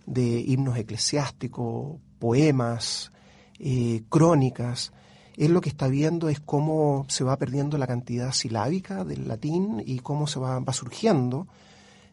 de 0.07 0.41
himnos 0.41 0.77
eclesiásticos, 0.77 1.97
poemas, 2.19 3.13
eh, 3.59 4.03
crónicas, 4.09 4.93
él 5.37 5.53
lo 5.53 5.61
que 5.61 5.71
está 5.71 5.89
viendo 5.89 6.29
es 6.29 6.41
cómo 6.41 7.07
se 7.09 7.25
va 7.25 7.37
perdiendo 7.39 7.79
la 7.79 7.87
cantidad 7.87 8.33
silábica 8.33 9.05
del 9.05 9.27
latín 9.27 9.83
y 9.85 10.01
cómo 10.01 10.27
se 10.27 10.39
va, 10.39 10.63
surgiendo 10.73 11.47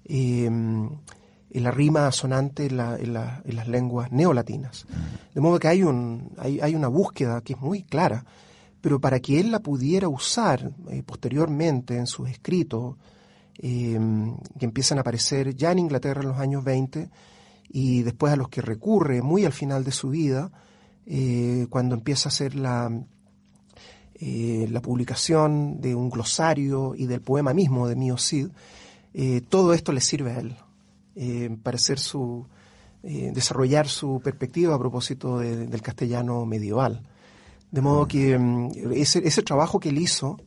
eh, 0.05 0.49
la 1.51 1.71
rima 1.71 2.09
sonante 2.11 2.67
en, 2.67 2.77
las 2.77 3.67
lenguas 3.67 4.11
neolatinas. 4.11 4.85
De 5.33 5.41
modo 5.41 5.59
que 5.59 5.67
hay, 5.67 5.83
un, 5.83 6.31
hay, 6.37 6.73
una 6.73 6.87
búsqueda 6.87 7.41
que 7.41 7.53
es 7.53 7.59
muy 7.59 7.83
clara, 7.83 8.23
pero 8.87 9.01
para 9.01 9.19
que 9.19 9.37
él 9.37 9.51
la 9.51 9.59
pudiera 9.59 10.07
usar 10.07 10.71
eh, 10.89 11.03
posteriormente 11.05 11.97
en 11.97 12.07
sus 12.07 12.29
escritos, 12.29 12.95
eh, 13.57 13.99
que 14.57 14.65
empiezan 14.65 14.97
a 14.97 15.01
aparecer 15.01 15.57
ya 15.57 15.73
en 15.73 15.79
Inglaterra 15.79 16.21
en 16.21 16.29
los 16.29 16.39
años 16.39 16.63
20 16.63 17.09
y 17.67 18.03
después 18.03 18.31
a 18.31 18.37
los 18.37 18.47
que 18.47 18.61
recurre 18.61 19.21
muy 19.21 19.43
al 19.43 19.51
final 19.51 19.83
de 19.83 19.91
su 19.91 20.07
vida, 20.07 20.53
eh, 21.05 21.67
cuando 21.69 21.95
empieza 21.95 22.29
a 22.29 22.31
hacer 22.31 22.55
la, 22.55 22.89
la 24.21 24.81
publicación 24.81 25.81
de 25.81 25.93
un 25.93 26.09
glosario 26.09 26.95
y 26.95 27.07
del 27.07 27.19
poema 27.19 27.53
mismo 27.53 27.89
de 27.89 27.97
Mio 27.97 28.17
Cid, 28.17 28.47
todo 29.49 29.73
esto 29.73 29.91
le 29.91 29.99
sirve 29.99 30.31
a 30.31 30.39
él 30.39 31.57
para 31.61 31.75
hacer 31.75 31.99
su, 31.99 32.47
desarrollar 33.03 33.89
su 33.89 34.21
perspectiva 34.23 34.75
a 34.75 34.79
propósito 34.79 35.39
del 35.39 35.81
castellano 35.81 36.45
medieval. 36.45 37.03
De 37.71 37.81
modo 37.81 38.07
que 38.07 38.37
mm, 38.37 38.93
ese, 38.93 39.27
ese 39.27 39.43
trabajo 39.43 39.79
que 39.79 39.89
él 39.89 39.97
hizo 39.97 40.37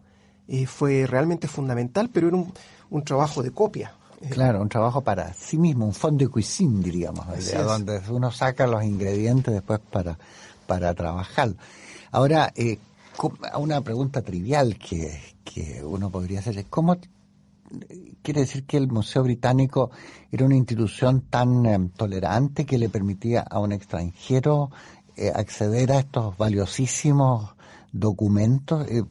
fue 0.67 1.07
realmente 1.07 1.47
fundamental, 1.47 2.11
pero 2.13 2.27
era 2.27 2.37
un, 2.37 2.53
un 2.91 3.05
trabajo 3.05 3.43
de 3.43 3.53
copia. 3.53 3.93
Claro, 4.29 4.61
un 4.61 4.69
trabajo 4.69 5.01
para 5.01 5.33
sí 5.33 5.57
mismo, 5.57 5.87
un 5.87 5.95
fondo 5.95 6.25
de 6.25 6.31
cuisine, 6.31 6.83
diríamos, 6.83 7.25
donde 7.65 8.03
uno 8.11 8.31
saca 8.31 8.67
los 8.67 8.85
ingredientes 8.85 9.55
después 9.55 9.81
para, 9.81 10.19
para 10.67 10.93
trabajar. 10.95 11.55
Ahora, 12.11 12.53
eh, 12.55 12.79
una 13.59 13.81
pregunta 13.81 14.21
trivial 14.21 14.77
que, 14.77 15.19
que 15.43 15.83
uno 15.83 16.11
podría 16.11 16.41
hacer 16.41 16.59
es, 16.59 16.67
¿cómo 16.69 16.99
quiere 18.23 18.41
decir 18.41 18.65
que 18.65 18.77
el 18.77 18.89
Museo 18.89 19.23
Británico 19.23 19.91
era 20.31 20.45
una 20.45 20.57
institución 20.57 21.23
tan 21.23 21.65
eh, 21.65 21.91
tolerante 21.97 22.67
que 22.67 22.79
le 22.79 22.91
permitía 22.91 23.41
a 23.41 23.59
un 23.59 23.73
extranjero 23.73 24.71
eh, 25.21 25.33
acceder 25.35 25.93
a 25.93 26.01
estos 26.01 26.37
valiosísimos 26.37 27.55
documentos? 27.93 28.87
Eh, 28.89 29.03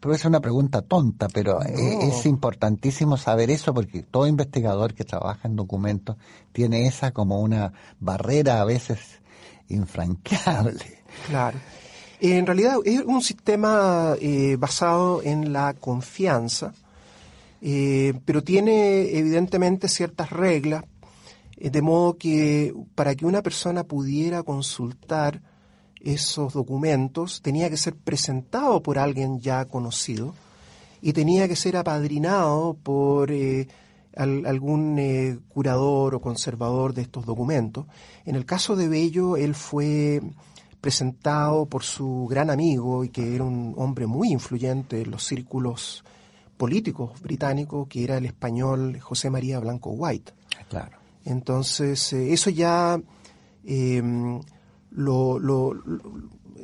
puede 0.00 0.18
ser 0.18 0.28
una 0.28 0.40
pregunta 0.40 0.82
tonta, 0.82 1.28
pero 1.28 1.60
es, 1.62 2.26
importantísimo 2.26 3.16
saber 3.16 3.50
eso 3.50 3.74
porque 3.74 4.02
todo 4.02 4.26
investigador 4.26 4.94
que 4.94 5.04
trabaja 5.04 5.48
en 5.48 5.56
documentos 5.56 6.16
tiene 6.52 6.86
esa 6.86 7.12
como 7.12 7.40
una 7.40 7.72
barrera 8.00 8.60
a 8.60 8.64
veces 8.64 8.98
infranqueable. 9.68 11.02
Claro. 11.28 11.58
En 12.20 12.46
realidad 12.46 12.76
es 12.84 13.02
un 13.02 13.22
sistema 13.22 14.14
eh, 14.20 14.56
basado 14.58 15.22
en 15.22 15.52
la 15.52 15.74
confianza, 15.74 16.72
eh, 17.60 18.14
pero 18.24 18.42
tiene 18.42 19.18
evidentemente 19.18 19.88
ciertas 19.88 20.30
reglas, 20.30 20.84
eh, 20.84 20.86
de 21.72 21.82
modo 21.82 22.16
que 22.18 22.74
para 22.94 23.14
que 23.14 23.26
una 23.26 23.42
persona 23.42 23.84
pudiera 23.84 24.42
consultar 24.42 25.40
esos 26.00 26.52
documentos 26.52 27.40
tenía 27.40 27.70
que 27.70 27.78
ser 27.78 27.96
presentado 27.96 28.82
por 28.82 28.98
alguien 28.98 29.40
ya 29.40 29.64
conocido 29.64 30.34
y 31.00 31.12
tenía 31.12 31.48
que 31.48 31.56
ser 31.56 31.76
apadrinado 31.76 32.74
por 32.82 33.30
eh, 33.32 33.68
algún 34.16 34.98
eh, 34.98 35.38
curador 35.48 36.14
o 36.14 36.20
conservador 36.20 36.94
de 36.94 37.02
estos 37.02 37.26
documentos. 37.26 37.86
En 38.24 38.36
el 38.36 38.44
caso 38.44 38.76
de 38.76 38.88
Bello, 38.88 39.36
él 39.36 39.54
fue 39.54 40.22
presentado 40.80 41.66
por 41.66 41.82
su 41.82 42.26
gran 42.28 42.50
amigo 42.50 43.04
y 43.04 43.08
que 43.08 43.34
era 43.34 43.44
un 43.44 43.74
hombre 43.76 44.06
muy 44.06 44.30
influyente 44.32 45.00
en 45.02 45.10
los 45.10 45.24
círculos 45.24 46.04
políticos 46.56 47.20
británicos, 47.22 47.88
que 47.88 48.04
era 48.04 48.18
el 48.18 48.26
español 48.26 49.00
José 49.00 49.30
María 49.30 49.58
Blanco 49.58 49.90
White. 49.90 50.32
Claro. 50.68 51.03
Entonces, 51.24 52.12
eh, 52.12 52.32
eso 52.32 52.50
ya 52.50 53.00
lo, 54.90 55.38
lo, 55.38 55.82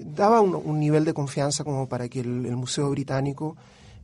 daba 0.04 0.40
un, 0.40 0.78
nivel 0.78 1.04
de 1.04 1.14
confianza 1.14 1.64
como 1.64 1.88
para 1.88 2.08
que 2.08 2.20
el, 2.20 2.56
Museo 2.56 2.90
Británico 2.90 3.56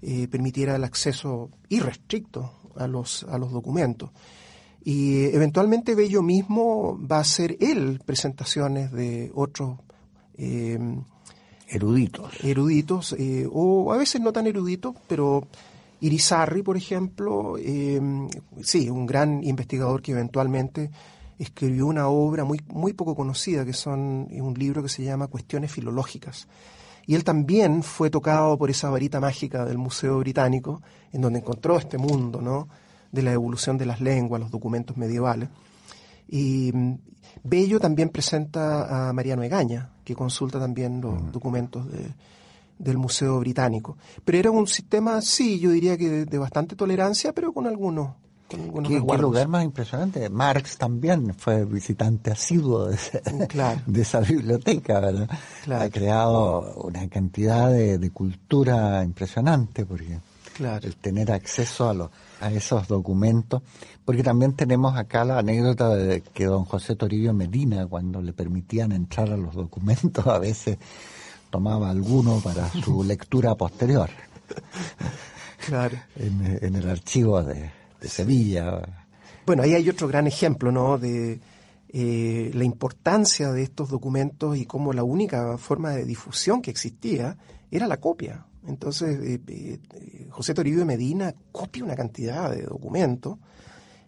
eh, 0.03 0.29
permitiera 0.29 0.77
el 0.77 0.85
acceso 0.85 1.51
irrestricto 1.69 2.53
a 2.77 2.87
los, 2.87 3.25
a 3.25 3.39
los 3.39 3.53
documentos. 3.53 4.11
Y 4.85 5.25
eventualmente 5.25 5.95
Bello 5.95 6.23
mismo 6.23 6.99
va 7.11 7.17
a 7.17 7.21
hacer 7.21 7.57
él 7.61 8.01
presentaciones 8.05 8.93
de 8.93 9.33
otros 9.35 9.79
eh, 10.39 10.79
eruditos. 11.69 12.33
Eruditos, 12.45 13.15
eh, 13.19 13.49
o 13.51 13.93
a 13.93 13.97
veces 13.97 14.21
no 14.21 14.33
tan 14.33 14.47
eruditos, 14.47 14.95
pero 15.09 15.49
Irizarry, 16.01 16.63
por 16.63 16.77
ejemplo, 16.77 17.57
sí, 18.63 18.91
un 18.91 19.07
gran 19.07 19.43
investigador 19.43 20.03
que 20.03 20.13
eventualmente 20.13 20.91
escribió 21.39 21.87
una 21.87 22.09
obra 22.09 22.45
muy, 22.45 22.61
muy 22.69 22.93
poco 22.93 23.15
conocida, 23.15 23.65
que 23.65 23.73
son 23.73 24.29
un 24.31 24.55
libro 24.55 24.83
que 24.83 24.89
se 24.89 25.05
llama 25.05 25.29
Cuestiones 25.29 25.71
Filológicas. 25.73 26.49
Y 27.07 27.15
él 27.15 27.25
también 27.25 27.83
fue 27.83 28.11
tocado 28.11 28.59
por 28.59 28.69
esa 28.69 28.91
varita 28.91 29.21
mágica 29.21 29.65
del 29.65 29.79
Museo 29.79 30.19
Británico, 30.19 30.83
en 31.13 31.21
donde 31.21 31.39
encontró 31.39 31.79
este 31.79 31.99
mundo, 31.99 32.41
¿no? 32.41 32.69
de 33.13 33.23
la 33.23 33.33
evolución 33.33 33.79
de 33.79 33.87
las 33.87 34.01
lenguas, 34.01 34.41
los 34.41 34.51
documentos 34.51 34.97
medievales. 34.97 35.49
Y 36.29 36.71
mm, 36.73 36.95
Bello 37.45 37.79
también 37.81 38.09
presenta 38.09 39.09
a 39.09 39.13
Mariano 39.13 39.43
Egaña, 39.43 39.91
que 40.05 40.15
consulta 40.15 40.59
también 40.59 41.01
los 41.01 41.23
mm. 41.23 41.31
documentos 41.33 41.87
del 42.79 42.99
Museo 42.99 43.39
Británico. 43.41 43.97
Pero 44.25 44.39
era 44.39 44.51
un 44.51 44.67
sistema, 44.67 45.21
sí, 45.21 45.59
yo 45.59 45.71
diría 45.71 45.97
que 45.97 46.25
de 46.27 46.39
bastante 46.39 46.77
tolerancia, 46.77 47.33
pero 47.33 47.53
con 47.53 47.67
algunos 47.67 48.11
¿Qué, 48.49 48.59
lugar 49.19 49.49
más 49.49 49.65
impresionante? 49.65 50.31
Marx 50.31 50.79
también 50.79 51.35
fue 51.35 51.65
visitante 51.65 52.31
asiduo 52.31 52.87
de, 52.87 52.97
de 53.87 54.03
esa 54.03 54.21
biblioteca, 54.21 55.01
¿verdad? 55.01 55.29
Ha 55.69 55.91
creado 55.91 56.75
una 56.85 57.09
cantidad 57.09 57.71
de, 57.71 58.11
cultura 58.11 59.03
impresionante 59.03 59.85
porque 59.85 60.21
el 60.83 60.97
tener 60.97 61.33
acceso 61.33 61.89
a, 61.89 61.95
los, 61.95 62.11
a 62.41 62.53
esos 62.53 62.87
documentos, 62.87 63.63
porque 64.05 64.23
también 64.23 64.55
tenemos 64.55 64.97
acá 64.97 65.25
la 65.25 65.39
anécdota 65.41 65.95
de 65.95 66.21
que 66.21 66.45
don 66.45 66.65
José 66.65 66.95
Toribio 66.95 67.35
Medina, 67.35 67.87
cuando 67.87 68.23
le 68.23 68.33
permitían 68.33 68.93
entrar 68.93 69.31
a 69.33 69.37
los 69.37 69.55
documentos, 69.55 70.25
a 70.29 70.39
veces 70.39 70.79
tomaba 71.57 71.89
alguno 71.89 72.41
para 72.45 72.71
su 72.71 73.03
lectura 73.13 73.55
posterior. 73.55 74.11
Claro. 75.67 75.97
en 76.15 76.77
el 76.77 76.89
archivo 76.89 77.43
de, 77.43 77.71
de 78.01 78.09
Sevilla. 78.09 78.83
Bueno, 79.47 79.63
ahí 79.63 79.73
hay 79.73 79.89
otro 79.89 80.07
gran 80.07 80.27
ejemplo, 80.27 80.71
¿no? 80.71 80.99
De 80.99 81.41
eh, 81.89 82.51
la 82.53 82.65
importancia 82.65 83.53
de 83.53 83.63
estos 83.63 83.89
documentos 83.89 84.59
y 84.59 84.67
cómo 84.67 84.93
la 84.93 85.03
única 85.03 85.57
forma 85.57 85.93
de 85.93 86.05
difusión 86.05 86.61
que 86.61 86.71
existía 86.71 87.39
era 87.71 87.87
la 87.87 87.97
copia. 87.97 88.45
Entonces, 88.69 89.19
eh, 89.19 89.41
eh, 89.47 90.29
José 90.29 90.53
Toribio 90.53 90.85
Medina 90.85 91.35
copia 91.53 91.85
una 91.85 91.97
cantidad 91.97 92.51
de 92.51 92.65
documentos 92.65 93.39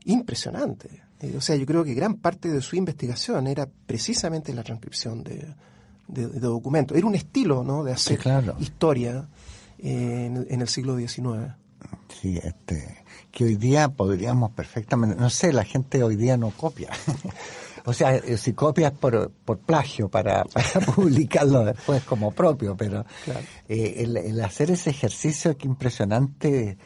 impresionante. 0.05 1.03
o 1.35 1.41
sea, 1.41 1.57
yo 1.57 1.65
creo 1.65 1.83
que 1.83 1.95
gran 1.95 2.17
parte 2.17 2.51
de 2.51 2.61
su 2.61 2.77
investigación 2.77 3.47
era 3.47 3.67
precisamente 3.87 4.53
la 4.53 4.63
transcripción 4.63 5.25
de, 5.25 5.55
documentos. 6.09 6.97
Era 6.97 7.07
un 7.07 7.15
estilo, 7.15 7.63
¿no? 7.63 7.85
De 7.85 7.93
hacer 7.93 8.21
historia 8.59 9.29
en, 9.79 10.47
en, 10.49 10.61
el 10.61 10.69
siglo 10.69 10.97
XIX. 10.97 11.55
Sí, 12.21 12.39
este, 12.43 13.05
que 13.31 13.45
hoy 13.45 13.57
día 13.57 13.89
podríamos 13.89 14.51
perfectamente, 14.53 15.17
no 15.17 15.31
sé, 15.31 15.53
la 15.53 15.65
gente 15.65 16.03
hoy 16.03 16.17
día 16.17 16.37
no 16.37 16.51
copia. 16.51 16.91
o 17.85 17.93
sea, 17.93 18.17
eh, 18.17 18.37
si 18.37 18.53
copias 18.55 18.93
por, 18.93 19.31
por 19.31 19.59
plagio 19.59 20.09
para, 20.09 20.45
para 20.53 20.81
publicarlo 20.87 21.65
después 21.65 22.03
como 22.05 22.33
propio, 22.33 22.77
pero 22.77 23.05
eh, 23.69 23.95
el, 23.99 24.41
hacer 24.41 24.71
ese 24.71 24.91
ejercicio 24.91 25.57
que 25.57 25.67
impresionante 25.67 26.79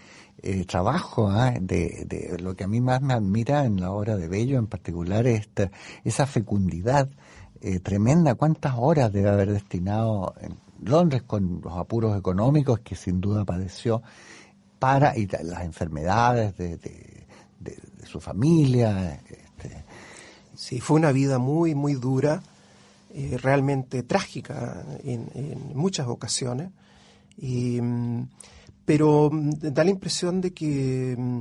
eh, 0.42 0.64
trabajo 0.64 1.28
¿ah? 1.30 1.52
de, 1.60 2.04
de, 2.06 2.36
lo 2.40 2.56
que 2.56 2.64
a 2.64 2.68
mí 2.68 2.80
más 2.80 3.00
me 3.00 3.14
admira 3.14 3.64
en 3.64 3.80
la 3.80 3.92
obra 3.92 4.16
de 4.16 4.28
Bello 4.28 4.58
en 4.58 4.66
particular 4.66 5.26
es 5.26 5.42
esta, 5.42 5.70
esa 6.04 6.26
fecundidad 6.26 7.08
eh, 7.64 7.78
tremenda. 7.78 8.34
¿Cuántas 8.34 8.74
horas 8.76 9.12
debe 9.12 9.30
haber 9.30 9.52
destinado 9.52 10.34
en 10.40 10.56
Londres 10.84 11.22
con 11.22 11.60
los 11.62 11.76
apuros 11.76 12.18
económicos 12.18 12.80
que 12.80 12.96
sin 12.96 13.20
duda 13.20 13.44
padeció 13.44 14.02
para 14.80 15.16
y 15.16 15.28
las 15.28 15.62
enfermedades 15.62 16.56
de, 16.56 16.76
de, 16.76 17.78
su 18.04 18.20
familia? 18.20 19.14
Este. 19.14 19.84
Sí, 20.56 20.80
fue 20.80 20.96
una 20.96 21.12
vida 21.12 21.38
muy, 21.38 21.74
muy 21.74 21.94
dura, 21.94 22.42
eh, 23.14 23.38
realmente 23.40 24.02
trágica 24.02 24.84
en, 25.04 25.30
muchas 25.74 26.08
ocasiones. 26.08 26.70
Mm, 27.40 28.22
pero 28.84 29.30
mm, 29.32 29.50
da 29.72 29.84
la 29.84 29.90
impresión 29.90 30.40
de 30.40 30.52
que 30.52 31.14
mm, 31.16 31.40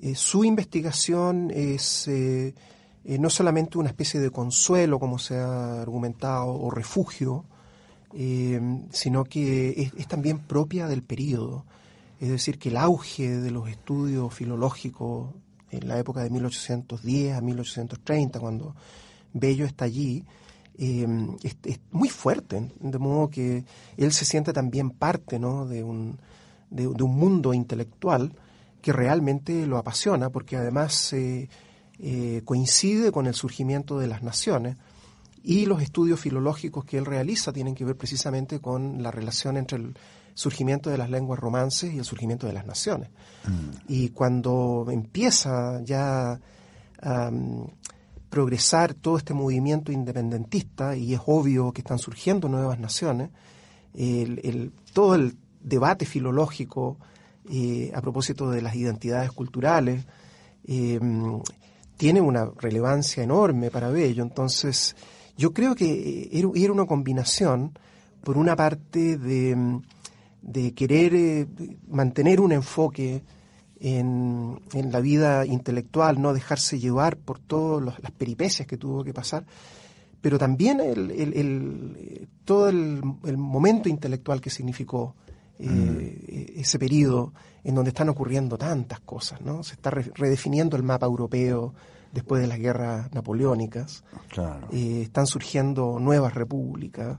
eh, 0.00 0.14
su 0.14 0.44
investigación 0.44 1.50
es 1.50 2.08
eh, 2.08 2.54
eh, 3.08 3.18
no 3.18 3.30
solamente 3.30 3.78
una 3.78 3.88
especie 3.88 4.18
de 4.18 4.30
consuelo, 4.30 4.98
como 4.98 5.20
se 5.20 5.38
ha 5.38 5.80
argumentado, 5.80 6.48
o 6.48 6.70
refugio, 6.70 7.44
eh, 8.12 8.60
sino 8.90 9.24
que 9.24 9.92
es, 9.96 10.08
también 10.08 10.40
propia 10.40 10.88
del 10.88 11.04
periodo. 11.04 11.64
Es 12.18 12.30
decir, 12.30 12.58
que 12.58 12.70
el 12.70 12.76
auge 12.76 13.28
de 13.28 13.50
los 13.52 13.68
estudios 13.68 14.34
filológicos 14.34 15.34
en 15.70 15.86
la 15.86 15.98
época 15.98 16.22
de 16.24 16.30
1810 16.30 17.36
a 17.36 17.40
1830, 17.40 18.40
cuando 18.40 18.74
Bello 19.32 19.66
está 19.66 19.84
allí, 19.84 20.24
eh, 20.76 21.06
es, 21.44 21.80
muy 21.92 22.08
fuerte, 22.08 22.72
de 22.80 22.98
modo 22.98 23.30
que 23.30 23.64
él 23.96 24.12
se 24.12 24.24
siente 24.24 24.52
también 24.52 24.90
parte 24.90 25.38
¿no? 25.38 25.64
de, 25.64 25.84
un, 25.84 26.18
de, 26.70 26.88
un 26.88 27.16
mundo 27.16 27.54
intelectual 27.54 28.32
que 28.82 28.92
realmente 28.92 29.64
lo 29.66 29.78
apasiona, 29.78 30.30
porque 30.30 30.56
además 30.56 31.12
eh, 31.12 31.48
eh, 31.98 32.42
coincide 32.44 33.12
con 33.12 33.26
el 33.26 33.34
surgimiento 33.34 33.98
de 33.98 34.06
las 34.06 34.22
naciones 34.22 34.76
y 35.42 35.66
los 35.66 35.80
estudios 35.80 36.20
filológicos 36.20 36.84
que 36.84 36.98
él 36.98 37.06
realiza 37.06 37.52
tienen 37.52 37.74
que 37.74 37.84
ver 37.84 37.96
precisamente 37.96 38.60
con 38.60 39.02
la 39.02 39.10
relación 39.10 39.56
entre 39.56 39.78
el 39.78 39.96
surgimiento 40.34 40.90
de 40.90 40.98
las 40.98 41.08
lenguas 41.08 41.38
romances 41.38 41.94
y 41.94 41.98
el 41.98 42.04
surgimiento 42.04 42.46
de 42.46 42.52
las 42.52 42.66
naciones. 42.66 43.08
Mm. 43.46 43.76
Y 43.88 44.08
cuando 44.10 44.86
empieza 44.90 45.80
ya 45.84 46.38
a 47.00 47.28
um, 47.28 47.66
progresar 48.28 48.92
todo 48.94 49.16
este 49.16 49.34
movimiento 49.34 49.92
independentista 49.92 50.96
y 50.96 51.14
es 51.14 51.20
obvio 51.26 51.72
que 51.72 51.80
están 51.80 51.98
surgiendo 51.98 52.48
nuevas 52.48 52.78
naciones, 52.78 53.30
el, 53.94 54.40
el, 54.44 54.72
todo 54.92 55.14
el 55.14 55.36
debate 55.62 56.04
filológico 56.04 56.98
eh, 57.48 57.92
a 57.94 58.02
propósito 58.02 58.50
de 58.50 58.60
las 58.60 58.74
identidades 58.74 59.30
culturales 59.32 60.04
eh, 60.64 60.98
tiene 61.96 62.20
una 62.20 62.50
relevancia 62.56 63.22
enorme 63.22 63.70
para 63.70 63.90
Bello. 63.90 64.22
Entonces, 64.22 64.96
yo 65.36 65.52
creo 65.52 65.74
que 65.74 66.30
era 66.32 66.72
una 66.72 66.86
combinación, 66.86 67.78
por 68.22 68.36
una 68.38 68.56
parte, 68.56 69.18
de, 69.18 69.80
de 70.42 70.74
querer 70.74 71.14
eh, 71.14 71.46
mantener 71.88 72.40
un 72.40 72.52
enfoque 72.52 73.22
en, 73.80 74.60
en, 74.72 74.92
la 74.92 75.00
vida 75.00 75.44
intelectual, 75.44 76.20
no 76.20 76.32
dejarse 76.32 76.78
llevar 76.78 77.16
por 77.16 77.38
todas 77.38 77.98
las 78.02 78.10
peripecias 78.12 78.66
que 78.66 78.78
tuvo 78.78 79.04
que 79.04 79.12
pasar, 79.12 79.44
pero 80.20 80.38
también 80.38 80.80
el, 80.80 81.10
el, 81.10 81.34
el 81.34 82.28
todo 82.44 82.68
el, 82.68 83.02
momento 83.36 83.88
intelectual 83.88 84.40
que 84.40 84.50
significó 84.50 85.14
eh, 85.58 85.68
mm. 85.68 86.60
ese 86.60 86.78
periodo 86.78 87.32
en 87.66 87.74
donde 87.74 87.88
están 87.88 88.08
ocurriendo 88.08 88.56
tantas 88.56 89.00
cosas, 89.00 89.40
¿no? 89.40 89.64
Se 89.64 89.74
está 89.74 89.90
re 89.90 90.04
redefiniendo 90.14 90.76
el 90.76 90.84
mapa 90.84 91.04
europeo 91.04 91.74
después 92.12 92.40
de 92.40 92.46
las 92.46 92.60
guerras 92.60 93.12
napoleónicas, 93.12 94.04
claro. 94.28 94.68
eh, 94.70 95.02
están 95.02 95.26
surgiendo 95.26 95.98
nuevas 95.98 96.32
repúblicas, 96.32 97.18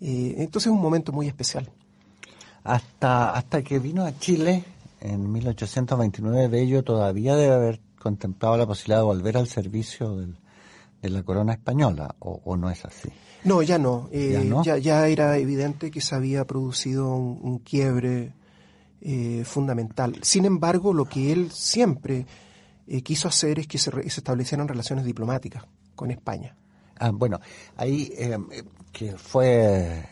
eh, 0.00 0.36
entonces 0.38 0.68
es 0.68 0.72
un 0.72 0.80
momento 0.80 1.10
muy 1.10 1.26
especial. 1.26 1.68
Hasta, 2.62 3.32
hasta 3.32 3.62
que 3.62 3.80
vino 3.80 4.04
a 4.04 4.16
Chile 4.20 4.62
en 5.00 5.32
1829, 5.32 6.46
Bello 6.46 6.84
todavía 6.84 7.34
debe 7.34 7.52
haber 7.52 7.80
contemplado 7.98 8.56
la 8.56 8.66
posibilidad 8.66 8.98
de 8.98 9.04
volver 9.04 9.36
al 9.36 9.48
servicio 9.48 10.16
del, 10.16 10.36
de 11.02 11.10
la 11.10 11.24
corona 11.24 11.54
española, 11.54 12.14
o, 12.20 12.40
o, 12.44 12.56
no 12.56 12.70
es 12.70 12.84
así? 12.84 13.08
No, 13.42 13.62
ya 13.62 13.78
no. 13.78 14.08
Eh, 14.12 14.30
¿Ya, 14.34 14.44
no? 14.44 14.62
Ya, 14.62 14.78
ya, 14.78 15.08
era 15.08 15.36
evidente 15.38 15.90
que 15.90 16.00
se 16.00 16.14
había 16.14 16.44
producido 16.44 17.16
un, 17.16 17.40
un 17.42 17.58
quiebre 17.58 18.32
eh, 19.02 19.42
fundamental. 19.44 20.18
Sin 20.22 20.44
embargo, 20.44 20.94
lo 20.94 21.04
que 21.04 21.32
él 21.32 21.50
siempre 21.50 22.26
eh, 22.86 23.02
quiso 23.02 23.28
hacer 23.28 23.58
es 23.58 23.66
que 23.66 23.78
se, 23.78 23.90
se, 23.90 24.20
establecieran 24.20 24.68
relaciones 24.68 25.04
diplomáticas 25.04 25.64
con 25.94 26.10
España. 26.10 26.56
Ah, 26.98 27.10
bueno, 27.10 27.40
ahí 27.76 28.12
eh, 28.16 28.38
que 28.92 29.16
fue 29.16 30.04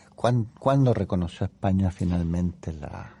¿Cuándo 0.59 0.93
reconoció 0.93 1.47
España 1.47 1.89
finalmente 1.89 2.71
la 2.73 3.11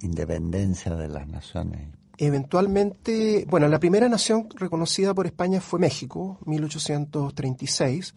independencia 0.00 0.94
de 0.94 1.08
las 1.08 1.26
naciones? 1.26 1.88
Eventualmente, 2.18 3.44
bueno, 3.48 3.66
la 3.66 3.80
primera 3.80 4.08
nación 4.08 4.46
reconocida 4.54 5.12
por 5.12 5.26
España 5.26 5.60
fue 5.60 5.80
México, 5.80 6.38
1836, 6.46 8.14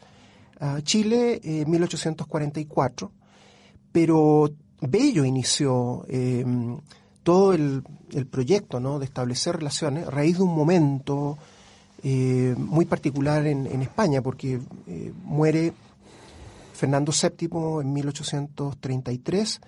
uh, 0.62 0.82
Chile, 0.82 1.42
eh, 1.44 1.66
1844, 1.66 3.12
pero 3.92 4.52
Bello 4.82 5.26
inició 5.26 6.06
eh, 6.08 6.46
todo 7.24 7.54
el, 7.54 7.84
el 8.14 8.26
proyecto 8.28 8.80
¿no? 8.80 9.00
de 9.00 9.06
establecer 9.06 9.58
relaciones 9.58 10.08
a 10.08 10.12
raíz 10.12 10.38
de 10.38 10.44
un 10.44 10.56
momento 10.56 11.38
eh, 12.02 12.56
muy 12.58 12.86
particular 12.86 13.46
en, 13.46 13.68
en, 13.68 13.82
España, 13.82 14.22
porque 14.22 14.60
eh, 14.88 15.12
muere 15.24 15.74
Fernando 16.74 17.12
VII 17.12 17.82
en 17.82 17.92
1833 17.92 19.60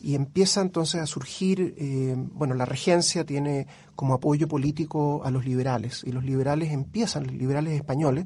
y 0.00 0.14
empieza 0.14 0.62
entonces 0.62 1.02
a 1.02 1.06
surgir, 1.06 1.74
eh, 1.76 2.14
bueno, 2.16 2.54
la 2.54 2.64
regencia 2.64 3.24
tiene 3.24 3.66
como 3.96 4.14
apoyo 4.14 4.48
político 4.48 5.22
a 5.24 5.30
los 5.30 5.44
liberales 5.44 6.02
y 6.06 6.12
los 6.12 6.24
liberales 6.24 6.72
empiezan, 6.72 7.26
los 7.26 7.34
liberales 7.34 7.74
españoles, 7.74 8.24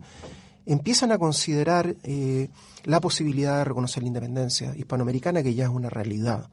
empiezan 0.69 1.13
a 1.13 1.19
considerar 1.19 1.97
eh, 2.03 2.51
la 2.85 3.01
posibilidad 3.01 3.59
de 3.59 3.65
reconocer 3.65 4.03
la 4.03 4.09
independencia 4.09 4.77
hispanoamericana, 4.77 5.43
que 5.43 5.55
ya 5.55 5.65
es 5.65 5.71
una 5.71 5.89
realidad. 5.89 6.51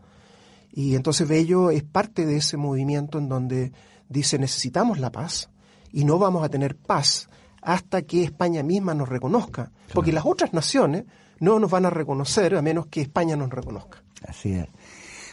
Y 0.71 0.95
entonces 0.95 1.27
Bello 1.27 1.69
es 1.69 1.83
parte 1.83 2.25
de 2.25 2.37
ese 2.37 2.57
movimiento 2.57 3.17
en 3.17 3.29
donde 3.29 3.73
dice 4.07 4.39
necesitamos 4.39 4.99
la 4.99 5.11
paz 5.11 5.49
y 5.91 6.05
no 6.05 6.17
vamos 6.17 6.43
a 6.43 6.49
tener 6.49 6.77
paz 6.77 7.29
hasta 7.61 8.03
que 8.03 8.23
España 8.23 8.63
misma 8.63 8.93
nos 8.93 9.09
reconozca, 9.09 9.71
porque 9.93 10.13
las 10.13 10.25
otras 10.25 10.53
naciones 10.53 11.05
no 11.39 11.59
nos 11.59 11.69
van 11.69 11.85
a 11.85 11.89
reconocer 11.89 12.55
a 12.55 12.61
menos 12.61 12.87
que 12.87 13.01
España 13.01 13.35
nos 13.35 13.49
reconozca. 13.49 14.01
Así 14.27 14.53
es. 14.53 14.67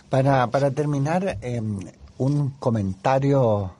Para, 0.08 0.48
para 0.48 0.70
terminar, 0.70 1.38
eh, 1.40 1.60
un 2.18 2.50
comentario 2.58 3.74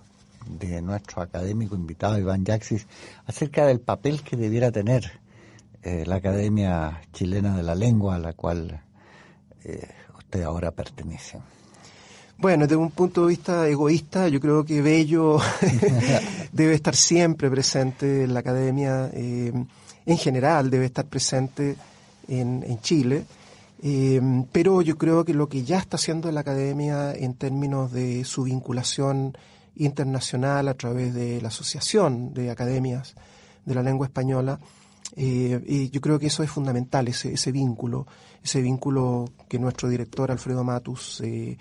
de 0.47 0.82
nuestro 0.82 1.22
académico 1.22 1.74
invitado 1.74 2.18
Iván 2.18 2.45
Yaxis 2.45 2.86
acerca 3.26 3.66
del 3.66 3.80
papel 3.80 4.22
que 4.22 4.36
debiera 4.36 4.70
tener 4.70 5.22
eh, 5.82 6.05
la 6.07 6.16
Academia 6.16 7.01
Chilena 7.12 7.57
de 7.57 7.62
la 7.62 7.74
Lengua 7.74 8.14
a 8.14 8.18
la 8.18 8.32
cual 8.34 8.80
eh, 9.64 9.88
usted 10.16 10.43
ahora 10.43 10.70
pertenece. 10.70 11.40
Bueno, 12.38 12.64
desde 12.64 12.76
un 12.76 12.90
punto 12.90 13.22
de 13.22 13.28
vista 13.28 13.68
egoísta, 13.68 14.28
yo 14.28 14.40
creo 14.40 14.64
que 14.64 14.80
Bello 14.80 15.38
debe 16.53 16.74
estar 16.74 16.95
siempre 16.95 17.51
presente 17.51 18.24
en 18.24 18.34
la 18.34 18.40
academia, 18.40 19.11
eh, 19.12 19.53
en 20.07 20.18
general 20.18 20.70
debe 20.70 20.86
estar 20.86 21.07
presente 21.07 21.76
en, 22.28 22.64
en 22.66 22.80
Chile, 22.80 23.24
pero 24.53 24.80
yo 24.82 24.97
creo 24.97 25.24
que 25.24 25.34
lo 25.34 25.49
que 25.49 25.64
ya 25.64 25.78
está 25.78 25.97
haciendo 25.97 26.30
la 26.30 26.40
academia 26.40 27.12
en 27.12 27.34
términos 27.34 27.90
de 27.90 28.24
su 28.24 28.45
vinculación 28.45 29.36
internacional 29.77 30.68
a 30.68 30.75
través 30.75 31.14
de 31.14 31.41
la 31.41 31.49
Asociación 31.49 32.35
de 32.35 32.51
Academias 32.51 33.14
de 33.64 33.75
la 33.75 33.83
Lengua 33.83 34.07
Española, 34.07 34.59
eh, 35.14 35.62
y 35.66 35.91
yo 35.91 36.01
creo 36.01 36.18
que 36.18 36.27
eso 36.27 36.43
es 36.43 36.51
fundamental, 36.51 37.09
ese, 37.09 37.35
ese 37.35 37.53
vínculo, 37.53 38.07
ese 38.43 38.61
vínculo 38.61 39.27
que 39.49 39.59
nuestro 39.59 39.89
director 39.89 40.31
Alfredo 40.31 40.64
Matus 40.64 41.20
eh, 41.20 41.59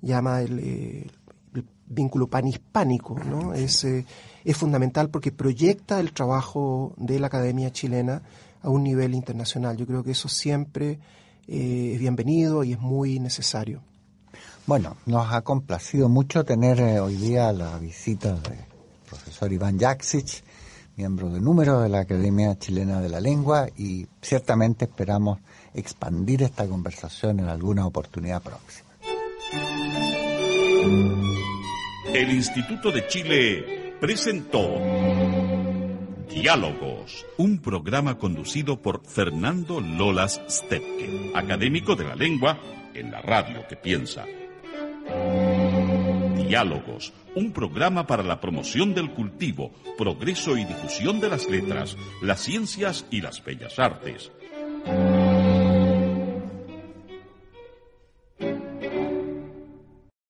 llama 0.00 0.40
el, 0.40 0.58
eh, 0.58 1.06
el, 1.54 1.64
vínculo 1.86 2.28
panhispánico, 2.28 3.18
¿no? 3.18 3.52
Es, 3.52 3.84
eh, 3.84 4.06
es 4.44 4.56
fundamental 4.56 5.10
porque 5.10 5.32
proyecta 5.32 6.00
el 6.00 6.12
trabajo 6.12 6.94
de 6.96 7.20
la 7.20 7.26
Academia 7.26 7.70
Chilena 7.72 8.22
a 8.62 8.70
un 8.70 8.82
nivel 8.82 9.14
internacional. 9.14 9.76
Yo 9.76 9.86
creo 9.86 10.02
que 10.02 10.12
eso 10.12 10.28
siempre 10.28 10.98
es 11.46 11.98
bienvenido 11.98 12.64
y 12.64 12.72
es 12.72 12.80
muy 12.80 13.20
necesario. 13.20 13.82
Bueno, 14.66 14.96
nos 15.04 15.30
ha 15.30 15.42
complacido 15.42 16.08
mucho 16.08 16.42
tener 16.42 16.80
eh, 16.80 16.98
hoy 16.98 17.16
día 17.16 17.52
la 17.52 17.78
visita 17.78 18.32
del 18.32 18.64
profesor 19.06 19.52
Iván 19.52 19.78
Jaksic, 19.78 20.42
miembro 20.96 21.28
de 21.28 21.38
número 21.38 21.80
de 21.80 21.90
la 21.90 22.00
Academia 22.00 22.58
Chilena 22.58 23.02
de 23.02 23.10
la 23.10 23.20
Lengua, 23.20 23.68
y 23.76 24.06
ciertamente 24.22 24.86
esperamos 24.86 25.38
expandir 25.74 26.42
esta 26.42 26.66
conversación 26.66 27.40
en 27.40 27.48
alguna 27.48 27.86
oportunidad 27.86 28.42
próxima. 28.42 28.88
El 32.14 32.30
Instituto 32.30 32.90
de 32.90 33.06
Chile 33.06 33.96
presentó 34.00 34.78
Diálogos, 36.30 37.26
un 37.36 37.58
programa 37.58 38.16
conducido 38.16 38.80
por 38.80 39.04
Fernando 39.04 39.82
Lolas 39.82 40.40
Stepke, 40.48 41.32
académico 41.34 41.94
de 41.96 42.04
la 42.04 42.14
lengua 42.14 42.58
en 42.94 43.10
la 43.10 43.20
radio 43.20 43.68
que 43.68 43.76
piensa. 43.76 44.24
Diálogos, 46.36 47.12
un 47.34 47.52
programa 47.52 48.06
para 48.06 48.22
la 48.22 48.40
promoción 48.40 48.94
del 48.94 49.10
cultivo, 49.10 49.72
progreso 49.98 50.56
y 50.56 50.64
difusión 50.64 51.20
de 51.20 51.28
las 51.28 51.48
letras, 51.48 51.96
las 52.22 52.40
ciencias 52.40 53.06
y 53.10 53.20
las 53.20 53.42
bellas 53.44 53.78
artes 53.78 54.30